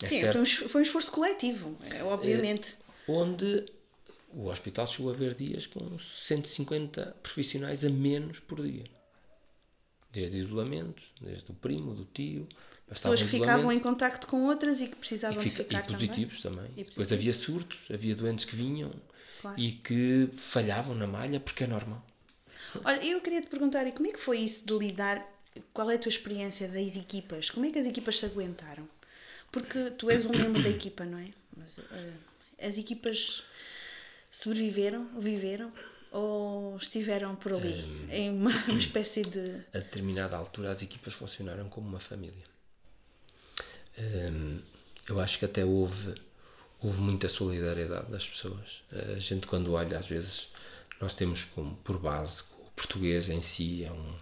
é 0.00 0.06
Sim, 0.06 0.20
certo, 0.20 0.32
foi 0.34 0.42
um, 0.42 0.68
foi 0.68 0.80
um 0.80 0.82
esforço 0.82 1.10
coletivo, 1.10 1.76
é, 1.90 2.04
obviamente. 2.04 2.76
onde 3.08 3.66
o 4.32 4.46
hospital 4.48 4.86
chegou 4.86 5.10
a 5.10 5.14
ver 5.14 5.34
dias 5.34 5.66
com 5.66 5.98
150 5.98 7.16
profissionais 7.20 7.84
a 7.84 7.88
menos 7.90 8.38
por 8.38 8.62
dia. 8.62 8.84
Desde 10.12 10.38
isolamentos, 10.38 11.12
desde 11.20 11.50
o 11.50 11.54
primo, 11.54 11.94
do 11.94 12.04
tio, 12.04 12.48
Pessoas 12.88 13.20
um 13.20 13.24
que 13.24 13.30
ficavam 13.30 13.70
em 13.72 13.78
contacto 13.78 14.26
com 14.26 14.44
outras 14.44 14.80
e 14.80 14.86
que 14.88 14.96
precisavam 14.96 15.38
E, 15.38 15.42
fica- 15.42 15.62
de 15.62 15.68
ficar 15.68 15.84
e 15.88 15.92
positivos 15.92 16.42
também. 16.42 16.64
E 16.64 16.68
Depois 16.84 16.86
positivos. 16.96 17.12
havia 17.12 17.32
surtos, 17.34 17.88
havia 17.92 18.14
doentes 18.14 18.44
que 18.44 18.56
vinham 18.56 18.90
Claro. 19.42 19.60
e 19.60 19.72
que 19.72 20.28
falhavam 20.36 20.94
na 20.94 21.06
malha 21.06 21.38
porque 21.40 21.64
é 21.64 21.66
normal. 21.66 22.04
também. 22.72 22.86
Olha, 22.92 23.04
eu 23.06 23.20
queria 23.20 23.40
te 23.40 23.46
perguntar, 23.48 23.86
e 23.86 23.92
como 23.92 24.08
é 24.08 24.12
que 24.12 24.18
foi 24.18 24.38
isso 24.38 24.64
de 24.66 24.72
lidar? 24.76 25.24
Qual 25.72 25.90
é 25.90 25.94
a 25.96 25.98
tua 25.98 26.08
experiência 26.10 26.68
das 26.68 26.96
equipas? 26.96 27.50
Como 27.50 27.64
é 27.66 27.70
que 27.70 27.78
as 27.78 27.86
equipas 27.86 28.18
se 28.18 28.26
aguentaram? 28.26 28.88
Porque 29.52 29.90
tu 29.92 30.10
és 30.10 30.24
um 30.26 30.30
membro 30.30 30.62
da 30.62 30.68
equipa, 30.68 31.04
não 31.04 31.18
é? 31.18 31.28
Mas 31.56 31.78
eh, 31.78 32.12
as 32.66 32.76
equipas 32.78 33.42
sobreviveram, 34.30 35.06
viveram 35.18 35.72
ou 36.10 36.76
estiveram 36.76 37.34
por 37.36 37.52
ali 37.54 38.06
em 38.10 38.30
uma, 38.30 38.50
uma 38.66 38.78
espécie 38.78 39.22
de. 39.22 39.56
A 39.74 39.78
determinada 39.78 40.36
altura 40.36 40.70
as 40.70 40.82
equipas 40.82 41.14
funcionaram 41.14 41.68
como 41.68 41.88
uma 41.88 42.00
família. 42.00 42.44
Hum, 43.98 44.60
eu 45.08 45.18
acho 45.20 45.38
que 45.38 45.44
até 45.44 45.64
houve, 45.64 46.14
houve 46.80 47.00
muita 47.00 47.28
solidariedade 47.28 48.10
das 48.10 48.26
pessoas. 48.26 48.82
A 48.92 49.18
gente 49.18 49.46
quando 49.46 49.72
olha, 49.72 49.98
às 49.98 50.06
vezes, 50.06 50.48
nós 51.00 51.14
temos 51.14 51.44
como 51.44 51.74
por 51.76 51.98
base 51.98 52.44
o 52.60 52.70
português 52.76 53.28
em 53.28 53.42
si 53.42 53.84
é 53.84 53.90
um 53.92 54.14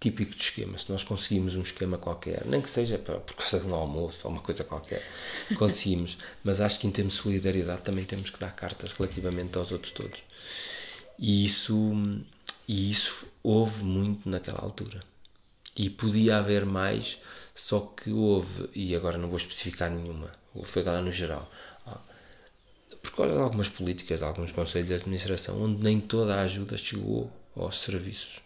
típico 0.00 0.34
de 0.34 0.42
esquema. 0.42 0.76
Se 0.76 0.90
nós 0.90 1.02
conseguimos 1.02 1.54
um 1.54 1.62
esquema 1.62 1.96
qualquer, 1.96 2.44
nem 2.44 2.60
que 2.60 2.68
seja 2.68 2.98
para, 2.98 3.18
por 3.20 3.36
causa 3.36 3.58
de 3.60 3.66
um 3.66 3.74
almoço 3.74 4.26
ou 4.26 4.32
uma 4.32 4.42
coisa 4.42 4.62
qualquer, 4.62 5.02
conseguimos. 5.56 6.18
Mas 6.44 6.60
acho 6.60 6.78
que 6.78 6.86
em 6.86 6.90
termos 6.90 7.14
de 7.14 7.20
solidariedade 7.20 7.82
também 7.82 8.04
temos 8.04 8.30
que 8.30 8.38
dar 8.38 8.54
cartas 8.54 8.92
relativamente 8.92 9.56
aos 9.56 9.72
outros 9.72 9.92
todos. 9.92 10.22
E 11.18 11.44
isso, 11.44 11.92
e 12.68 12.90
isso 12.90 13.28
houve 13.42 13.82
muito 13.84 14.28
naquela 14.28 14.60
altura. 14.60 15.00
E 15.76 15.88
podia 15.88 16.38
haver 16.38 16.66
mais, 16.66 17.18
só 17.54 17.80
que 17.80 18.10
houve, 18.10 18.68
e 18.74 18.94
agora 18.96 19.16
não 19.16 19.28
vou 19.28 19.36
especificar 19.36 19.90
nenhuma, 19.90 20.30
foi 20.64 20.82
agora 20.82 21.00
no 21.00 21.12
geral. 21.12 21.50
Por 23.02 23.12
causa 23.12 23.34
de 23.36 23.40
algumas 23.42 23.68
políticas, 23.68 24.20
de 24.20 24.24
alguns 24.24 24.50
conselhos 24.50 24.88
de 24.88 24.94
administração, 24.94 25.62
onde 25.62 25.84
nem 25.84 26.00
toda 26.00 26.34
a 26.36 26.42
ajuda 26.42 26.76
chegou 26.76 27.30
aos 27.54 27.80
serviços. 27.80 28.40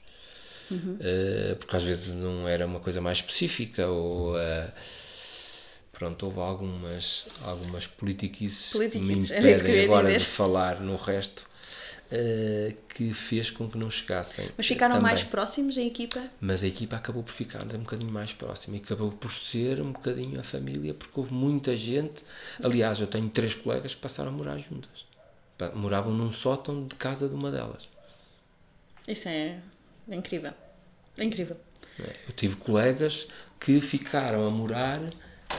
Eh, 1.01 1.57
porque 1.59 1.77
às 1.77 1.83
vezes 1.85 2.15
não 2.15 2.47
era 2.47 2.67
uma 2.67 2.81
coisa 2.81 3.01
mais 3.01 3.19
específica 3.19 3.87
ou 3.89 4.39
eh, 4.39 4.73
pronto, 5.93 6.27
houve 6.27 6.41
algumas 6.41 7.27
algumas 7.43 7.87
politiquices 7.87 8.87
que 8.91 9.01
me 9.01 9.17
Politiquices, 9.17 9.63
que 9.63 9.71
eu 9.71 9.77
impedem 9.79 9.85
agora 9.85 10.13
dizer. 10.13 10.19
de 10.19 10.27
falar 10.27 10.81
no 10.81 10.97
resto 10.97 11.48
eh, 12.11 12.75
que 12.89 13.13
fez 13.13 13.51
com 13.51 13.69
que 13.69 13.77
não 13.77 13.91
chegassem 13.91 14.49
Mas 14.57 14.67
ficaram 14.67 14.95
também. 14.97 15.11
mais 15.11 15.23
próximos 15.23 15.77
a 15.77 15.83
equipa? 15.83 16.23
Mas 16.41 16.63
a 16.63 16.67
equipa 16.67 16.97
acabou 16.97 17.23
por 17.23 17.33
ficar 17.33 17.63
um 17.65 17.79
bocadinho 17.81 18.11
mais 18.11 18.33
próxima 18.33 18.77
e 18.77 18.81
acabou 18.81 19.11
por 19.13 19.33
ser 19.33 19.81
um 19.81 19.93
bocadinho 19.93 20.41
a 20.41 20.43
família, 20.43 20.95
porque 20.95 21.13
houve 21.19 21.35
muita 21.35 21.77
gente. 21.77 22.25
Aliás, 22.63 23.01
eu 23.01 23.07
tenho 23.07 23.29
três 23.29 23.55
colegas 23.55 23.95
que 23.95 24.01
passaram 24.01 24.31
a 24.31 24.33
morar 24.33 24.59
juntas. 24.59 25.07
Moravam 25.75 26.13
num 26.15 26.31
sótão 26.31 26.87
de 26.87 26.95
casa 26.95 27.29
de 27.29 27.35
uma 27.35 27.51
delas. 27.51 27.89
Isso 29.07 29.29
é 29.29 29.59
incrível. 30.09 30.53
É 31.19 31.25
incrível. 31.25 31.57
É, 31.99 32.15
Eu 32.29 32.33
tive 32.35 32.57
colegas 32.57 33.27
que 33.59 33.81
ficaram 33.81 34.47
a 34.47 34.51
morar 34.51 35.01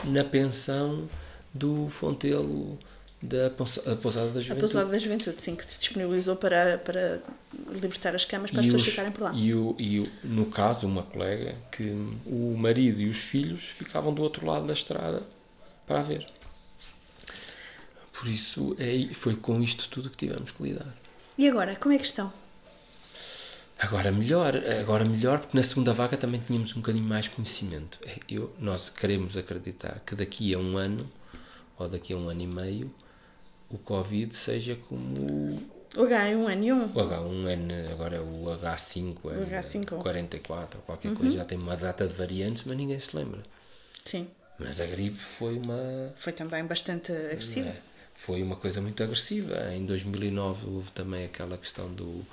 na 0.04 0.24
pensão 0.24 1.08
do 1.52 1.88
Fontelo 1.90 2.78
da 3.22 3.50
Pousa- 3.50 3.92
a 3.92 3.96
Pousada 3.96 4.30
da 4.30 4.38
A 4.38 4.42
Juventude. 4.42 4.60
Pousada 4.72 4.90
da 4.90 4.98
Juventude, 4.98 5.42
sim, 5.42 5.54
que 5.54 5.70
se 5.70 5.78
disponibilizou 5.80 6.36
para, 6.36 6.78
para 6.78 7.20
libertar 7.70 8.14
as 8.14 8.24
camas 8.24 8.50
para 8.50 8.60
as 8.60 8.66
E, 8.66 8.68
pessoas 8.70 8.82
os- 8.82 8.88
ficarem 8.90 9.12
por 9.12 9.22
lá. 9.24 9.32
e, 9.34 9.54
o, 9.54 9.76
e 9.78 10.00
o- 10.00 10.10
no 10.24 10.46
caso, 10.46 10.86
uma 10.86 11.02
colega, 11.02 11.54
que 11.70 11.84
o 12.26 12.56
marido 12.58 13.00
e 13.00 13.08
os 13.10 13.18
filhos 13.18 13.62
ficavam 13.64 14.14
do 14.14 14.22
outro 14.22 14.46
lado 14.46 14.66
da 14.66 14.72
estrada 14.72 15.22
para 15.86 16.00
a 16.00 16.02
ver. 16.02 16.26
Por 18.12 18.28
isso, 18.28 18.76
é, 18.78 19.12
foi 19.14 19.34
com 19.36 19.60
isto 19.62 19.88
tudo 19.88 20.10
que 20.10 20.16
tivemos 20.16 20.50
que 20.50 20.62
lidar. 20.62 20.94
E 21.38 21.48
agora, 21.48 21.74
como 21.76 21.94
é 21.94 21.98
que 21.98 22.04
estão? 22.04 22.32
Agora 23.78 24.12
melhor, 24.12 24.56
agora 24.78 25.06
melhor, 25.06 25.38
porque 25.40 25.56
na 25.56 25.62
segunda 25.62 25.94
vaga 25.94 26.14
também 26.16 26.38
tínhamos 26.46 26.72
um 26.76 26.80
bocadinho 26.80 27.06
mais 27.06 27.28
conhecimento. 27.28 27.98
É, 28.04 28.18
Eu, 28.28 28.54
nós 28.58 28.90
queremos 28.90 29.36
acreditar 29.38 30.02
que 30.04 30.14
daqui 30.14 30.54
a 30.54 30.58
um 30.58 30.76
ano, 30.76 31.10
ou 31.78 31.88
daqui 31.88 32.12
a 32.12 32.16
um 32.16 32.28
ano 32.28 32.42
e 32.42 32.46
meio, 32.46 32.94
o 33.70 33.78
Covid 33.78 34.34
seja 34.34 34.76
como 34.88 35.20
o 35.96 36.02
O 36.02 36.06
H1N1? 36.06 36.90
o 36.94 36.98
H1N, 36.98 37.90
agora 37.92 38.16
é 38.16 38.20
o 38.20 38.44
H5, 38.60 39.16
O 39.24 39.28
H5. 39.30 39.98
44 39.98 40.78
ou 40.78 40.84
qualquer 40.84 41.08
Uhum. 41.08 41.14
coisa, 41.16 41.36
já 41.38 41.44
tem 41.44 41.58
uma 41.58 41.76
data 41.76 42.06
de 42.06 42.14
variantes, 42.14 42.62
mas 42.64 42.76
ninguém 42.76 42.98
se 43.00 43.16
lembra. 43.16 43.42
Sim. 44.04 44.28
Mas 44.58 44.80
a 44.80 44.86
gripe 44.86 45.16
foi 45.18 45.56
uma, 45.58 46.12
Foi 46.16 46.32
também 46.32 46.64
bastante 46.64 47.10
agressivo. 47.12 47.68
é, 47.68 47.76
foi 48.14 48.42
uma 48.42 48.56
coisa 48.56 48.80
muito 48.80 49.02
agressiva. 49.02 49.74
Em 49.74 49.84
2009 49.86 50.66
houve 50.68 50.90
também 50.92 51.24
aquela 51.24 51.56
questão 51.56 51.90
do, 51.92 52.24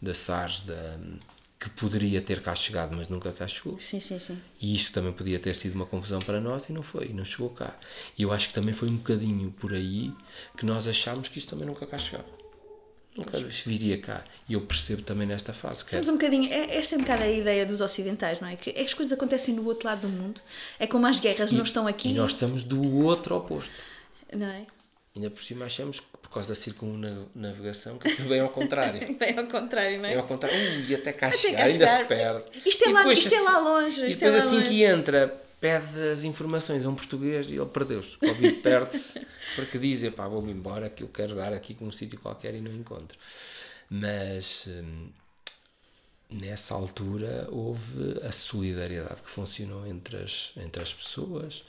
da 0.00 0.14
SARS, 0.14 0.62
da, 0.62 0.96
que 1.64 1.70
poderia 1.70 2.20
ter 2.20 2.42
cá 2.42 2.54
chegado, 2.54 2.94
mas 2.94 3.08
nunca 3.08 3.32
cá 3.32 3.48
chegou. 3.48 3.78
Sim, 3.80 3.98
sim, 3.98 4.18
sim. 4.18 4.38
E 4.60 4.74
isso 4.74 4.92
também 4.92 5.12
podia 5.12 5.38
ter 5.38 5.54
sido 5.54 5.74
uma 5.74 5.86
confusão 5.86 6.18
para 6.18 6.38
nós 6.38 6.68
e 6.68 6.72
não 6.74 6.82
foi, 6.82 7.08
não 7.08 7.24
chegou 7.24 7.48
cá. 7.48 7.74
E 8.18 8.22
eu 8.22 8.30
acho 8.32 8.48
que 8.48 8.54
também 8.54 8.74
foi 8.74 8.88
um 8.90 8.96
bocadinho 8.98 9.50
por 9.52 9.72
aí 9.72 10.12
que 10.58 10.66
nós 10.66 10.86
achámos 10.86 11.28
que 11.28 11.38
isto 11.38 11.48
também 11.48 11.66
nunca 11.66 11.86
cá 11.86 11.96
chegava. 11.96 12.28
Nunca 13.16 13.38
viria 13.64 13.96
cá. 13.98 14.22
E 14.46 14.52
eu 14.52 14.60
percebo 14.60 15.00
também 15.00 15.26
nesta 15.26 15.54
fase. 15.54 15.82
Que 15.86 15.92
Somos 15.92 16.08
um 16.08 16.12
bocadinho. 16.12 16.52
é- 16.52 16.76
Esta 16.76 16.96
é 16.96 16.98
um 16.98 17.00
bocado 17.00 17.22
a 17.22 17.28
ideia 17.30 17.64
dos 17.64 17.80
ocidentais, 17.80 18.40
não 18.40 18.48
é? 18.48 18.56
Que 18.56 18.70
as 18.78 18.92
coisas 18.92 19.12
acontecem 19.12 19.54
no 19.54 19.64
outro 19.64 19.86
lado 19.88 20.02
do 20.02 20.08
mundo. 20.08 20.42
É 20.78 20.86
como 20.86 21.06
as 21.06 21.18
guerras 21.18 21.50
não 21.50 21.62
estão 21.62 21.86
aqui. 21.86 22.10
E 22.10 22.12
nós 22.14 22.32
estamos 22.32 22.62
do 22.62 22.82
outro 23.04 23.36
oposto. 23.36 23.72
Não 24.36 24.46
é? 24.48 24.66
Ainda 25.16 25.30
por 25.30 25.42
cima 25.42 25.64
achamos 25.64 26.00
que 26.00 26.06
causa 26.34 26.48
da 26.48 26.54
circunnavegação 26.54 27.98
que 27.98 28.08
aquilo 28.08 28.28
vem 28.28 28.40
ao 28.40 28.48
contrário. 28.50 29.00
Bem 29.18 29.38
ao 29.38 29.46
contrário, 29.46 29.98
não 30.00 30.08
é? 30.08 30.14
É 30.14 30.16
ao 30.18 30.26
contrário. 30.26 30.58
Ui, 30.86 30.94
até 30.94 31.12
cá 31.12 31.28
Até 31.28 31.38
chegar, 31.38 31.56
cá 31.58 31.62
ainda 31.64 31.86
chegar. 31.86 31.98
se 32.00 32.04
perde. 32.06 32.44
Isto 32.66 32.88
é 32.88 32.92
lá- 32.92 32.98
depois 33.00 33.18
isto 33.18 33.34
é 33.34 33.40
lá 33.40 33.58
longe, 33.58 34.00
E 34.02 34.08
isto 34.10 34.22
é 34.24 34.26
depois 34.30 34.44
lá 34.44 34.48
assim 34.50 34.60
que 34.62 34.68
longe. 34.68 34.82
entra, 34.84 35.40
pede 35.60 36.08
as 36.12 36.24
informações 36.24 36.84
a 36.84 36.88
um 36.88 36.94
português 36.94 37.48
e 37.48 37.54
ele 37.54 37.66
perdeu-se. 37.66 38.16
O 38.16 38.18
Covid 38.18 38.52
perde-se 38.62 39.26
porque 39.54 39.78
diz, 39.78 40.08
pá, 40.14 40.26
vou-me 40.28 40.52
embora, 40.52 40.90
que 40.90 41.02
eu 41.02 41.08
quero 41.08 41.34
dar 41.36 41.52
aqui 41.52 41.74
com 41.74 41.86
um 41.86 41.92
sítio 41.92 42.18
qualquer 42.20 42.54
e 42.54 42.60
não 42.60 42.72
encontro. 42.72 43.16
Mas 43.88 44.66
hum, 44.68 45.08
nessa 46.30 46.74
altura 46.74 47.46
houve 47.50 48.20
a 48.26 48.32
solidariedade 48.32 49.22
que 49.22 49.30
funcionou 49.30 49.86
entre 49.86 50.16
as, 50.16 50.52
entre 50.56 50.82
as 50.82 50.92
pessoas. 50.92 51.64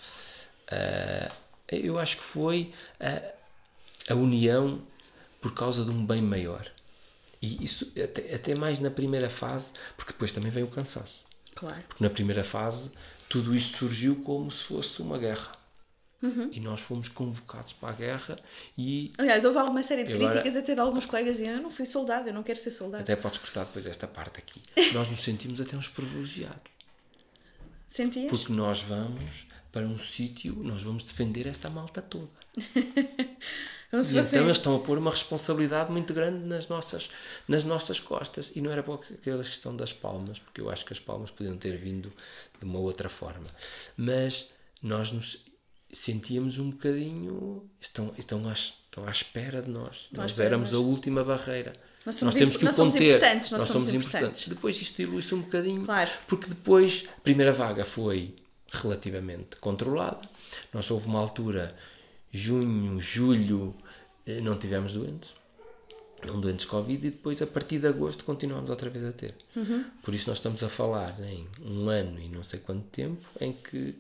Ah, 0.72 1.32
eu 1.72 1.98
acho 2.00 2.18
que 2.18 2.24
foi 2.24 2.74
a, 3.00 3.22
a 4.10 4.14
união 4.16 4.82
por 5.42 5.54
causa 5.54 5.84
de 5.86 5.92
um 5.92 6.06
bem 6.06 6.22
maior. 6.22 6.70
E 7.42 7.64
isso 7.64 7.92
até, 8.02 8.34
até 8.36 8.56
mais 8.56 8.80
na 8.80 8.90
primeira 8.90 9.30
fase, 9.30 9.74
porque 9.96 10.14
depois 10.14 10.32
também 10.32 10.52
vem 10.52 10.64
o 10.64 10.68
cansaço. 10.68 11.24
Claro. 11.54 11.84
Porque 11.88 12.04
na 12.04 12.10
primeira 12.10 12.44
fase 12.44 12.92
tudo 13.30 13.56
isto 13.56 13.78
surgiu 13.78 14.18
como 14.24 14.50
se 14.52 14.64
fosse 14.64 15.02
uma 15.02 15.18
guerra. 15.18 15.56
Uhum. 16.22 16.50
E 16.52 16.60
nós 16.60 16.80
fomos 16.80 17.08
convocados 17.10 17.74
para 17.74 17.90
a 17.90 17.92
guerra 17.92 18.40
e 18.78 19.12
Aliás, 19.18 19.44
houve 19.46 19.58
alguma 19.60 19.84
série 19.84 20.04
de 20.04 20.14
agora- 20.14 20.32
críticas 20.32 20.56
até 20.56 20.74
de 20.74 20.80
alguns 20.80 21.06
colegas 21.06 21.38
dizendo 21.38 21.58
eu 21.58 21.62
não 21.64 21.70
fui 21.70 21.86
soldado, 21.86 22.30
eu 22.30 22.34
não 22.34 22.42
quero 22.42 22.58
ser 22.58 22.72
soldado. 22.72 23.04
até 23.04 23.16
podes 23.16 23.38
cortar 23.40 23.66
depois 23.66 23.86
esta 23.86 24.08
parte 24.08 24.40
aqui. 24.40 24.62
Nós 24.94 25.08
nos 25.10 25.20
sentimos 25.20 25.62
até 25.62 25.76
uns 25.78 25.88
privilegiados. 25.90 26.72
Sentias? 27.88 28.30
Porque 28.30 28.52
nós 28.52 28.82
vamos 28.82 29.48
para 29.72 29.86
um 29.86 29.98
sítio, 29.98 30.56
nós 30.64 30.82
vamos 30.82 31.04
defender 31.04 31.46
esta 31.48 31.70
malta 31.70 32.02
toda. 32.02 32.32
Se 34.04 34.16
E 34.16 34.20
então 34.20 34.44
eles 34.44 34.58
estão 34.58 34.76
a 34.76 34.80
pôr 34.80 34.98
uma 34.98 35.12
responsabilidade 35.12 35.92
muito 35.92 36.14
grande 36.14 36.46
nas 36.46 36.68
nossas, 36.68 37.10
nas 37.48 37.66
nossas 37.66 38.00
costas. 38.00 38.52
E 38.56 38.62
não 38.62 38.72
era 38.72 38.84
para 38.84 38.96
aquela 38.96 39.44
questão 39.44 39.76
das 39.76 39.94
palmas, 39.94 40.40
porque 40.40 40.62
eu 40.62 40.70
acho 40.70 40.86
que 40.86 40.94
as 40.94 41.00
palmas 41.00 41.32
podiam 41.32 41.58
ter 41.58 41.78
vindo 41.78 42.12
de 42.60 42.66
uma 42.66 42.80
outra 42.80 43.10
forma. 43.10 43.48
Mas 43.98 44.50
nós 44.82 45.12
nos 45.12 45.46
sentíamos 45.92 46.58
um 46.58 46.70
bocadinho. 46.70 47.70
Estão, 47.80 48.14
estão, 48.18 48.48
à, 48.48 48.54
estão 48.54 49.08
à 49.08 49.12
espera 49.12 49.62
de 49.62 49.70
nós. 49.70 50.08
nós 50.12 50.40
éramos 50.40 50.74
a 50.74 50.80
última 50.80 51.24
barreira. 51.24 51.74
Nós 52.06 52.16
somos 52.16 52.36
temos 52.36 52.56
que 52.56 52.64
o 52.64 52.66
nós 52.66 52.76
somos 52.76 52.94
conter. 52.94 53.16
importantes, 53.16 53.52
nós 53.52 53.64
somos 53.64 53.88
importantes. 53.88 54.14
importantes. 54.14 54.48
Depois 54.48 54.80
isto 54.80 54.98
dilui-se 54.98 55.34
um 55.34 55.42
bocadinho. 55.42 55.86
Claro. 55.86 56.12
Porque 56.28 56.48
depois, 56.48 57.06
a 57.18 57.22
primeira 57.22 57.52
vaga 57.52 57.84
foi 57.84 58.36
relativamente 58.72 59.56
controlada. 59.58 60.22
Nós 60.72 60.90
houve 60.92 61.08
uma 61.08 61.20
altura, 61.20 61.76
junho, 62.32 63.02
julho, 63.02 63.74
não 64.42 64.58
tivemos 64.58 64.94
doentes. 64.94 65.30
Não 66.26 66.40
doentes 66.40 66.66
Covid 66.66 67.06
e 67.08 67.12
depois 67.12 67.40
a 67.42 67.46
partir 67.46 67.78
de 67.78 67.86
agosto 67.88 68.24
continuamos 68.24 68.70
outra 68.70 68.90
vez 68.90 69.04
a 69.06 69.12
ter. 69.12 69.36
Uhum. 69.56 69.84
Por 70.02 70.16
isso 70.16 70.28
nós 70.30 70.38
estamos 70.38 70.64
a 70.64 70.70
falar 70.70 71.14
em 71.22 71.46
um 71.62 71.88
ano 71.90 72.20
e 72.20 72.30
não 72.30 72.42
sei 72.44 72.60
quanto 72.62 72.84
tempo 72.88 73.22
em 73.40 73.52
que 73.54 73.94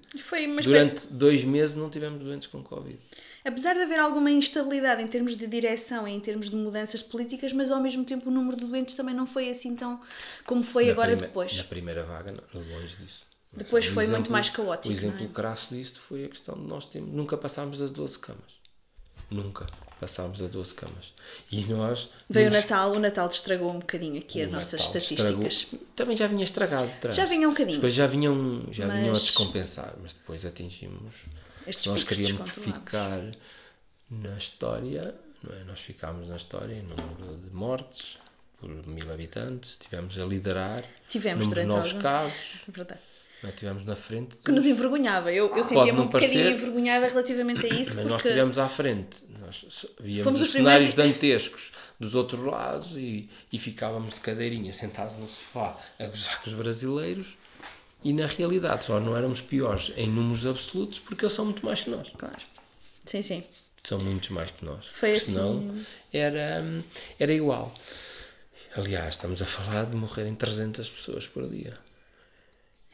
uma 0.48 0.60
espécie. 0.62 0.64
durante 0.64 1.08
dois 1.08 1.44
meses 1.44 1.76
não 1.76 1.90
tivemos 1.90 2.24
doentes 2.24 2.48
com 2.48 2.64
Covid. 2.64 2.98
Apesar 3.44 3.74
de 3.76 3.82
haver 3.82 4.00
alguma 4.00 4.32
instabilidade 4.32 5.04
em 5.04 5.08
termos 5.08 5.36
de 5.36 5.46
direção 5.46 6.08
e 6.08 6.14
em 6.14 6.20
termos 6.20 6.50
de 6.50 6.56
mudanças 6.56 7.04
políticas, 7.04 7.54
mas 7.54 7.70
ao 7.70 7.80
mesmo 7.82 8.04
tempo 8.04 8.30
o 8.30 8.34
número 8.34 8.58
de 8.58 8.66
doentes 8.66 8.96
também 8.96 9.14
não 9.14 9.28
foi 9.28 9.50
assim 9.50 9.76
tão 9.76 10.00
como 10.48 10.64
foi 10.64 10.86
Na 10.86 10.92
agora 10.94 11.12
prime- 11.12 11.28
depois. 11.28 11.56
Na 11.58 11.64
primeira 11.66 12.04
vaga, 12.06 12.32
não, 12.32 12.62
longe 12.76 12.96
disso. 12.96 13.24
Depois 13.54 13.86
O 13.88 13.92
foi 13.92 14.08
muito 14.08 14.32
mais 14.32 14.50
caótico, 14.50 14.90
O 14.90 14.92
exemplo 14.92 15.26
é? 15.26 15.28
crasso 15.28 15.76
disto 15.76 16.00
foi 16.00 16.26
a 16.26 16.30
questão 16.30 16.56
de 16.56 16.64
nós 16.66 16.86
termos, 16.88 17.14
nunca 17.14 17.38
passámos 17.38 17.78
das 17.78 17.92
12 17.92 18.18
camas. 18.18 18.56
Nunca 19.30 19.68
passámos 20.00 20.40
das 20.40 20.50
12 20.52 20.74
camas. 20.76 21.14
E 21.52 21.64
nós. 21.66 22.10
Veio 22.30 22.50
o 22.50 22.54
Natal, 22.54 22.92
o 22.92 23.00
Natal 23.00 23.28
estragou 23.30 23.72
um 23.72 23.80
bocadinho 23.80 24.18
aqui 24.20 24.42
as 24.42 24.50
o 24.50 24.52
nossas 24.52 24.74
Natal 24.82 24.98
estatísticas. 25.02 25.54
estragou. 25.54 25.88
Também 25.96 26.18
já 26.18 26.28
vinha 26.28 26.44
estragado 26.44 26.88
de 26.88 26.98
trás. 26.98 27.16
Já 27.16 27.26
vinha 27.26 27.48
um 27.48 27.52
bocadinho. 27.52 27.76
As 27.76 27.82
coisas 27.82 27.96
já 27.98 28.08
vinham, 28.08 28.64
já 28.72 28.86
vinham 28.88 29.08
a 29.08 29.12
Mas- 29.12 29.22
descompensar, 29.22 29.94
mas 30.02 30.14
depois 30.14 30.46
atingimos. 30.46 31.16
Estes 31.68 31.86
nós 31.88 32.04
queríamos 32.04 32.52
ficar 32.52 33.20
na 34.12 34.38
história, 34.38 35.16
não 35.44 35.56
é? 35.58 35.64
Nós 35.64 35.80
ficámos 35.80 36.28
na 36.30 36.36
história 36.36 36.74
em 36.76 36.84
número 36.84 37.38
de 37.38 37.50
mortes 37.56 38.18
por 38.60 38.70
mil 38.88 39.12
habitantes, 39.12 39.78
tivemos 39.78 40.18
a 40.20 40.26
liderar 40.26 40.84
Tivemos 41.10 41.46
número 41.46 41.62
de 41.62 41.66
durante 41.68 41.78
novos 41.78 41.92
algum 41.92 42.02
casos, 42.02 42.62
Verdade. 42.70 43.00
Não 43.44 43.50
é? 43.50 43.54
tivemos 43.54 43.86
na 43.86 43.96
frente. 43.96 44.36
Que 44.38 44.52
nos 44.52 44.66
envergonhava. 44.66 45.32
Eu, 45.32 45.46
eu 45.46 45.50
Pode 45.50 45.68
sentia-me 45.68 46.00
um 46.00 46.06
bocadinho 46.08 46.32
parecer, 46.34 46.52
envergonhada 46.54 47.08
relativamente 47.08 47.66
a 47.66 47.70
isso, 47.74 47.96
Mas 47.96 48.06
nós 48.06 48.14
porque 48.22 48.28
estivemos 48.30 48.58
à 48.58 48.68
frente, 48.68 49.18
nós 49.40 49.86
víamos 50.00 50.24
Fomos 50.24 50.42
os 50.42 50.48
os 50.48 50.54
cenários 50.54 50.92
primeiros- 50.92 51.14
dantescos 51.16 51.72
dos 52.00 52.14
outros 52.16 52.42
lados 52.42 52.92
e, 52.96 53.30
e 53.52 53.58
ficávamos 53.60 54.14
de 54.16 54.20
cadeirinha 54.22 54.74
sentados 54.74 55.16
no 55.16 55.28
sofá 55.28 55.78
a 56.00 56.08
gozar 56.08 56.42
com 56.42 56.50
os 56.50 56.54
brasileiros 56.56 57.28
e 58.04 58.12
na 58.12 58.28
realidade 58.28 58.84
só 58.84 59.00
não 59.00 59.16
éramos 59.16 59.40
piores 59.42 59.92
em 59.96 60.10
números 60.10 60.46
absolutos 60.46 61.00
porque 61.00 61.24
eles 61.26 61.34
são 61.34 61.46
muito 61.46 61.66
mais 61.66 61.82
que 61.82 61.90
nós. 61.90 62.12
Claro. 62.18 62.36
Sim, 63.06 63.22
sim. 63.22 63.44
São 63.84 64.00
muitos 64.00 64.30
mais 64.30 64.50
que 64.52 64.66
nós. 64.66 64.88
Foi 64.88 65.12
porque 65.12 65.24
assim- 65.24 65.32
Senão 65.34 65.76
era, 66.12 66.64
era 67.20 67.32
igual. 67.34 67.74
Aliás, 68.76 69.14
estamos 69.16 69.42
a 69.42 69.46
falar 69.46 69.86
de 69.86 69.96
morrerem 69.96 70.36
300 70.36 70.90
pessoas 70.90 71.26
por 71.28 71.48
dia. 71.48 71.78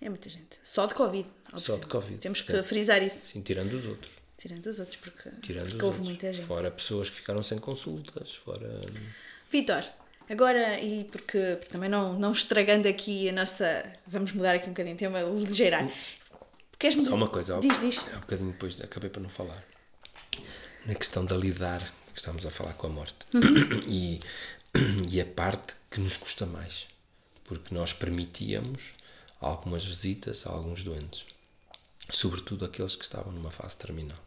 É 0.02 0.10
muita 0.10 0.30
gente. 0.30 0.60
Só 0.64 0.86
de 0.88 0.96
Covid. 0.96 1.30
Só 1.56 1.76
de 1.78 1.86
Covid. 1.88 2.18
Temos 2.18 2.42
que 2.42 2.52
Sim. 2.56 2.64
frisar 2.64 3.02
isso. 3.04 3.28
Sim, 3.28 3.42
tirando 3.42 3.74
os 3.74 3.86
outros. 3.86 4.12
Tirando 4.38 4.66
os 4.66 4.80
outros, 4.80 4.98
porque, 4.98 5.30
Tirando 5.42 5.66
porque 5.70 5.78
os 5.78 5.84
houve 5.84 5.98
outros. 6.00 6.08
muita 6.08 6.34
gente. 6.34 6.46
Fora 6.48 6.72
pessoas 6.72 7.10
que 7.10 7.16
ficaram 7.18 7.44
sem 7.44 7.60
consultas, 7.60 8.34
fora. 8.34 8.68
hum, 8.68 9.06
Vitor, 9.52 9.84
agora, 10.28 10.80
e 10.82 11.04
porque 11.06 11.58
também 11.70 11.88
não, 11.90 12.18
não 12.18 12.32
estragando 12.32 12.88
aqui 12.88 13.30
a 13.30 13.32
nossa. 13.32 13.92
Vamos 14.08 14.32
mudar 14.32 14.56
aqui 14.56 14.66
um 14.66 14.70
bocadinho, 14.74 14.98
tem 14.98 15.08
uma 15.08 15.22
ligeirar. 15.22 15.88
Queres-me 16.80 17.04
Só 17.06 17.14
uma 17.14 17.28
coisa, 17.28 17.60
Diz, 17.60 17.80
diz. 17.80 18.00
há 18.12 18.18
um 18.18 18.22
bocadinho 18.22 18.52
depois 18.54 18.82
acabei 18.82 19.10
para 19.12 19.22
não 19.22 19.30
falar. 19.30 19.64
Na 20.88 20.96
questão 20.96 21.24
da 21.24 21.38
lidar, 21.38 21.94
que 22.12 22.20
estamos 22.20 22.44
a 22.44 22.50
falar 22.50 22.74
com 22.74 22.88
a 22.88 22.90
morte. 22.90 23.28
E, 23.88 24.20
e 25.12 25.22
a 25.22 25.26
parte 25.26 25.76
que 25.92 26.00
nos 26.00 26.18
custa 26.18 26.48
mais. 26.48 26.88
Porque 27.44 27.76
nós 27.76 27.94
permitíamos 27.94 28.94
algumas 29.42 29.84
visitas 29.84 30.46
a 30.46 30.52
alguns 30.52 30.84
doentes. 30.84 31.26
Sobretudo 32.10 32.66
aqueles 32.66 32.96
que 32.96 33.04
estavam 33.04 33.32
numa 33.32 33.52
fase 33.52 33.76
terminal. 33.78 34.18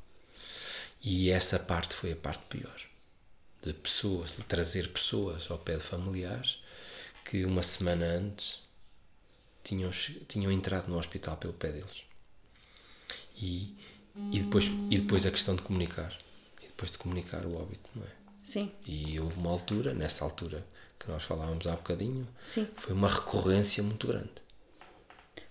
E 1.02 1.30
essa 1.30 1.58
parte 1.58 1.94
foi 1.94 2.12
a 2.12 2.16
parte 2.16 2.42
pior. 2.48 2.80
De 3.62 3.72
pessoas, 3.72 4.36
de 4.36 4.44
trazer 4.44 4.92
pessoas 4.92 5.50
ao 5.50 5.58
pé 5.58 5.76
de 5.76 5.82
familiares 5.82 6.58
que 7.24 7.44
uma 7.44 7.62
semana 7.62 8.04
antes 8.04 8.62
tinham, 9.62 9.90
tinham 10.28 10.52
entrado 10.52 10.88
no 10.88 10.98
hospital 10.98 11.36
pelo 11.36 11.54
pé 11.54 11.72
deles. 11.72 12.04
E, 13.36 13.74
e, 14.32 14.40
depois, 14.40 14.66
e 14.90 14.98
depois 14.98 15.24
a 15.26 15.30
questão 15.30 15.56
de 15.56 15.62
comunicar. 15.62 16.16
E 16.62 16.66
depois 16.66 16.90
de 16.90 16.98
comunicar 16.98 17.44
o 17.46 17.56
óbito, 17.56 17.88
não 17.94 18.04
é? 18.04 18.24
Sim, 18.44 18.70
E 18.86 19.18
houve 19.18 19.36
uma 19.36 19.50
altura, 19.50 19.94
nessa 19.94 20.22
altura 20.22 20.64
que 20.98 21.10
nós 21.10 21.24
falávamos 21.24 21.66
há 21.66 21.72
bocadinho, 21.72 22.28
Sim. 22.42 22.68
foi 22.74 22.92
uma 22.92 23.08
recorrência 23.08 23.82
muito 23.82 24.06
grande. 24.06 24.43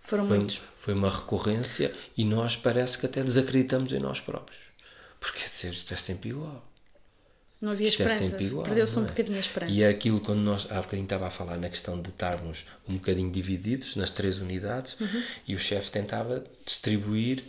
Foram 0.03 0.25
Foi, 0.27 0.37
muitos. 0.37 0.61
foi 0.75 0.93
uma 0.93 1.09
recorrência 1.09 1.93
e 2.17 2.25
nós 2.25 2.55
parece 2.55 2.97
que 2.97 3.05
até 3.05 3.23
desacreditamos 3.23 3.91
em 3.93 3.99
nós 3.99 4.19
próprios. 4.19 4.59
Porque 5.19 5.39
isto 5.67 5.93
é 5.93 5.97
sempre 5.97 6.29
igual. 6.29 6.67
Não 7.61 7.71
havia 7.71 7.87
Isto 7.87 8.03
é 8.03 8.05
esperança. 8.07 8.43
igual. 8.43 8.65
Perdeu-se 8.65 8.99
um 8.99 9.05
é? 9.05 9.07
bocadinho 9.07 9.37
a 9.37 9.39
esperança. 9.39 9.71
E 9.71 9.83
é 9.83 9.87
aquilo 9.87 10.19
quando 10.19 10.39
nós 10.39 10.67
há 10.69 10.81
bocadinho 10.81 11.05
estava 11.05 11.27
a 11.27 11.31
falar 11.31 11.55
na 11.57 11.69
questão 11.69 12.01
de 12.01 12.09
estarmos 12.09 12.65
um 12.89 12.95
bocadinho 12.95 13.31
divididos 13.31 13.95
nas 13.95 14.09
três 14.11 14.39
unidades 14.39 14.99
Uhum. 14.99 15.23
e 15.47 15.55
o 15.55 15.59
chefe 15.59 15.89
tentava 15.89 16.43
distribuir 16.65 17.41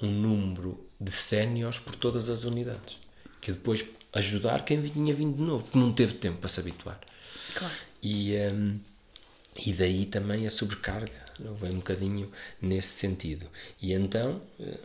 um 0.00 0.08
número 0.12 0.78
de 1.00 1.10
séniores 1.10 1.80
por 1.80 1.96
todas 1.96 2.28
as 2.30 2.44
unidades. 2.44 2.98
Que 3.40 3.50
depois 3.50 3.84
ajudar 4.12 4.64
quem 4.64 4.80
tinha 4.80 5.12
vindo 5.12 5.36
de 5.36 5.42
novo, 5.42 5.64
porque 5.64 5.78
não 5.78 5.92
teve 5.92 6.14
tempo 6.14 6.38
para 6.38 6.48
se 6.48 6.60
habituar. 6.60 7.00
Claro. 7.54 7.74
E, 8.00 8.36
hum, 8.36 8.78
e 9.66 9.72
daí 9.72 10.06
também 10.06 10.46
a 10.46 10.50
sobrecarga, 10.50 11.26
vem 11.54 11.72
um 11.72 11.76
bocadinho 11.76 12.30
nesse 12.60 12.88
sentido. 12.98 13.46
E 13.80 13.92
então 13.92 14.40
eh, 14.60 14.78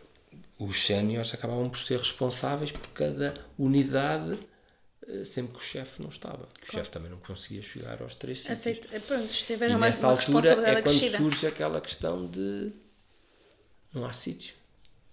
os 0.60 0.86
séniores 0.86 1.34
acabavam 1.34 1.70
por 1.70 1.80
ser 1.80 2.00
responsáveis 2.00 2.72
por 2.72 2.88
cada 2.90 3.34
unidade 3.58 4.38
eh, 5.08 5.26
sempre 5.26 5.54
que 5.54 5.60
o 5.60 5.62
chefe 5.62 6.02
não 6.02 6.10
estava. 6.10 6.48
O 6.62 6.72
chefe 6.72 6.90
também 6.90 7.10
não 7.12 7.20
conseguia 7.20 7.62
chegar 7.62 8.02
aos 8.02 8.16
três 8.16 8.40
sítios. 8.40 8.60
Aceito. 8.60 8.88
Pronto, 9.02 9.28
tiveram 9.28 9.74
E 9.74 9.78
uma, 9.78 9.88
responsabilidade 9.88 10.62
é 10.62 10.64
quando 10.64 10.78
acrescida. 10.78 11.18
surge 11.18 11.48
aquela 11.48 11.82
questão 11.82 12.26
de 12.28 12.72
não 13.94 14.06
há 14.06 14.14
sítio. 14.14 14.56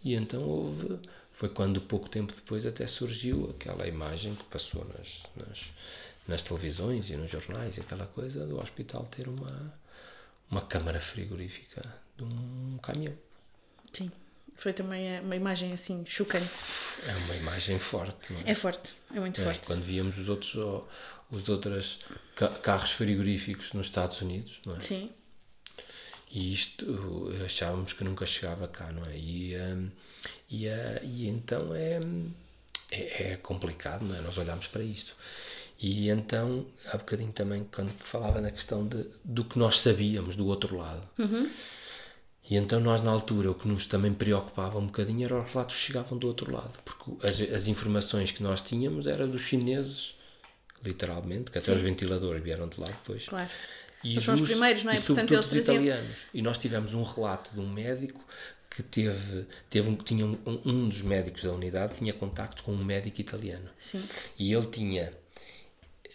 E 0.02 0.14
então 0.14 0.42
houve, 0.42 0.98
foi 1.30 1.48
quando 1.50 1.80
pouco 1.80 2.08
tempo 2.08 2.32
depois 2.34 2.64
até 2.64 2.86
surgiu 2.86 3.50
aquela 3.50 3.86
imagem 3.86 4.34
que 4.34 4.44
passou 4.44 4.86
nas, 4.96 5.22
nas, 5.36 5.72
nas 6.26 6.42
televisões 6.42 7.10
e 7.10 7.16
nos 7.16 7.30
jornais, 7.30 7.78
aquela 7.78 8.06
coisa 8.06 8.46
do 8.46 8.58
hospital 8.58 9.04
ter 9.10 9.28
uma, 9.28 9.74
uma 10.50 10.60
câmara 10.62 11.00
frigorífica 11.00 11.82
de 12.16 12.24
um 12.24 12.78
caminhão. 12.82 13.14
Sim. 13.92 14.10
Foi 14.56 14.72
também 14.72 15.20
uma 15.20 15.34
imagem 15.36 15.72
assim 15.72 16.04
chocante. 16.06 16.44
É 17.06 17.14
uma 17.24 17.36
imagem 17.36 17.78
forte, 17.78 18.30
não 18.32 18.40
é? 18.40 18.50
É 18.50 18.54
forte, 18.54 18.92
é 19.14 19.20
muito 19.20 19.40
É, 19.40 19.44
forte. 19.44 19.66
Quando 19.66 19.82
víamos 19.82 20.18
os 20.18 20.28
outros, 20.28 20.54
os 21.30 21.48
outros 21.48 22.00
ca- 22.34 22.48
carros 22.58 22.90
frigoríficos 22.90 23.72
nos 23.72 23.86
Estados 23.86 24.20
Unidos, 24.20 24.60
não 24.66 24.76
é? 24.76 24.80
Sim. 24.80 25.10
E 26.30 26.52
isto 26.52 26.84
uh, 26.88 27.44
achávamos 27.44 27.92
que 27.92 28.04
nunca 28.04 28.24
chegava 28.26 28.68
cá, 28.68 28.92
não 28.92 29.04
é? 29.06 29.16
E, 29.16 29.56
um, 29.56 29.90
e, 30.48 30.68
uh, 30.68 31.04
e 31.04 31.28
então 31.28 31.74
é, 31.74 31.98
é, 32.90 33.32
é 33.32 33.36
complicado, 33.36 34.02
não 34.04 34.14
é? 34.14 34.20
Nós 34.20 34.36
olhamos 34.38 34.66
para 34.68 34.82
isto. 34.82 35.16
E 35.82 36.10
então, 36.10 36.66
há 36.92 36.98
bocadinho 36.98 37.32
também, 37.32 37.66
quando 37.74 37.90
falava 38.04 38.40
na 38.40 38.50
questão 38.50 38.86
de, 38.86 39.06
do 39.24 39.44
que 39.44 39.58
nós 39.58 39.80
sabíamos 39.80 40.36
do 40.36 40.46
outro 40.46 40.76
lado. 40.76 41.08
E 42.48 42.56
então 42.56 42.80
nós, 42.80 43.00
na 43.00 43.10
altura, 43.10 43.50
o 43.50 43.54
que 43.54 43.66
nos 43.68 43.86
também 43.86 44.12
preocupava 44.12 44.78
um 44.78 44.86
bocadinho 44.86 45.24
era 45.24 45.40
os 45.40 45.46
relatos 45.46 45.76
que 45.76 45.82
chegavam 45.82 46.18
do 46.18 46.26
outro 46.26 46.52
lado. 46.52 46.78
Porque 46.84 47.26
as, 47.26 47.40
as 47.40 47.66
informações 47.66 48.30
que 48.32 48.42
nós 48.42 48.60
tínhamos 48.60 49.06
eram 49.06 49.28
dos 49.28 49.40
chineses, 49.42 50.14
literalmente, 50.84 51.50
que 51.50 51.58
até 51.58 51.72
os 51.72 51.80
ventiladores 51.80 52.42
vieram 52.42 52.68
de 52.68 52.78
lá 52.80 52.86
depois. 52.88 53.26
Claro. 53.26 53.48
E 54.02 54.12
Eles 54.12 54.24
foram 54.24 54.42
os 54.42 54.48
primeiros, 54.48 54.82
não 54.84 54.92
é? 54.92 54.96
E 54.96 55.00
Portanto, 55.00 55.32
eles 55.32 55.46
dos 55.48 55.64
traziam- 55.64 55.84
italianos. 55.84 56.18
E 56.34 56.42
nós 56.42 56.58
tivemos 56.58 56.92
um 56.94 57.02
relato 57.02 57.54
de 57.54 57.60
um 57.60 57.68
médico 57.70 58.20
que 58.68 58.82
teve, 58.82 59.46
teve 59.68 59.88
um, 59.90 59.94
tinha 59.96 60.24
um, 60.26 60.38
um 60.64 60.88
dos 60.88 61.02
médicos 61.02 61.42
da 61.42 61.52
unidade 61.52 61.96
tinha 61.96 62.12
contacto 62.12 62.62
com 62.62 62.72
um 62.72 62.84
médico 62.84 63.20
italiano. 63.20 63.68
Sim. 63.78 64.02
E 64.38 64.52
ele 64.52 64.66
tinha 64.66 65.12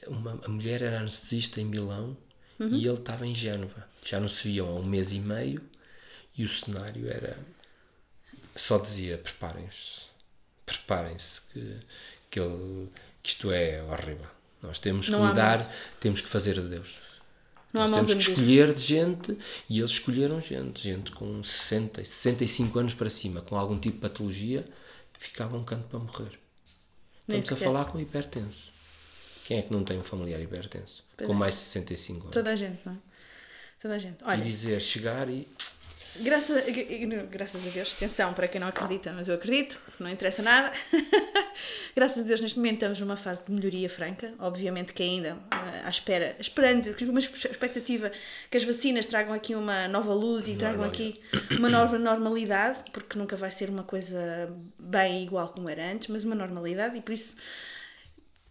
uma, 0.07 0.39
a 0.43 0.49
mulher 0.49 0.81
era 0.81 0.99
anestesista 0.99 1.61
em 1.61 1.65
Milão 1.65 2.17
Uhum. 2.59 2.75
e 2.75 2.87
ele 2.87 2.97
estava 2.97 3.27
em 3.27 3.35
Génova. 3.35 3.87
Já 4.03 4.19
não 4.19 4.27
se 4.27 4.47
viam 4.47 4.67
há 4.69 4.73
um 4.79 4.85
mês 4.85 5.11
e 5.11 5.19
meio 5.19 5.61
e 6.37 6.43
o 6.43 6.49
cenário 6.49 7.09
era 7.09 7.37
só 8.55 8.77
dizia 8.77 9.17
preparem-se, 9.17 10.03
preparem-se 10.65 11.41
que, 11.51 11.77
que, 12.31 12.39
ele, 12.39 12.89
que 13.21 13.29
isto 13.29 13.51
é 13.51 13.83
horrível. 13.83 14.27
Nós 14.61 14.79
temos 14.79 15.07
que 15.07 15.11
Não 15.11 15.25
há 15.25 15.29
lidar, 15.29 15.75
temos 15.99 16.21
que 16.21 16.27
fazer 16.27 16.57
a 16.57 16.61
Deus. 16.61 16.99
Não 17.73 17.87
Nós 17.87 17.91
temos 18.07 18.13
que 18.25 18.31
escolher 18.31 18.73
de 18.73 18.81
gente 18.81 19.37
e 19.69 19.79
eles 19.79 19.91
escolheram 19.91 20.39
gente, 20.39 20.81
gente 20.81 21.11
com 21.11 21.43
60, 21.43 22.03
65 22.05 22.79
anos 22.79 22.93
para 22.93 23.09
cima, 23.09 23.41
com 23.41 23.57
algum 23.57 23.77
tipo 23.77 23.95
de 23.95 24.01
patologia, 24.01 24.65
ficava 25.19 25.57
um 25.57 25.63
canto 25.65 25.87
para 25.89 25.99
morrer. 25.99 26.39
Estamos 27.27 27.51
a 27.51 27.55
falar 27.57 27.85
com 27.85 27.99
hipertenso. 27.99 28.74
Quem 29.45 29.59
é 29.59 29.61
que 29.61 29.71
não 29.71 29.83
tem 29.83 29.99
um 29.99 30.03
familiar 30.03 30.41
hipertenso? 30.41 31.03
Pois 31.15 31.27
com 31.27 31.35
é. 31.35 31.37
mais 31.37 31.53
de 31.53 31.61
65 31.61 32.19
anos. 32.19 32.31
Toda 32.31 32.51
a 32.51 32.55
gente, 32.55 32.79
não 32.83 32.93
é? 32.93 32.97
Toda 33.79 33.93
a 33.93 33.97
gente. 33.99 34.19
E 34.19 34.27
Olha, 34.27 34.41
dizer, 34.41 34.81
chegar 34.81 35.29
e. 35.29 35.47
graça, 36.19 36.63
graças 37.29 37.67
a 37.67 37.69
Deus, 37.69 37.93
atenção 37.93 38.33
para 38.33 38.47
quem 38.47 38.59
não 38.59 38.67
acredita, 38.67 39.13
mas 39.13 39.27
eu 39.27 39.35
acredito, 39.35 39.79
não 39.99 40.09
interessa 40.09 40.41
nada. 40.41 40.71
graças 41.95 42.23
a 42.23 42.25
Deus, 42.25 42.41
neste 42.41 42.57
momento 42.57 42.77
estamos 42.77 42.99
numa 42.99 43.15
fase 43.15 43.45
de 43.45 43.51
melhoria 43.51 43.87
franca. 43.87 44.33
Obviamente 44.39 44.93
que 44.93 45.03
ainda 45.03 45.37
eh, 45.51 45.81
à 45.83 45.89
espera, 45.91 46.35
esperando, 46.39 46.95
uma 47.03 47.19
expectativa 47.19 48.11
que 48.49 48.57
as 48.57 48.63
vacinas 48.63 49.05
tragam 49.05 49.31
aqui 49.31 49.53
uma 49.53 49.87
nova 49.87 50.15
luz 50.15 50.47
e 50.47 50.55
tragam 50.55 50.83
aqui 50.83 51.21
uma 51.51 51.69
nova 51.69 51.99
normalidade, 51.99 52.79
porque 52.91 53.15
nunca 53.15 53.35
vai 53.35 53.51
ser 53.51 53.69
uma 53.69 53.83
coisa 53.83 54.51
bem 54.79 55.23
igual 55.23 55.49
como 55.49 55.69
era 55.69 55.85
antes, 55.91 56.07
mas 56.07 56.23
uma 56.23 56.33
normalidade 56.33 56.97
e 56.97 57.01
por 57.01 57.11
isso. 57.11 57.35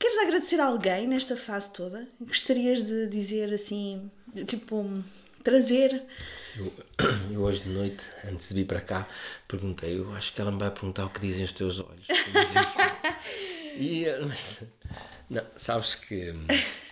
Queres 0.04 0.18
agradecer 0.18 0.60
a 0.60 0.66
alguém 0.66 1.08
nesta 1.08 1.34
fase 1.34 1.70
toda? 1.70 2.06
Gostarias 2.20 2.82
de 2.82 3.06
dizer 3.06 3.54
assim, 3.54 4.10
tipo, 4.46 5.02
trazer 5.42 6.04
Eu, 6.54 6.74
eu 7.32 7.40
hoje 7.40 7.62
de 7.62 7.70
noite, 7.70 8.04
antes 8.30 8.50
de 8.50 8.54
vir 8.54 8.66
para 8.66 8.82
cá, 8.82 9.08
perguntei, 9.48 9.98
eu 9.98 10.12
acho 10.12 10.34
que 10.34 10.42
ela 10.42 10.52
me 10.52 10.58
vai 10.58 10.70
perguntar 10.70 11.06
o 11.06 11.08
que 11.08 11.20
dizem 11.20 11.42
os 11.42 11.54
teus 11.54 11.80
olhos. 11.80 12.06
E, 13.76 14.04
mas, 14.28 14.60
não, 15.28 15.42
sabes 15.56 15.94
que 15.94 16.34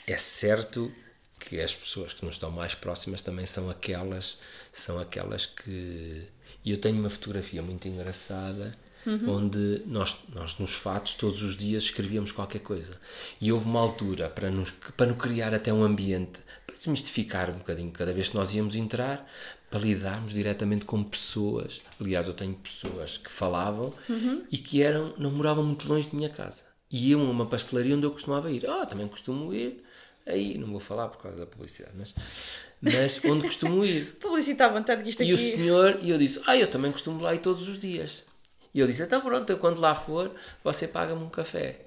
é 0.07 0.17
certo 0.17 0.91
que 1.39 1.61
as 1.61 1.77
pessoas 1.77 2.15
que 2.15 2.25
nos 2.25 2.37
estão 2.37 2.51
mais 2.51 2.75
próximas 2.75 3.21
também 3.21 3.45
são 3.45 3.69
aquelas, 3.69 4.39
são 4.73 4.99
aquelas 4.99 5.45
que. 5.45 6.27
E 6.65 6.71
eu 6.71 6.79
tenho 6.79 6.99
uma 6.99 7.11
fotografia 7.11 7.63
muito 7.63 7.87
engraçada 7.87 8.73
onde 9.07 9.83
nós, 9.87 10.17
nós 10.35 10.59
nos 10.59 10.75
fatos 10.75 11.15
todos 11.15 11.43
os 11.43 11.57
dias 11.57 11.85
escrevíamos 11.85 12.33
qualquer 12.33 12.61
coisa. 12.61 12.93
E 13.41 13.51
houve 13.53 13.67
uma 13.67 13.81
altura 13.81 14.29
para 14.29 14.51
nos 14.51 14.71
para 14.97 15.07
nos 15.07 15.19
criar 15.19 15.53
até 15.55 15.73
um 15.73 15.83
ambiente, 15.83 16.41
para 16.67 16.77
desmistificar 16.77 17.51
um 17.51 17.59
bocadinho 17.59 17.91
cada 17.91 18.13
vez 18.13 18.29
que 18.29 18.35
nós 18.37 18.53
íamos 18.55 18.77
entrar, 18.77 19.29
para 19.71 19.81
lidarmos 19.81 20.33
diretamente 20.33 20.85
com 20.85 21.03
pessoas. 21.03 21.81
Aliás, 22.01 22.27
eu 22.27 22.35
tenho 22.35 22.55
pessoas 22.55 23.17
que 23.19 23.31
falavam 23.31 23.93
e 24.51 24.59
que 24.59 24.83
eram, 24.83 25.15
não 25.19 25.31
moravam 25.31 25.65
muito 25.65 25.89
longe 25.89 26.11
de 26.11 26.17
minha 26.17 26.29
casa. 26.29 26.61
E 26.91 27.11
iam 27.11 27.27
a 27.27 27.31
uma 27.31 27.47
pastelaria 27.47 27.97
onde 27.97 28.05
eu 28.07 28.11
costumava 28.11 28.51
ir. 28.51 28.69
Ah, 28.69 28.85
também 28.85 29.09
costumo 29.09 29.53
ir. 29.55 29.83
Aí, 30.27 30.57
não 30.59 30.69
vou 30.69 30.79
falar 30.79 31.09
por 31.09 31.21
causa 31.21 31.39
da 31.39 31.47
publicidade, 31.47 31.95
mas, 31.99 32.15
mas 32.81 33.21
onde 33.25 33.45
costumo 33.45 33.85
ir. 33.85 34.15
Publicita 34.21 34.67
à 34.67 34.69
vontade 34.69 35.03
que 35.03 35.09
isto 35.11 35.23
E 35.23 35.33
o 35.33 35.35
aqui. 35.35 35.51
senhor, 35.53 35.99
e 36.01 36.11
eu 36.11 36.19
disse, 36.19 36.41
ah, 36.47 36.57
eu 36.57 36.71
também 36.71 36.93
costumo 36.93 37.21
lá 37.21 37.35
ir 37.35 37.39
todos 37.39 37.67
os 37.67 37.79
dias. 37.79 38.23
E 38.75 38.81
ele 38.81 38.91
disse, 38.91 39.03
então 39.03 39.21
pronto, 39.21 39.49
eu 39.51 39.59
quando 39.59 39.81
lá 39.81 39.95
for, 39.95 40.31
você 40.65 40.89
paga-me 40.89 41.23
um 41.23 41.29
café. 41.29 41.81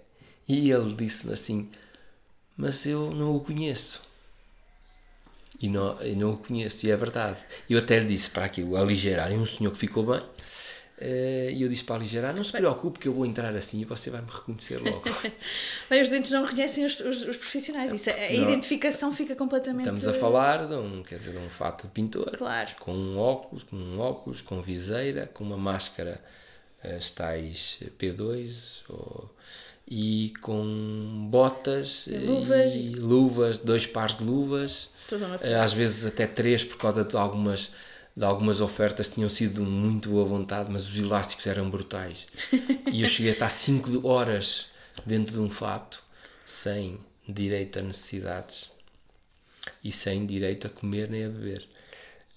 E 0.48 0.70
ele 0.72 0.94
disse-me 0.94 1.34
assim, 1.34 1.70
mas 2.56 2.86
eu 2.86 3.10
não 3.12 3.36
o 3.36 3.40
conheço. 3.40 4.02
E 5.60 5.68
não, 5.70 6.00
eu 6.02 6.16
não 6.16 6.32
o 6.34 6.38
conheço, 6.38 6.86
e 6.86 6.92
é 6.92 6.98
verdade. 6.98 7.40
Eu 7.70 7.80
até 7.80 8.00
lhe 8.00 8.06
disse 8.08 8.30
para 8.30 8.46
aquilo 8.46 8.76
aligerar, 8.76 9.32
e 9.32 9.36
um 9.36 9.46
senhor 9.46 9.72
que 9.72 9.78
ficou 9.78 10.06
bem, 10.06 10.22
eh, 11.00 11.52
e 11.54 11.62
eu 11.62 11.70
disse 11.70 11.84
para 11.86 11.96
aligerar, 11.96 12.36
não 12.36 12.44
se 12.44 12.52
preocupe 12.52 13.00
que 13.00 13.08
eu 13.08 13.14
vou 13.14 13.26
entrar 13.26 13.56
assim 13.56 13.80
e 13.82 13.86
você 13.86 14.10
vai 14.10 14.22
me 14.22 14.30
reconhecer 14.30 14.78
logo. 14.78 15.02
Bem, 15.90 16.02
os 16.02 16.10
doentes 16.10 16.30
não 16.32 16.44
reconhecem 16.46 16.86
os, 16.86 17.00
os- 17.00 17.24
os 17.24 17.38
profissionais. 17.38 17.94
Isso, 17.94 18.10
é- 18.10 18.28
a 18.28 18.34
identificação 18.34 19.14
fica 19.14 19.34
completamente. 19.36 19.86
Estamos 19.88 20.08
a 20.08 20.14
falar 20.14 20.68
de 20.68 20.76
um, 20.76 21.02
quer 21.04 21.18
dizer, 21.20 21.32
de 21.32 21.38
um 21.38 21.50
fato 21.50 21.84
de 21.88 21.94
pintor, 21.94 22.36
Claro. 22.38 22.70
com 22.80 22.94
um 22.94 23.18
óculos, 23.18 23.64
com 23.64 23.76
um 23.78 24.00
óculos, 24.00 24.42
com 24.42 24.62
viseira, 24.62 25.30
com 25.34 25.44
uma 25.46 25.58
máscara, 25.58 26.22
as 26.96 27.12
tais 27.12 27.80
P2, 27.98 28.84
ou- 28.90 29.30
e 29.88 30.34
com 30.42 31.28
botas 31.30 32.06
Luvas. 32.08 32.74
e 32.76 32.88
luvas, 32.96 33.60
dois 33.60 33.86
pares 33.86 34.18
de 34.18 34.24
luvas, 34.24 34.90
série. 35.38 35.54
às 35.54 35.74
vezes 35.74 36.06
até 36.08 36.26
três 36.26 36.64
por 36.64 36.78
causa 36.78 37.04
de 37.04 37.16
algumas 37.16 37.72
de 38.18 38.24
algumas 38.24 38.62
ofertas 38.62 39.10
tinham 39.10 39.28
sido 39.28 39.62
muito 39.62 40.08
boa 40.10 40.24
vontade, 40.26 40.72
mas 40.72 40.88
os 40.90 40.98
elásticos 40.98 41.46
eram 41.48 41.70
brutais. 41.70 42.26
E 42.92 43.02
eu 43.02 43.08
cheguei 43.10 43.32
a 43.32 43.34
estar 43.34 43.50
5 43.50 44.08
horas 44.08 44.68
dentro 45.06 45.34
de 45.34 45.40
um 45.42 45.50
fato 45.50 46.02
sem 46.46 46.98
direito 47.28 47.78
a 47.78 47.82
necessidades 47.82 48.72
e 49.84 49.92
sem 49.92 50.26
direito 50.26 50.66
a 50.68 50.70
comer 50.70 51.10
nem 51.10 51.26
a 51.26 51.30
beber. 51.30 51.68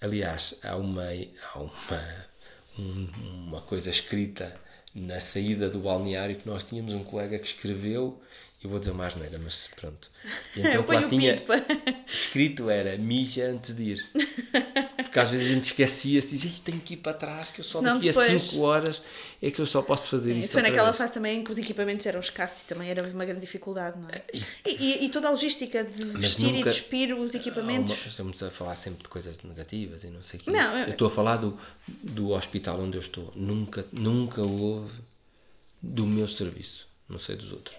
Aliás, 0.01 0.55
há 0.65 0.75
uma, 0.77 1.05
há 1.05 1.59
uma, 1.61 2.27
um- 2.79 3.09
uma 3.49 3.61
coisa 3.61 3.91
escrita 3.91 4.59
na 4.95 5.21
saída 5.21 5.69
do 5.69 5.81
balneário 5.81 6.37
que 6.37 6.49
nós 6.49 6.65
tínhamos 6.65 6.93
um 6.95 7.05
colega 7.05 7.39
que 7.39 7.47
escreveu, 7.47 8.21
eu 8.63 8.69
vou 8.71 8.79
dizer 8.81 8.93
mais 8.93 9.15
neira, 9.15 9.39
mas 9.43 9.69
pronto. 9.77 10.11
E 10.57 10.61
então 10.61 10.83
que 10.83 10.93
lá 10.93 11.03
tinha 11.09 11.41
para. 11.43 11.65
escrito 12.13 12.69
era 12.69 12.97
mija 12.99 13.45
antes 13.47 13.75
de 13.75 13.83
ir. 13.93 14.09
Porque 14.97 15.19
às 15.21 15.31
vezes 15.31 15.47
a 15.47 15.55
gente 15.55 15.65
esquecia-se 15.65 16.27
e 16.29 16.31
dizia, 16.33 16.51
"Ih, 16.51 16.61
tenho 16.63 16.81
que 16.81 16.95
ir 16.95 16.97
para 16.97 17.15
trás, 17.15 17.51
que 17.53 17.61
eu 17.61 17.65
só 17.65 17.81
daqui 17.81 18.09
a 18.09 18.13
depois- 18.13 18.43
5 18.43 18.63
horas 18.63 19.01
é 19.41 19.51
que 19.51 19.61
eu 19.61 19.67
só 19.67 19.81
posso 19.81 20.09
fazer. 20.09 20.35
Isso 20.35 20.53
foi 20.53 20.63
naquela 20.63 20.87
vez." 20.87 20.97
fase 20.97 21.13
também 21.13 21.39
em 21.41 21.45
que 21.45 21.53
os 21.53 21.59
equipamentos 21.59 22.05
eram 22.05 22.19
escassos 22.19 22.63
e 22.63 22.65
também 22.67 22.91
era 22.91 23.03
uma 23.05 23.25
grande 23.25 23.41
dificuldade, 23.41 23.97
não 23.99 24.09
é? 24.09 24.23
E, 24.67 24.71
e- 24.75 25.05
e 25.05 25.09
toda 25.09 25.29
a 25.29 25.31
logística 25.31 25.85
de 25.85 26.05
vestir 26.05 26.49
e 26.49 26.53
nunca- 26.59 26.71
despir 26.71 27.15
os 27.17 27.33
equipamentos. 27.35 27.93
Há 27.93 27.95
uma- 28.03 28.09
estamos 28.09 28.43
a 28.43 28.51
falar 28.51 28.75
sempre 28.75 29.05
de 29.05 29.09
coisas 29.09 29.39
negativas 29.45 30.03
e 30.03 30.09
não 30.09 30.21
sei 30.21 30.41
o 30.41 30.43
quê. 30.43 30.51
Não, 30.51 30.77
eu- 30.79 30.85
eu 30.87 30.91
estou 30.91 31.07
a 31.07 31.11
falar 31.11 31.37
do, 31.37 31.57
do 31.87 32.31
hospital 32.31 32.81
onde 32.81 32.97
eu 32.97 33.01
estou. 33.01 33.33
Nunca, 33.37 33.87
nunca 33.93 34.43
houve 34.43 34.93
do 35.81 36.05
meu 36.05 36.27
serviço, 36.27 36.88
não 37.09 37.19
sei 37.19 37.37
dos 37.37 37.51
outros, 37.53 37.77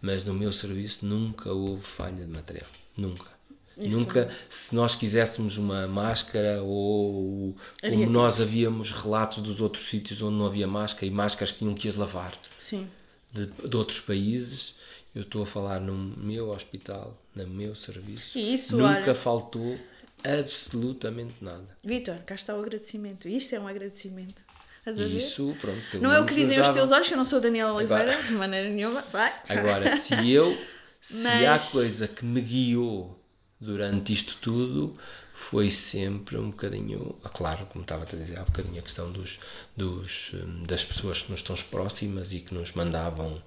mas 0.00 0.24
no 0.24 0.34
meu 0.34 0.52
serviço 0.52 1.04
nunca 1.06 1.52
houve 1.52 1.82
falha 1.82 2.24
de 2.24 2.30
material. 2.30 2.68
Nunca. 2.96 3.30
Nunca, 3.76 4.28
se 4.50 4.74
nós 4.74 4.94
quiséssemos 4.94 5.56
uma 5.56 5.88
máscara 5.88 6.62
ou 6.62 7.56
Havia 7.78 7.90
como 7.90 8.02
sempre. 8.02 8.12
nós 8.12 8.40
havíamos 8.40 8.92
relatos 8.92 9.42
dos 9.42 9.60
outros 9.62 9.88
sítios 9.88 10.20
onde 10.20 10.36
não 10.36 10.44
havia 10.46 10.66
máscara 10.68 11.06
e 11.06 11.10
máscaras 11.10 11.52
que 11.52 11.58
tinham 11.58 11.74
que 11.74 11.88
as 11.88 11.96
lavar. 11.96 12.38
Sim. 12.58 12.86
de, 13.32 13.46
de 13.46 13.76
outros 13.76 14.00
países. 14.00 14.74
Eu 15.14 15.22
estou 15.22 15.42
a 15.42 15.46
falar 15.46 15.80
no 15.80 15.94
meu 15.94 16.50
hospital, 16.50 17.16
no 17.34 17.46
meu 17.46 17.74
serviço. 17.74 18.38
Isso, 18.38 18.76
Nunca 18.76 19.00
olha- 19.04 19.14
faltou 19.14 19.78
absolutamente 20.22 21.34
nada. 21.40 21.64
Vitor, 21.84 22.16
cá 22.26 22.34
está 22.34 22.54
o 22.54 22.60
agradecimento. 22.60 23.28
Isso 23.28 23.54
é 23.54 23.60
um 23.60 23.66
agradecimento. 23.66 24.42
Estás 24.84 25.00
a 25.00 25.04
ver? 25.04 25.16
isso, 25.16 25.56
pronto. 25.60 25.98
Não 26.00 26.12
é 26.12 26.18
o 26.18 26.26
que 26.26 26.34
dizem 26.34 26.60
os 26.60 26.68
teus 26.70 26.90
olhos, 26.90 27.06
que 27.06 27.14
eu 27.14 27.18
não 27.18 27.24
sou 27.24 27.40
Daniela 27.40 27.72
Oliveira, 27.72 28.10
Agora- 28.12 28.22
de 28.26 28.32
maneira 28.34 28.68
nenhuma. 28.68 29.00
Vai. 29.12 29.32
Agora, 29.48 29.96
se 29.96 30.28
eu, 30.30 30.58
se 31.00 31.22
Mas- 31.22 31.68
há 31.68 31.72
coisa 31.72 32.08
que 32.08 32.24
me 32.24 32.40
guiou 32.40 33.16
durante 33.60 34.12
isto 34.12 34.36
tudo, 34.40 34.98
foi 35.32 35.70
sempre 35.70 36.36
um 36.36 36.50
bocadinho, 36.50 37.14
ah, 37.22 37.28
claro, 37.28 37.64
como 37.66 37.82
estava 37.82 38.02
a 38.02 38.06
dizer 38.06 38.38
há 38.40 38.42
bocadinho, 38.42 38.80
a 38.80 38.82
questão 38.82 39.10
dos, 39.12 39.38
dos, 39.76 40.32
hum, 40.34 40.64
das 40.66 40.84
pessoas 40.84 41.22
que 41.22 41.30
nos 41.30 41.38
estão 41.40 41.54
próximas 41.70 42.32
e 42.32 42.40
que 42.40 42.52
nos 42.52 42.72
mandavam 42.72 43.40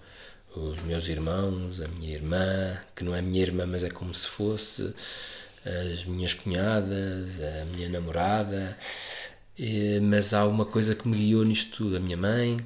os 0.56 0.80
meus 0.84 1.08
irmãos, 1.10 1.82
a 1.82 1.88
minha 1.90 2.14
irmã, 2.14 2.78
que 2.96 3.04
não 3.04 3.14
é 3.14 3.22
minha 3.22 3.42
irmã, 3.42 3.66
mas 3.66 3.84
é 3.84 3.90
como 3.90 4.14
se 4.14 4.28
fosse, 4.28 4.94
as 5.66 6.06
minhas 6.06 6.34
cunhadas, 6.34 7.32
a 7.42 7.66
minha 7.76 7.90
namorada, 7.90 8.78
mas 10.02 10.34
há 10.34 10.46
uma 10.46 10.66
coisa 10.66 10.96
que 10.96 11.08
me 11.08 11.18
guiou 11.18 11.44
nisto 11.46 11.78
tudo, 11.78 11.98
a 11.98 12.00
minha 12.00 12.18
mãe, 12.18 12.58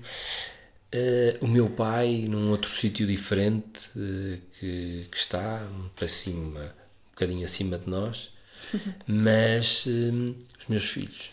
eh, 0.92 1.38
o 1.42 1.48
meu 1.48 1.70
pai 1.70 2.26
num 2.28 2.50
outro 2.50 2.70
sítio 2.70 3.06
diferente 3.06 3.90
eh, 3.96 4.40
que, 4.60 5.08
que 5.12 5.18
está 5.18 5.68
um 5.72 6.04
acima, 6.04 6.62
um 6.62 7.12
bocadinho 7.12 7.46
acima 7.46 7.78
de 7.78 7.90
nós, 7.90 8.32
mas 9.06 9.86
eh, 9.88 10.34
os 10.60 10.68
meus 10.68 10.86
filhos. 10.86 11.32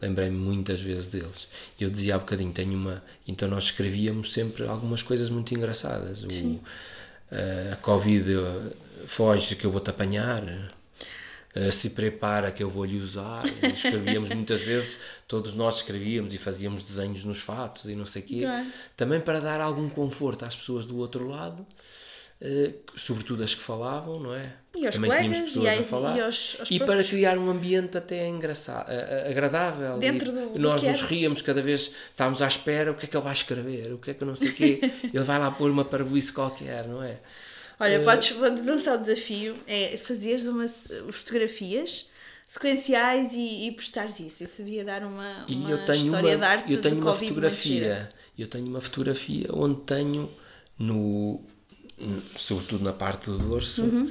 Lembrei-me 0.00 0.36
muitas 0.36 0.80
vezes 0.80 1.06
deles. 1.06 1.48
Eu 1.78 1.90
dizia 1.90 2.14
há 2.14 2.18
bocadinho, 2.18 2.52
tenho 2.52 2.74
uma. 2.74 3.02
Então 3.26 3.48
nós 3.48 3.64
escrevíamos 3.64 4.32
sempre 4.32 4.64
algumas 4.64 5.02
coisas 5.02 5.28
muito 5.28 5.52
engraçadas. 5.54 6.22
O, 6.22 6.60
eh, 7.30 7.70
a 7.72 7.76
Covid 7.76 8.32
eh, 8.32 8.76
foge 9.06 9.56
que 9.56 9.64
eu 9.64 9.72
vou-te 9.72 9.90
apanhar. 9.90 10.42
Eh, 11.60 11.70
se 11.72 11.90
prepara 11.90 12.50
que 12.52 12.62
eu 12.62 12.70
vou 12.70 12.84
lhe 12.84 12.96
usar. 12.98 13.42
Escrevíamos 13.62 14.30
muitas 14.30 14.60
vezes, 14.60 14.98
todos 15.26 15.52
nós 15.54 15.76
escrevíamos 15.78 16.32
e 16.34 16.38
fazíamos 16.38 16.82
desenhos 16.82 17.24
nos 17.24 17.40
fatos 17.40 17.86
e 17.88 17.94
não 17.94 18.04
sei 18.06 18.22
o 18.22 18.24
quê, 18.24 18.42
também 18.96 19.20
para 19.20 19.40
dar 19.40 19.60
algum 19.60 19.88
conforto 19.88 20.44
às 20.44 20.54
pessoas 20.54 20.86
do 20.86 20.96
outro 20.98 21.26
lado, 21.28 21.66
eh, 22.40 22.74
sobretudo 22.94 23.42
as 23.42 23.54
que 23.54 23.62
falavam, 23.62 24.20
não 24.20 24.32
é? 24.34 24.52
E 24.76 24.86
aos 24.86 24.94
Também 24.94 25.10
colegas, 25.10 25.38
pessoas 25.40 25.64
e 25.64 25.68
a 25.68 25.80
às- 25.80 25.86
falar. 25.88 26.16
e 26.16 26.20
aos- 26.20 26.56
aos 26.60 26.70
E 26.70 26.78
para 26.78 27.02
criar 27.02 27.36
um 27.36 27.50
ambiente 27.50 27.98
até 27.98 28.28
engraçado, 28.28 28.88
eh, 28.88 29.26
agradável. 29.28 29.98
Dentro 29.98 30.30
do- 30.30 30.50
do 30.50 30.58
nós 30.60 30.80
nos 30.84 31.02
ríamos 31.02 31.42
cada 31.42 31.60
vez, 31.60 31.90
estávamos 32.10 32.40
à 32.40 32.46
espera, 32.46 32.92
o 32.92 32.94
que 32.94 33.06
é 33.06 33.08
que 33.08 33.16
ele 33.16 33.24
vai 33.24 33.32
escrever, 33.32 33.92
o 33.92 33.98
que 33.98 34.12
é 34.12 34.14
que 34.14 34.24
não 34.24 34.36
sei 34.36 34.50
o 34.50 34.54
quê. 34.54 34.78
ele 35.12 35.24
vai 35.24 35.36
lá 35.40 35.50
pôr 35.50 35.68
uma 35.68 35.84
parvoíce 35.84 36.32
qualquer, 36.32 36.86
não 36.86 37.02
é? 37.02 37.18
Olha, 37.80 38.02
podes, 38.02 38.30
vou-te 38.30 38.62
lançar 38.62 38.96
o 38.96 39.00
desafio, 39.00 39.56
é 39.66 39.96
fazeres 39.96 40.46
umas 40.46 40.88
fotografias 41.12 42.10
sequenciais 42.48 43.34
e, 43.34 43.68
e 43.68 43.72
postares 43.72 44.18
isso. 44.18 44.42
Isso 44.42 44.62
devia 44.64 44.84
dar 44.84 45.02
uma, 45.04 45.46
uma 45.48 45.74
história 45.94 46.30
uma, 46.30 46.36
de 46.36 46.44
arte 46.44 46.72
eu 46.72 46.80
tenho 46.80 46.96
uma 46.96 47.04
Covid 47.04 47.28
fotografia. 47.28 48.12
Eu 48.36 48.46
tenho 48.46 48.66
uma 48.66 48.80
fotografia 48.80 49.46
onde 49.52 49.80
tenho 49.82 50.30
no 50.78 51.40
sobretudo 52.36 52.84
na 52.84 52.92
parte 52.92 53.26
do 53.26 53.38
dorso 53.38 53.82
Uhum. 53.82 54.10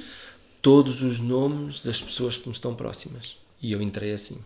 todos 0.60 1.02
os 1.02 1.20
nomes 1.20 1.80
das 1.80 2.00
pessoas 2.00 2.36
que 2.36 2.46
me 2.48 2.54
estão 2.54 2.74
próximas. 2.74 3.36
E 3.62 3.72
eu 3.72 3.80
entrei 3.82 4.12
assim. 4.12 4.38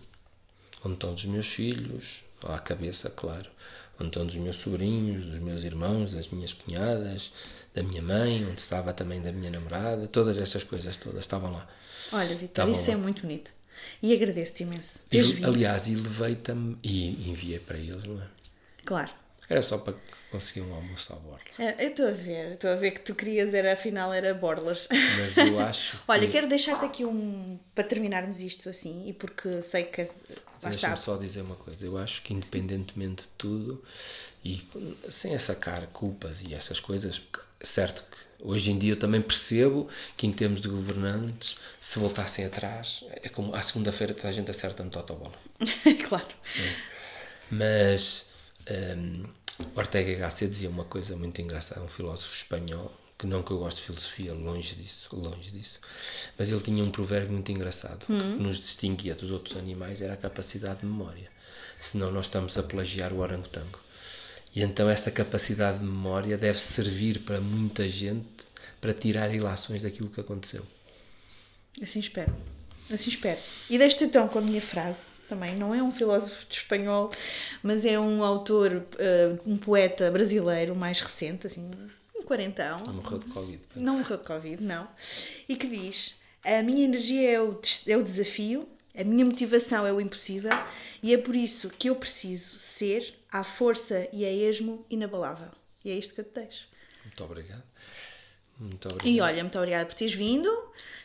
Onde 0.85 0.95
estão 0.95 1.13
os 1.15 1.25
meus 1.25 1.47
filhos, 1.47 2.23
à 2.45 2.59
cabeça, 2.59 3.11
claro. 3.11 3.51
Onde 3.99 4.09
estão 4.09 4.27
os 4.27 4.35
meus 4.37 4.57
sobrinhos, 4.57 5.27
dos 5.27 5.39
meus 5.39 5.65
irmãos, 5.65 6.13
das 6.13 6.29
minhas 6.29 6.53
cunhadas, 6.53 7.33
da 7.75 7.83
minha 7.83 8.03
mãe, 8.03 8.45
onde 8.47 8.61
estava 8.61 8.93
também 8.93 9.21
da 9.23 9.33
minha 9.33 9.51
namorada, 9.51 10.07
todas 10.07 10.39
essas 10.39 10.63
coisas 10.65 10.97
todas 10.97 11.21
estavam 11.21 11.53
lá. 11.53 11.67
Olha, 12.13 12.35
Vitor, 12.35 12.69
isso 12.69 12.91
é 12.91 12.95
bom. 12.95 13.03
muito 13.03 13.23
bonito. 13.23 13.53
E 14.03 14.13
agradeço-te 14.13 14.63
imenso. 14.65 15.01
E, 15.11 15.23
vindo. 15.23 15.47
aliás, 15.47 15.87
e 15.89 15.95
levei 15.95 16.37
também 16.37 16.79
e 16.83 17.31
enviei 17.31 17.59
para 17.59 17.79
eles, 17.79 18.05
não 18.05 18.21
é? 18.21 18.27
Claro. 18.85 19.11
Era 19.49 19.61
só 19.61 19.77
para 19.79 19.95
conseguir 20.31 20.63
um 20.63 20.75
almoço 20.75 21.13
à 21.13 21.17
borla. 21.17 21.41
É, 21.59 21.85
Eu 21.85 21.91
estou 21.91 22.09
a 22.09 22.11
ver, 22.11 22.53
estou 22.53 22.71
a 22.71 22.75
ver 22.75 22.93
que 22.93 23.01
tu 23.01 23.15
querias, 23.15 23.53
era, 23.53 23.73
afinal, 23.73 24.13
era 24.13 24.33
borlas. 24.33 24.89
Mas 24.91 25.37
eu 25.37 25.59
acho. 25.61 26.01
Olha, 26.09 26.27
que... 26.27 26.33
quero 26.33 26.49
deixar-te 26.49 26.85
aqui 26.85 27.05
um. 27.05 27.59
para 27.75 27.85
terminarmos 27.85 28.41
isto 28.41 28.69
assim, 28.69 29.07
e 29.07 29.13
porque 29.13 29.61
sei 29.63 29.85
que. 29.85 30.01
Lá 30.01 30.05
está. 30.07 30.69
Deixa-me 30.71 30.97
só 30.97 31.17
dizer 31.17 31.43
uma 31.43 31.57
coisa. 31.57 31.85
Eu 31.85 31.99
acho 31.99 32.23
que, 32.23 32.33
independentemente 32.33 33.25
de 33.25 33.29
tudo, 33.37 33.83
e 34.45 34.67
sem 35.11 35.39
sacar 35.39 35.87
culpas 35.89 36.43
e 36.43 36.55
essas 36.55 36.81
coisas, 36.81 37.19
porque, 37.19 37.45
certo 37.63 38.05
que 38.05 38.23
hoje 38.43 38.71
em 38.71 38.79
dia 38.79 38.93
eu 38.93 38.99
também 38.99 39.21
percebo 39.21 39.89
que, 40.17 40.27
em 40.27 40.33
termos 40.33 40.61
de 40.61 40.69
governantes, 40.69 41.57
se 41.81 41.99
voltassem 41.99 42.45
atrás, 42.45 43.05
é 43.23 43.29
como 43.29 43.55
à 43.55 43.63
segunda-feira 43.63 44.15
toda 44.15 44.29
a 44.29 44.33
gente 44.33 44.51
acerta 44.51 44.83
no 44.83 44.91
totobola. 44.91 45.35
claro. 46.09 46.29
Mas 47.51 48.27
hum, 48.97 49.25
Ortega 49.75 50.15
Gasset 50.15 50.51
dizia 50.51 50.71
uma 50.71 50.85
coisa 50.85 51.17
muito 51.17 51.41
engraçada, 51.41 51.83
um 51.83 51.89
filósofo 51.89 52.35
espanhol, 52.35 52.93
que 53.19 53.27
não 53.27 53.43
que 53.43 53.53
eu 53.53 53.59
gosto 53.59 53.77
de 53.77 53.85
filosofia, 53.85 54.33
longe 54.33 54.75
disso, 54.75 55.09
longe 55.15 55.53
disso. 55.53 55.79
Mas 56.37 56.51
ele 56.51 56.61
tinha 56.61 56.83
um 56.83 56.91
provérbio 56.91 57.33
muito 57.33 57.53
engraçado, 57.53 58.07
que 58.07 58.13
que 58.13 58.43
nos 58.43 58.59
distinguia 58.59 59.15
dos 59.15 59.31
outros 59.31 59.57
animais 59.57 60.01
era 60.01 60.15
a 60.15 60.17
capacidade 60.17 60.81
de 60.81 60.87
memória. 60.87 61.31
Senão 61.79 62.11
nós 62.11 62.27
estamos 62.27 62.59
a 62.59 62.63
plagiar 62.63 63.13
o 63.13 63.19
orangotango. 63.19 63.79
E 64.55 64.63
então 64.63 64.89
essa 64.89 65.11
capacidade 65.11 65.79
de 65.79 65.85
memória 65.85 66.37
deve 66.37 66.59
servir 66.59 67.21
para 67.21 67.41
muita 67.41 67.89
gente 67.89 68.27
para 68.81 68.93
tirar 68.93 69.33
ilações 69.35 69.83
daquilo 69.85 70.11
que 70.11 70.21
aconteceu. 70.21 70.67
Assim 71.81 72.01
espero. 72.01 72.35
Assim 72.93 73.11
espero. 73.11 73.39
E 73.71 73.79
deixo-te 73.79 74.05
então 74.05 74.29
com 74.29 74.39
a 74.39 74.43
minha 74.43 74.61
frase 74.61 75.07
também. 75.29 75.57
Não 75.57 75.75
é 75.75 75.83
um 75.83 75.91
filósofo 75.91 76.47
de 76.49 76.57
espanhol, 76.57 77.11
mas 77.63 77.87
é 77.87 77.99
um 77.99 78.23
autor, 78.23 78.85
eh, 78.99 79.37
um 79.47 79.57
poeta 79.57 80.11
brasileiro 80.11 80.75
mais 80.75 81.01
recente, 81.01 81.47
assim, 81.47 81.71
um 82.15 82.23
quarentão. 82.23 82.79
Não 82.81 82.95
morreu 82.95 83.19
de 83.19 83.27
Covid. 83.27 83.61
Não 83.77 83.99
morreu 83.99 84.17
de 84.17 84.25
Covid, 84.25 84.63
não. 84.63 84.89
E 85.49 85.57
que 85.57 85.67
diz: 85.67 86.21
A 86.45 86.63
minha 86.63 86.85
energia 86.85 87.31
é 87.31 87.41
o, 87.41 87.59
é 87.87 87.97
o 87.97 88.03
desafio, 88.03 88.69
a 88.97 89.05
minha 89.05 89.25
motivação 89.25 89.87
é 89.87 89.93
o 89.93 90.01
impossível, 90.01 90.53
e 91.03 91.13
é 91.15 91.19
por 91.19 91.35
isso 91.35 91.71
que 91.71 91.89
eu 91.89 91.97
preciso 91.97 92.59
ser 92.59 93.15
à 93.31 93.43
força 93.43 94.07
e 94.13 94.25
a 94.25 94.31
esmo 94.33 94.85
inabalável. 94.91 95.49
E 95.85 95.91
é 95.91 95.95
isto 95.95 96.15
que 96.15 96.21
eu 96.21 96.25
te 96.25 96.35
deixo. 96.41 96.67
Muito 97.05 97.25
obrigado. 97.25 97.63
Muito 98.59 98.87
obrigado. 98.89 99.09
E 99.09 99.21
olha, 99.21 99.43
muito 99.43 99.59
obrigada 99.59 99.87
por 99.87 99.95
teres 99.95 100.15
vindo. 100.15 100.49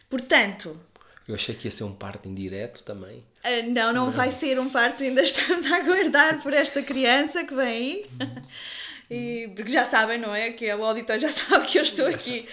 Portanto, 0.09 0.79
Eu 1.27 1.35
achei 1.35 1.55
que 1.55 1.67
ia 1.67 1.71
ser 1.71 1.83
um 1.83 1.93
parto 1.93 2.27
indireto 2.29 2.83
também. 2.83 3.23
ah, 3.43 3.61
não, 3.67 3.91
não 3.91 4.11
vai 4.11 4.31
ser 4.31 4.59
um 4.59 4.69
parto, 4.69 5.03
ainda 5.03 5.21
estamos 5.21 5.65
a 5.65 5.77
aguardar 5.77 6.41
por 6.41 6.53
esta 6.53 6.81
criança 6.83 7.43
que 7.43 7.53
vem 7.55 7.67
aí. 7.67 8.05
E, 9.09 9.49
porque 9.55 9.71
já 9.71 9.85
sabem, 9.85 10.17
não 10.17 10.35
é? 10.35 10.51
Que 10.51 10.71
o 10.73 10.83
auditor 10.83 11.17
já 11.17 11.29
sabe 11.31 11.65
que 11.65 11.77
eu 11.79 11.81
estou 11.83 12.07
aqui 12.07 12.45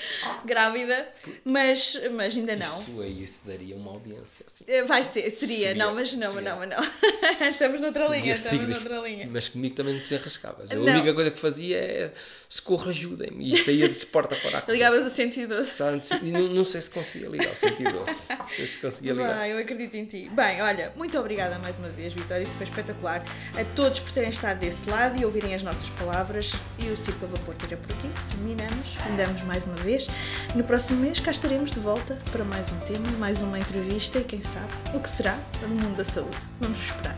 grávida, 0.45 1.09
mas, 1.45 2.01
mas 2.13 2.37
ainda 2.37 2.55
não. 2.57 2.81
Isso 2.83 3.01
aí 3.01 3.27
se 3.27 3.47
daria 3.47 3.75
uma 3.77 3.91
audiência. 3.91 4.45
Assim. 4.47 4.65
Eh, 4.69 4.85
Vai 4.85 5.03
ser, 5.05 5.31
seria, 5.33 5.35
Seria, 5.71 5.75
não, 5.75 5.95
mas 5.95 6.13
não, 6.15 6.33
seria. 6.35 6.51
não, 6.51 6.59
mas 6.61 6.69
não. 6.71 6.79
estamos 7.51 7.81
noutra 7.81 8.05
linha, 8.07 8.21
Seria 8.21 8.33
estamos 8.35 8.59
signifi- 8.61 8.89
noutra 8.89 9.09
linha. 9.09 9.29
Mas 9.31 9.49
comigo 9.49 9.75
também 9.75 9.95
não 9.95 10.01
te 10.01 10.05
desenrascavas. 10.11 10.71
A 10.71 10.75
Não. 10.77 10.83
única 10.85 11.13
coisa 11.13 11.31
que 11.33 11.39
fazia 11.41 11.77
é 11.79 12.13
socorro, 12.49 12.89
ajudem-me. 12.91 13.53
E 13.53 13.57
saía 13.65 13.89
de 13.89 14.07
porta 14.07 14.37
fora 14.37 14.63
a. 14.67 14.71
Ligavas 14.71 15.05
o 15.05 15.11
112. 15.11 15.71
Só 15.71 15.89
antes- 15.89 16.11
e 16.23 16.27
não, 16.31 16.43
não 16.43 16.65
sei 16.65 16.81
se 16.83 16.91
conseguia 16.91 17.29
ligar 17.31 17.53
o 17.53 17.57
112. 17.57 18.29
Não 18.39 18.49
sei 18.49 18.67
se 18.67 18.79
conseguia 18.79 19.13
ligar. 19.13 19.35
Vai, 19.35 19.53
eu 19.53 19.59
acredito 19.59 19.97
em 19.97 20.05
ti. 20.05 20.31
Bem, 20.33 20.63
olha, 20.63 20.93
muito 20.95 21.19
obrigada 21.19 21.59
mais 21.59 21.77
uma 21.79 21.89
vez, 21.89 22.13
Vitória. 22.13 22.45
Isto 22.45 22.55
foi 22.57 22.65
espetacular. 22.67 23.25
A 23.59 23.65
todos 23.75 23.99
por 23.99 24.13
terem 24.13 24.31
estado 24.31 24.61
desse 24.61 24.89
lado 24.89 25.21
e 25.21 25.25
ouvirem 25.25 25.53
as 25.55 25.63
nossas 25.65 25.91
palavras. 25.91 26.44
E 26.79 26.91
o 26.91 26.97
Circo 26.97 27.25
a 27.25 27.29
Vapor 27.29 27.55
tira 27.57 27.77
por 27.77 27.93
aqui. 27.93 28.11
Terminamos, 28.31 28.95
findamos 29.03 29.43
mais 29.43 29.65
uma 29.65 29.77
vez. 29.77 30.07
No 30.55 30.65
próximo 30.65 31.01
mês 31.01 31.21
cá 31.21 31.31
estaremos 31.31 31.71
de 31.71 31.81
volta 31.81 32.19
para 32.31 32.45
mais 32.45 32.71
um 32.71 32.79
tema, 32.81 33.09
mais 33.19 33.41
uma 33.41 33.59
entrevista 33.59 34.19
e 34.19 34.25
quem 34.25 34.43
sabe 34.43 34.73
o 34.93 35.01
que 35.01 35.09
será 35.09 35.39
no 35.63 35.69
mundo 35.69 35.97
da 35.97 36.05
saúde. 36.05 36.37
Vamos 36.61 36.79
esperar. 36.79 37.17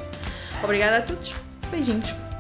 Obrigada 0.62 0.99
a 0.99 1.03
todos. 1.03 1.35
Beijinhos. 1.70 2.36